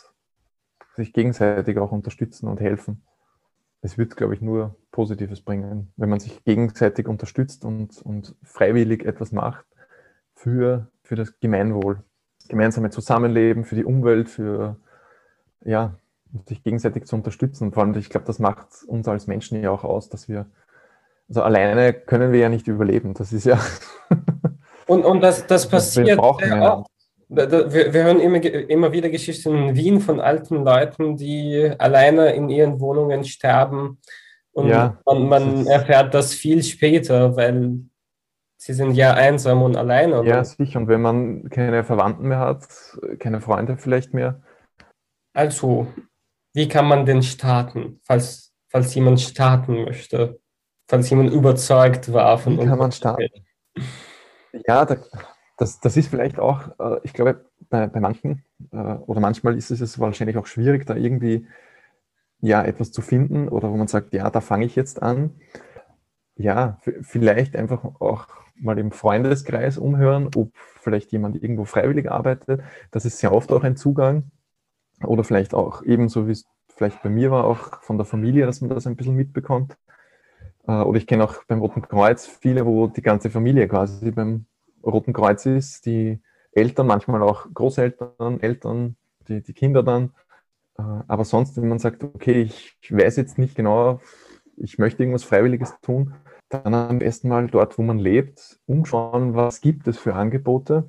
sich 0.95 1.13
gegenseitig 1.13 1.79
auch 1.79 1.93
unterstützen 1.93 2.47
und 2.47 2.61
helfen. 2.61 3.03
Es 3.81 3.97
wird, 3.97 4.17
glaube 4.17 4.35
ich, 4.35 4.43
nur 4.43 4.77
Positives 4.91 5.43
bringen, 5.43 5.93
wenn 5.97 6.11
man 6.11 6.21
sich 6.21 6.45
gegenseitig 6.45 7.09
unterstützt 7.09 7.65
und, 7.65 8.01
und 8.03 8.35
freiwillig 8.43 9.05
etwas 9.05 9.33
macht 9.33 9.67
für, 10.35 10.91
für 11.03 11.17
das 11.17 11.39
Gemeinwohl. 11.41 12.03
Gemeinsame 12.49 12.91
Zusammenleben, 12.91 13.65
für 13.65 13.77
die 13.77 13.85
Umwelt, 13.85 14.29
für 14.29 14.77
ja, 15.65 15.99
sich 16.47 16.63
gegenseitig 16.63 17.07
zu 17.07 17.17
unterstützen. 17.17 17.65
Und 17.65 17.75
vor 17.75 17.83
allem, 17.83 17.97
ich 17.97 18.11
glaube, 18.11 18.27
das 18.27 18.39
macht 18.39 18.69
uns 18.87 19.09
als 19.09 19.27
Menschen 19.27 19.63
ja 19.63 19.71
auch 19.71 19.85
aus, 19.85 20.09
dass 20.09 20.29
wir, 20.29 20.47
also 21.29 21.43
alleine 21.43 21.93
können 21.93 22.33
wir 22.33 22.41
ja 22.41 22.49
nicht 22.49 22.69
überleben. 22.69 23.15
Das 23.15 23.33
ist 23.33 23.47
ja. 23.47 23.59
und, 24.87 25.05
und 25.05 25.21
das, 25.21 25.47
das 25.47 25.69
passiert. 25.69 26.07
Wir 26.07 26.17
brauchen 26.17 26.49
ja 26.49 26.85
wir, 27.29 27.93
wir 27.93 28.05
hören 28.05 28.21
immer, 28.21 28.43
immer 28.43 28.93
wieder 28.93 29.09
Geschichten 29.09 29.55
in 29.55 29.77
Wien 29.77 30.01
von 30.01 30.21
alten 30.21 30.65
Leuten, 30.65 31.17
die 31.17 31.73
alleine 31.79 32.35
in 32.35 32.49
ihren 32.49 32.81
Wohnungen 32.81 33.25
sterben. 33.25 33.99
Und 34.53 34.69
ja, 34.69 34.99
man, 35.05 35.29
man 35.29 35.67
erfährt 35.67 36.15
das 36.15 36.33
viel 36.33 36.63
später, 36.63 37.37
weil 37.37 37.81
sie 38.57 38.73
sind 38.73 38.93
ja 38.93 39.15
einsam 39.15 39.63
und 39.63 39.77
alleine. 39.77 40.25
Ja, 40.25 40.43
sicher. 40.45 40.79
Und 40.79 40.89
wenn 40.89 41.03
man 41.03 41.51
keine 41.51 41.85
Verwandten 41.85 42.29
mehr 42.29 42.39
hat, 42.39 42.67
keine 43.19 43.41
Freunde 43.41 43.77
vielleicht 43.77 44.15
mehr. 44.15 44.41
Also, 45.35 45.89
wie 46.57 46.69
kann 46.69 46.89
man 46.89 47.05
denn 47.05 47.23
starten, 47.23 48.01
falls, 48.03 48.55
falls 48.71 48.95
jemand 48.95 49.21
starten 49.21 49.85
möchte? 49.85 50.41
Falls 50.89 51.11
jemand 51.11 51.31
überzeugt 51.31 52.11
war 52.15 52.39
von 52.39 52.59
Wie 52.59 52.65
kann 52.65 52.79
man 52.79 52.93
starten? 52.93 53.29
Ja, 54.67 54.87
da, 54.87 54.97
das, 55.59 55.81
das 55.81 55.99
ist 55.99 56.09
vielleicht 56.09 56.39
auch, 56.39 56.69
äh, 56.79 57.01
ich 57.03 57.13
glaube, 57.13 57.45
bei, 57.69 57.87
bei 57.89 58.01
manchen 58.01 58.43
äh, 58.73 58.77
oder 58.77 59.21
manchmal 59.21 59.55
ist 59.59 59.71
es 59.71 60.01
wahrscheinlich 60.01 60.39
auch 60.39 60.47
schwierig, 60.47 60.87
da 60.87 60.97
irgendwie 60.97 61.47
ja 62.41 62.63
etwas 62.63 62.91
zu 62.91 63.03
finden 63.03 63.51
oder 63.51 63.71
wo 63.71 63.77
man 63.77 63.89
sagt, 63.89 64.15
ja, 64.15 64.31
da 64.31 64.41
fange 64.41 64.65
ich 64.65 64.77
jetzt 64.77 65.03
an. 65.03 65.39
Ja, 66.37 66.79
vielleicht 67.03 67.55
einfach 67.55 67.85
auch 68.01 68.29
mal 68.55 68.79
im 68.79 68.93
Freundeskreis 68.93 69.77
umhören, 69.77 70.31
ob 70.35 70.53
vielleicht 70.81 71.13
jemand 71.13 71.37
irgendwo 71.37 71.67
freiwillig 71.67 72.11
arbeitet. 72.11 72.63
Das 72.93 73.05
ist 73.05 73.19
sehr 73.19 73.33
oft 73.33 73.53
auch 73.53 73.63
ein 73.63 73.77
Zugang. 73.77 74.31
Oder 75.05 75.25
vielleicht 75.25 75.55
auch 75.55 75.83
ebenso, 75.83 76.27
wie 76.27 76.33
es 76.33 76.47
vielleicht 76.77 77.03
bei 77.03 77.11
mir 77.11 77.31
war, 77.31 77.45
auch 77.45 77.83
von 77.83 77.97
der 77.97 78.07
Familie, 78.07 78.47
dass 78.47 78.61
man 78.61 78.71
das 78.71 78.87
ein 78.87 78.97
bisschen 78.97 79.15
mitbekommt. 79.15 79.77
Äh, 80.67 80.73
oder 80.73 80.99
ich 80.99 81.07
kenne 81.07 81.25
auch 81.25 81.45
beim 81.45 81.61
Roten 81.61 81.83
Kreuz 81.83 82.27
viele, 82.27 82.67
wo 82.67 82.87
die 82.87 83.03
ganze 83.03 83.31
Familie 83.31 83.69
quasi 83.69 84.11
beim 84.11 84.47
Roten 84.85 85.13
Kreuz 85.13 85.47
ist, 85.47 85.87
die 85.87 86.21
Eltern, 86.53 86.87
manchmal 86.87 87.23
auch 87.23 87.47
Großeltern, 87.53 88.41
Eltern, 88.41 88.97
die, 89.29 89.43
die 89.43 89.53
Kinder 89.53 89.83
dann. 89.83 90.13
Äh, 90.79 90.83
aber 91.07 91.25
sonst, 91.25 91.57
wenn 91.57 91.69
man 91.69 91.79
sagt, 91.79 92.03
okay, 92.03 92.43
ich, 92.43 92.77
ich 92.81 92.97
weiß 92.97 93.17
jetzt 93.17 93.39
nicht 93.39 93.55
genau, 93.55 94.01
ich 94.57 94.79
möchte 94.79 95.03
irgendwas 95.03 95.25
Freiwilliges 95.25 95.75
tun, 95.83 96.15
dann 96.49 96.75
am 96.75 96.99
besten 96.99 97.29
mal 97.29 97.47
dort, 97.49 97.79
wo 97.79 97.83
man 97.83 97.99
lebt, 97.99 98.61
umschauen, 98.67 99.35
was 99.35 99.61
gibt 99.61 99.89
es 99.89 99.99
für 99.99 100.15
Angebote. 100.15 100.89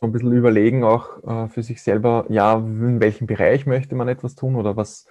So 0.00 0.06
ein 0.06 0.12
bisschen 0.12 0.32
überlegen 0.32 0.82
auch 0.82 1.22
äh, 1.24 1.48
für 1.48 1.62
sich 1.62 1.82
selber, 1.82 2.24
ja, 2.30 2.56
in 2.56 3.00
welchem 3.00 3.26
Bereich 3.26 3.66
möchte 3.66 3.94
man 3.94 4.08
etwas 4.08 4.34
tun 4.34 4.56
oder 4.56 4.74
was 4.76 5.06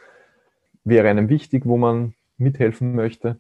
wäre 0.84 1.08
einem 1.10 1.30
wichtig, 1.30 1.66
wo 1.66 1.78
man 1.78 2.16
mithelfen 2.38 2.96
möchte. 2.96 3.38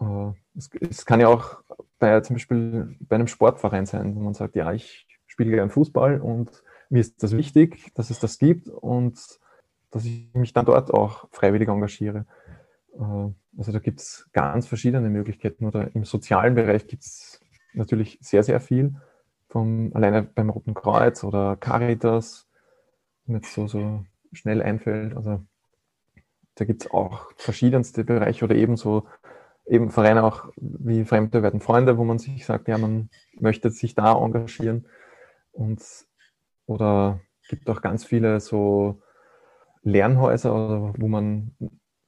Äh, 0.00 0.30
es, 0.56 0.70
es, 0.88 1.04
kann 1.04 1.18
ja 1.18 1.26
auch 1.28 1.62
bei, 1.98 2.20
zum 2.20 2.36
Beispiel 2.36 2.96
bei 3.00 3.16
einem 3.16 3.26
Sportverein 3.26 3.86
sein, 3.86 4.14
wo 4.14 4.20
man 4.20 4.34
sagt, 4.34 4.54
ja, 4.54 4.72
ich 4.72 5.08
spiele 5.26 5.50
gerne 5.50 5.70
Fußball 5.70 6.20
und 6.20 6.62
mir 6.90 7.00
ist 7.00 7.22
das 7.24 7.36
wichtig, 7.36 7.92
dass 7.94 8.10
es 8.10 8.20
das 8.20 8.38
gibt 8.38 8.68
und 8.68 9.18
dass 9.90 10.04
ich 10.04 10.28
mich 10.34 10.52
dann 10.52 10.66
dort 10.66 10.92
auch 10.92 11.28
freiwillig 11.32 11.68
engagiere. 11.68 12.24
Äh, 12.94 13.32
also 13.56 13.72
da 13.72 13.80
gibt 13.80 13.98
es 13.98 14.28
ganz 14.32 14.68
verschiedene 14.68 15.10
Möglichkeiten 15.10 15.66
oder 15.66 15.92
im 15.94 16.04
sozialen 16.04 16.54
Bereich 16.54 16.86
gibt 16.86 17.02
es 17.02 17.40
natürlich 17.74 18.18
sehr, 18.20 18.44
sehr 18.44 18.60
viel. 18.60 18.94
Vom, 19.48 19.92
alleine 19.94 20.22
beim 20.22 20.50
Roten 20.50 20.74
Kreuz 20.74 21.24
oder 21.24 21.56
Caritas, 21.56 22.46
mir 23.24 23.36
jetzt 23.36 23.54
so, 23.54 23.66
so 23.66 24.04
schnell 24.32 24.62
einfällt. 24.62 25.16
Also 25.16 25.42
da 26.54 26.64
gibt 26.64 26.82
es 26.82 26.90
auch 26.90 27.30
verschiedenste 27.36 28.04
Bereiche 28.04 28.44
oder 28.44 28.56
ebenso 28.56 29.06
eben 29.66 29.90
Vereine 29.90 30.24
auch 30.24 30.46
wie 30.56 31.04
Fremde 31.04 31.42
werden 31.42 31.60
Freunde, 31.60 31.98
wo 31.98 32.04
man 32.04 32.18
sich 32.18 32.44
sagt, 32.44 32.68
ja, 32.68 32.78
man 32.78 33.10
möchte 33.38 33.70
sich 33.70 33.94
da 33.94 34.12
engagieren. 34.12 34.86
Und 35.52 35.82
oder 36.66 37.20
gibt 37.48 37.68
auch 37.70 37.80
ganz 37.80 38.04
viele 38.04 38.40
so 38.40 39.00
Lernhäuser, 39.82 40.94
wo 40.96 41.08
man, 41.08 41.54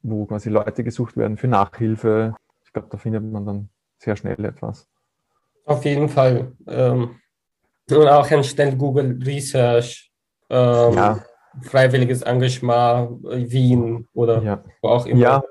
wo 0.03 0.27
quasi 0.27 0.51
Leute 0.51 0.85
gesucht 0.85 1.17
werden 1.17 1.37
für 1.37 1.49
Nachhilfe. 1.49 2.35
Ich 2.65 2.73
glaube, 2.73 2.89
da 2.91 2.99
findet 2.99 3.25
man 3.25 3.47
dann 3.47 3.69
sehr 3.99 4.17
schnell 4.17 4.45
etwas. 4.45 4.89
Auf 5.65 5.85
jeden 5.85 6.09
Fall. 6.09 6.53
Ähm, 6.67 7.20
und 7.93 8.09
auch 8.09 8.31
ein 8.31 8.45
schnell 8.45 8.77
Google 8.77 9.19
Research, 9.25 10.11
ähm, 10.49 10.95
ja. 10.95 11.25
freiwilliges 11.63 12.23
Engagement 12.23 13.23
Wien 13.23 14.09
oder 14.13 14.43
ja. 14.43 14.65
wo 14.83 14.89
auch 14.89 15.07
immer. 15.07 15.21
Ja, 15.21 15.43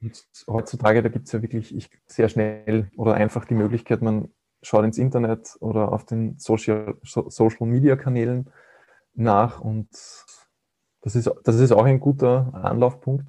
und 0.00 0.24
heutzutage, 0.46 1.02
da 1.02 1.08
gibt 1.08 1.26
es 1.26 1.32
ja 1.32 1.42
wirklich 1.42 1.74
ich, 1.74 1.90
sehr 2.06 2.28
schnell 2.28 2.90
oder 2.96 3.14
einfach 3.14 3.44
die 3.44 3.54
Möglichkeit, 3.54 4.02
man 4.02 4.28
schaut 4.62 4.84
ins 4.84 4.98
Internet 4.98 5.56
oder 5.60 5.92
auf 5.92 6.04
den 6.04 6.38
Social, 6.38 6.96
Social 7.02 7.66
Media 7.66 7.96
Kanälen 7.96 8.50
nach 9.14 9.60
und 9.60 9.88
das 11.00 11.14
ist, 11.14 11.30
das 11.44 11.56
ist 11.56 11.72
auch 11.72 11.84
ein 11.84 12.00
guter 12.00 12.50
Anlaufpunkt. 12.54 13.26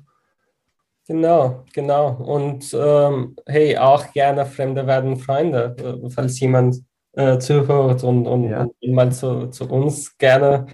Genau, 1.07 1.63
genau. 1.73 2.13
Und 2.15 2.73
ähm, 2.73 3.35
hey, 3.45 3.77
auch 3.77 4.11
gerne 4.13 4.45
Fremde 4.45 4.87
werden 4.87 5.17
Freunde, 5.17 5.75
äh, 5.77 6.09
falls 6.09 6.39
jemand 6.39 6.83
äh, 7.15 7.39
zuhört 7.39 8.03
und, 8.03 8.27
und, 8.27 8.49
ja. 8.49 8.67
und 8.81 8.93
mal 8.93 9.11
zu, 9.11 9.47
zu 9.47 9.69
uns 9.69 10.17
gerne 10.17 10.67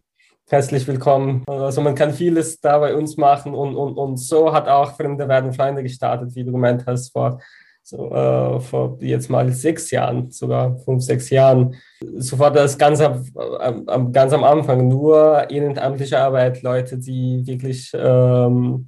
herzlich 0.51 0.85
willkommen. 0.85 1.43
Also 1.47 1.79
man 1.81 1.95
kann 1.95 2.11
vieles 2.11 2.59
da 2.59 2.77
bei 2.79 2.93
uns 2.93 3.15
machen 3.15 3.53
und, 3.53 3.75
und, 3.75 3.97
und 3.97 4.17
so 4.17 4.51
hat 4.51 4.67
auch 4.67 4.97
Fremde 4.97 5.27
werden 5.29 5.53
Freunde 5.53 5.81
gestartet, 5.81 6.35
wie 6.35 6.43
du 6.43 6.51
gemeint 6.51 6.85
hast, 6.85 7.11
vor, 7.13 7.39
so, 7.83 8.13
äh, 8.13 8.59
vor 8.59 8.97
jetzt 8.99 9.29
mal 9.29 9.49
sechs 9.53 9.89
Jahren, 9.91 10.29
sogar 10.29 10.77
fünf, 10.79 11.03
sechs 11.03 11.29
Jahren. 11.29 11.75
Sofort 12.17 12.55
das 12.57 12.77
ganz, 12.77 12.99
am, 12.99 14.11
ganz 14.11 14.33
am 14.33 14.43
Anfang 14.43 14.89
nur 14.89 15.49
ehrenamtliche 15.49 16.19
Arbeit, 16.19 16.61
Leute, 16.63 16.97
die 16.97 17.47
wirklich 17.47 17.91
ähm, 17.95 18.87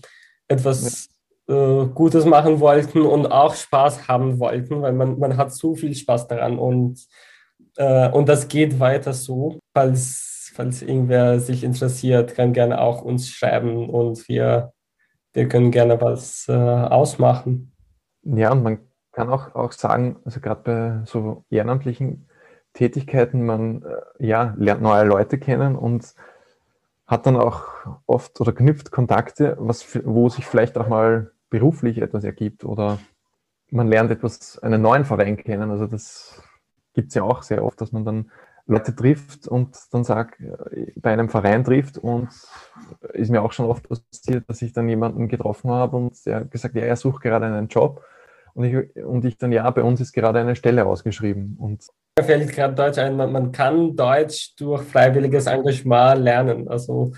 etwas 0.49 1.08
äh, 1.47 1.86
Gutes 1.93 2.26
machen 2.26 2.60
wollten 2.60 3.04
und 3.04 3.28
auch 3.28 3.56
Spaß 3.56 4.10
haben 4.10 4.38
wollten, 4.39 4.82
weil 4.82 4.93
man, 4.93 5.18
man 5.18 5.38
hat 5.38 5.54
so 5.54 5.76
viel 5.76 5.95
Spaß 5.95 6.28
daran 6.28 6.60
und, 6.60 7.08
äh, 7.78 8.10
und 8.10 8.30
das 8.30 8.48
geht 8.48 8.80
weiter 8.80 9.14
so, 9.14 9.60
falls 9.74 10.34
falls 10.54 10.82
irgendwer 10.82 11.40
sich 11.40 11.64
interessiert, 11.64 12.36
kann 12.36 12.54
gerne 12.54 12.80
auch 12.80 13.02
uns 13.02 13.30
schreiben 13.30 13.90
und 13.90 14.28
wir, 14.28 14.72
wir 15.34 15.48
können 15.48 15.72
gerne 15.72 16.00
was 16.00 16.48
äh, 16.48 16.54
ausmachen. 16.54 17.74
Ja, 18.24 18.52
und 18.52 18.64
man 18.64 18.80
kann 19.12 19.30
auch, 19.30 19.56
auch 19.56 19.72
sagen, 19.72 20.18
also 20.26 20.40
gerade 20.40 20.62
bei 20.64 21.06
so 21.06 21.44
ehrenamtlichen 21.50 22.28
Tätigkeiten, 22.74 23.46
man 23.46 23.84
äh, 23.84 24.26
ja, 24.26 24.54
lernt 24.58 24.82
neue 24.82 25.06
Leute 25.06 25.38
kennen 25.38 25.76
und 25.76 26.14
hat 27.06 27.26
dann 27.26 27.36
auch 27.36 27.68
oft 28.06 28.40
oder 28.40 28.54
knüpft 28.54 28.92
Kontakte, 28.92 29.58
was, 29.60 29.86
wo 30.06 30.30
sich 30.30 30.46
vielleicht 30.46 30.78
auch 30.78 30.88
mal 30.88 31.32
beruflich 31.50 32.00
etwas 32.00 32.24
ergibt 32.24 32.64
oder 32.64 33.00
man 33.70 33.88
lernt 33.88 34.12
etwas, 34.12 34.58
einen 34.60 34.82
neuen 34.82 35.04
Verein 35.04 35.36
kennen. 35.38 35.70
Also 35.72 35.88
das 35.88 36.42
gibt 36.94 37.10
es 37.10 37.16
ja 37.16 37.24
auch 37.24 37.44
sehr 37.44 37.64
oft, 37.64 37.80
dass 37.82 37.91
man 37.91 38.06
dann 38.06 38.32
Leute 38.66 38.96
trifft 38.96 39.48
und 39.48 39.78
dann 39.91 40.04
sagt, 40.04 40.41
bei 40.96 41.12
einem 41.12 41.30
Verein 41.30 41.64
trifft 41.64 41.98
und 41.98 42.30
ist 43.14 43.30
mir 43.30 43.41
auch 43.41 43.52
schon 43.52 43.66
oft 43.66 43.88
passiert, 43.89 44.50
dass 44.50 44.62
ich 44.62 44.72
dann 44.72 44.88
jemanden 44.88 45.28
getroffen 45.28 45.70
habe 45.70 45.98
und 45.98 46.26
der 46.26 46.46
gesagt, 46.46 46.76
ja, 46.76 46.84
er 46.84 46.96
sucht 46.96 47.24
gerade 47.24 47.46
einen 47.46 47.68
Job 47.68 48.04
und 48.54 48.66
ich, 48.66 49.04
und 49.04 49.26
ich 49.26 49.38
dann, 49.38 49.52
ja, 49.52 49.70
bei 49.70 49.82
uns 49.82 50.00
ist 50.00 50.14
gerade 50.14 50.39
eine 50.39 50.56
Stelle 50.56 50.86
ausgeschrieben. 50.86 51.58
Und 51.60 51.86
mir 52.18 52.24
fällt 52.24 52.52
gerade 52.54 52.76
Deutsch 52.76 53.00
ein, 53.00 53.18
man, 53.18 53.32
man 53.32 53.52
kann 53.52 53.96
Deutsch 53.96 54.54
durch 54.58 54.84
freiwilliges 54.84 55.48
Engagement 55.48 56.22
lernen. 56.22 56.68
Also 56.68 57.14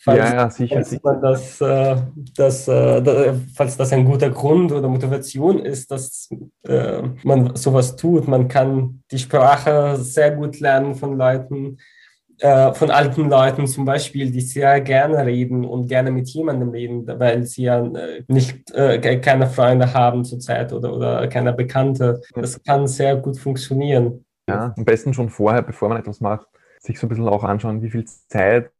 Falls, 0.00 0.18
ja, 0.18 0.34
ja, 0.34 0.50
sicher. 0.50 0.74
Falls, 0.76 0.90
sicher. 0.90 1.18
Das, 1.20 1.60
äh, 1.60 1.96
das, 2.36 2.68
äh, 2.68 3.34
falls 3.54 3.76
das 3.76 3.92
ein 3.92 4.04
guter 4.04 4.30
Grund 4.30 4.70
oder 4.70 4.88
Motivation 4.88 5.58
ist, 5.58 5.90
dass 5.90 6.28
äh, 6.66 7.02
man 7.24 7.56
sowas 7.56 7.96
tut, 7.96 8.28
man 8.28 8.46
kann 8.46 9.02
die 9.10 9.18
Sprache 9.18 9.96
sehr 9.96 10.30
gut 10.36 10.60
lernen 10.60 10.94
von 10.94 11.16
Leuten, 11.18 11.78
äh, 12.38 12.72
von 12.74 12.92
alten 12.92 13.28
Leuten 13.28 13.66
zum 13.66 13.84
Beispiel, 13.84 14.30
die 14.30 14.40
sehr 14.40 14.80
gerne 14.80 15.26
reden 15.26 15.64
und 15.64 15.88
gerne 15.88 16.12
mit 16.12 16.28
jemandem 16.28 16.70
reden, 16.70 17.04
weil 17.18 17.44
sie 17.44 17.64
ja 17.64 17.84
äh, 17.84 18.22
nicht 18.28 18.70
äh, 18.70 19.18
keine 19.18 19.48
Freunde 19.48 19.92
haben 19.92 20.24
zurzeit 20.24 20.72
oder, 20.72 20.94
oder 20.94 21.26
keine 21.26 21.52
Bekannte. 21.52 22.20
Das 22.34 22.62
kann 22.62 22.86
sehr 22.86 23.16
gut 23.16 23.36
funktionieren. 23.36 24.24
Ja, 24.48 24.72
am 24.76 24.84
besten 24.84 25.12
schon 25.12 25.28
vorher, 25.28 25.62
bevor 25.62 25.88
man 25.88 25.98
etwas 25.98 26.20
macht 26.20 26.46
sich 26.80 26.98
so 26.98 27.06
ein 27.06 27.08
bisschen 27.08 27.28
auch 27.28 27.44
anschauen, 27.44 27.82
wie 27.82 27.90
viel 27.90 28.04
Zeit 28.04 28.70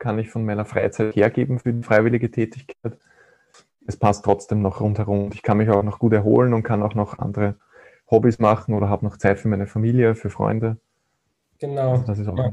kann 0.00 0.18
ich 0.18 0.30
von 0.30 0.44
meiner 0.44 0.64
Freizeit 0.64 1.14
hergeben 1.14 1.60
für 1.60 1.72
die 1.72 1.84
freiwillige 1.84 2.30
Tätigkeit. 2.30 2.98
Es 3.86 3.96
passt 3.96 4.24
trotzdem 4.24 4.62
noch 4.62 4.80
rundherum. 4.80 5.30
Ich 5.32 5.42
kann 5.42 5.58
mich 5.58 5.70
auch 5.70 5.82
noch 5.82 6.00
gut 6.00 6.12
erholen 6.12 6.54
und 6.54 6.64
kann 6.64 6.82
auch 6.82 6.94
noch 6.94 7.18
andere 7.18 7.54
Hobbys 8.10 8.40
machen 8.40 8.74
oder 8.74 8.88
habe 8.88 9.04
noch 9.04 9.18
Zeit 9.18 9.38
für 9.38 9.48
meine 9.48 9.66
Familie, 9.66 10.16
für 10.16 10.30
Freunde. 10.30 10.78
Genau. 11.60 11.92
Also 11.92 12.04
das 12.04 12.18
ist 12.18 12.28
auch 12.28 12.36
ja. 12.36 12.52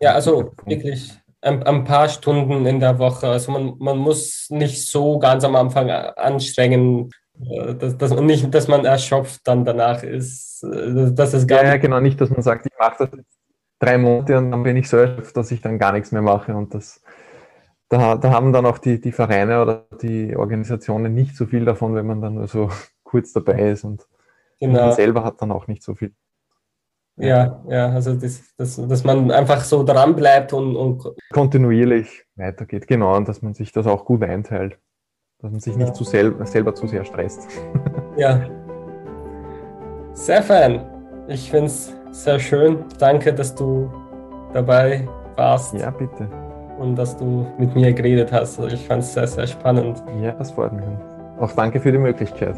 ja, 0.00 0.14
also 0.14 0.52
wirklich 0.64 1.18
ein, 1.42 1.62
ein, 1.64 1.84
paar 1.84 2.08
Stunden 2.08 2.64
in 2.64 2.80
der 2.80 2.98
Woche. 2.98 3.28
Also 3.28 3.52
man, 3.52 3.74
man 3.78 3.98
muss 3.98 4.48
nicht 4.50 4.86
so 4.86 5.18
ganz 5.18 5.44
am 5.44 5.56
Anfang 5.56 5.90
anstrengen, 5.90 7.10
äh, 7.40 7.74
dass, 7.74 7.98
dass, 7.98 8.14
man 8.14 8.26
nicht, 8.26 8.52
dass 8.54 8.68
man 8.68 8.84
erschöpft 8.84 9.40
dann 9.44 9.64
danach 9.64 10.02
ist. 10.02 10.62
Äh, 10.62 11.12
das 11.12 11.34
ist 11.34 11.48
gar 11.48 11.62
ja, 11.64 11.70
ja, 11.70 11.76
genau, 11.76 12.00
nicht, 12.00 12.20
dass 12.20 12.30
man 12.30 12.42
sagt, 12.42 12.66
ich 12.66 12.78
mache 12.78 13.06
das 13.06 13.10
drei 13.78 13.98
Monate 13.98 14.38
und 14.38 14.50
dann 14.50 14.62
bin 14.62 14.76
ich 14.76 14.88
so 14.88 14.96
erschöpft, 14.96 15.36
dass 15.36 15.50
ich 15.50 15.60
dann 15.60 15.78
gar 15.78 15.92
nichts 15.92 16.12
mehr 16.12 16.22
mache. 16.22 16.54
Und 16.54 16.74
das, 16.74 17.02
da, 17.88 18.16
da 18.16 18.30
haben 18.30 18.52
dann 18.52 18.66
auch 18.66 18.78
die, 18.78 19.00
die 19.00 19.12
Vereine 19.12 19.62
oder 19.62 19.86
die 20.02 20.36
Organisationen 20.36 21.14
nicht 21.14 21.36
so 21.36 21.46
viel 21.46 21.64
davon, 21.64 21.94
wenn 21.94 22.06
man 22.06 22.20
dann 22.20 22.34
nur 22.34 22.48
so 22.48 22.70
kurz 23.04 23.32
dabei 23.32 23.70
ist 23.70 23.84
und 23.84 24.06
genau. 24.60 24.86
man 24.86 24.92
selber 24.92 25.24
hat 25.24 25.40
dann 25.40 25.52
auch 25.52 25.66
nicht 25.66 25.82
so 25.82 25.94
viel. 25.94 26.12
Ja, 27.20 27.64
ja, 27.68 27.88
also 27.88 28.14
das, 28.14 28.54
das, 28.56 28.76
dass 28.76 29.02
man 29.02 29.32
einfach 29.32 29.62
so 29.64 29.82
dran 29.82 30.14
bleibt 30.14 30.52
und, 30.52 30.76
und 30.76 31.02
kontinuierlich 31.32 32.24
weitergeht, 32.36 32.86
genau, 32.86 33.16
und 33.16 33.26
dass 33.26 33.42
man 33.42 33.54
sich 33.54 33.72
das 33.72 33.88
auch 33.88 34.04
gut 34.04 34.22
einteilt, 34.22 34.78
dass 35.40 35.50
man 35.50 35.58
sich 35.58 35.74
ja. 35.74 35.80
nicht 35.80 35.96
zu 35.96 36.04
sel 36.04 36.36
selber 36.46 36.74
zu 36.74 36.86
sehr 36.86 37.04
stresst. 37.04 37.48
Ja. 38.16 38.50
Sehr 40.12 40.42
fein. 40.42 40.84
Ich 41.28 41.52
finde 41.52 41.66
es 41.66 41.94
sehr 42.10 42.38
schön. 42.38 42.78
Danke, 42.98 43.32
dass 43.32 43.54
du 43.54 43.90
dabei 44.52 45.08
warst. 45.36 45.74
Ja, 45.74 45.90
bitte. 45.90 46.28
Und 46.78 46.96
dass 46.96 47.16
du 47.16 47.46
mit 47.58 47.74
mir 47.74 47.92
geredet 47.92 48.32
hast. 48.32 48.60
Also 48.60 48.74
ich 48.74 48.86
fand 48.86 49.02
es 49.02 49.14
sehr, 49.14 49.26
sehr 49.26 49.46
spannend. 49.46 50.02
Ja, 50.22 50.32
das 50.32 50.50
freut 50.52 50.72
mich. 50.72 50.84
Auch 51.40 51.52
danke 51.52 51.80
für 51.80 51.92
die 51.92 51.98
Möglichkeit. 51.98 52.56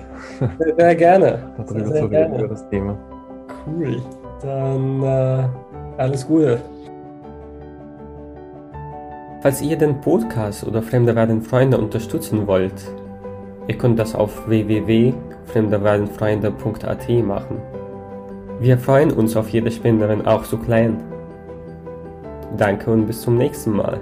Sehr, 0.58 0.74
sehr 0.76 0.94
gerne. 0.94 1.38
Darüber 1.56 1.80
sehr, 1.80 1.86
sehr 1.86 1.96
zu 1.96 2.02
reden, 2.04 2.10
gerne. 2.10 2.38
über 2.38 2.48
das 2.48 2.68
Thema. 2.68 2.96
Cool. 3.66 4.00
Dann 4.42 5.02
äh, 5.02 5.42
alles 5.98 6.26
Gute. 6.26 6.58
Falls 9.42 9.62
ihr 9.62 9.76
den 9.76 10.00
Podcast 10.00 10.66
oder 10.66 10.82
Fremde 10.82 11.14
werden 11.16 11.40
Freunde 11.40 11.78
unterstützen 11.78 12.46
wollt, 12.46 12.74
ihr 13.68 13.78
könnt 13.78 13.98
das 13.98 14.14
auf 14.14 14.46
www.fremderwerdenfreunde.at 14.48 17.08
machen. 17.24 17.56
Wir 18.60 18.76
freuen 18.76 19.10
uns 19.10 19.36
auf 19.36 19.48
jede 19.48 19.70
Spende, 19.70 20.06
wenn 20.06 20.26
auch 20.26 20.44
so 20.44 20.58
klein. 20.58 21.02
Danke 22.58 22.90
und 22.90 23.06
bis 23.06 23.22
zum 23.22 23.38
nächsten 23.38 23.70
Mal. 23.72 23.98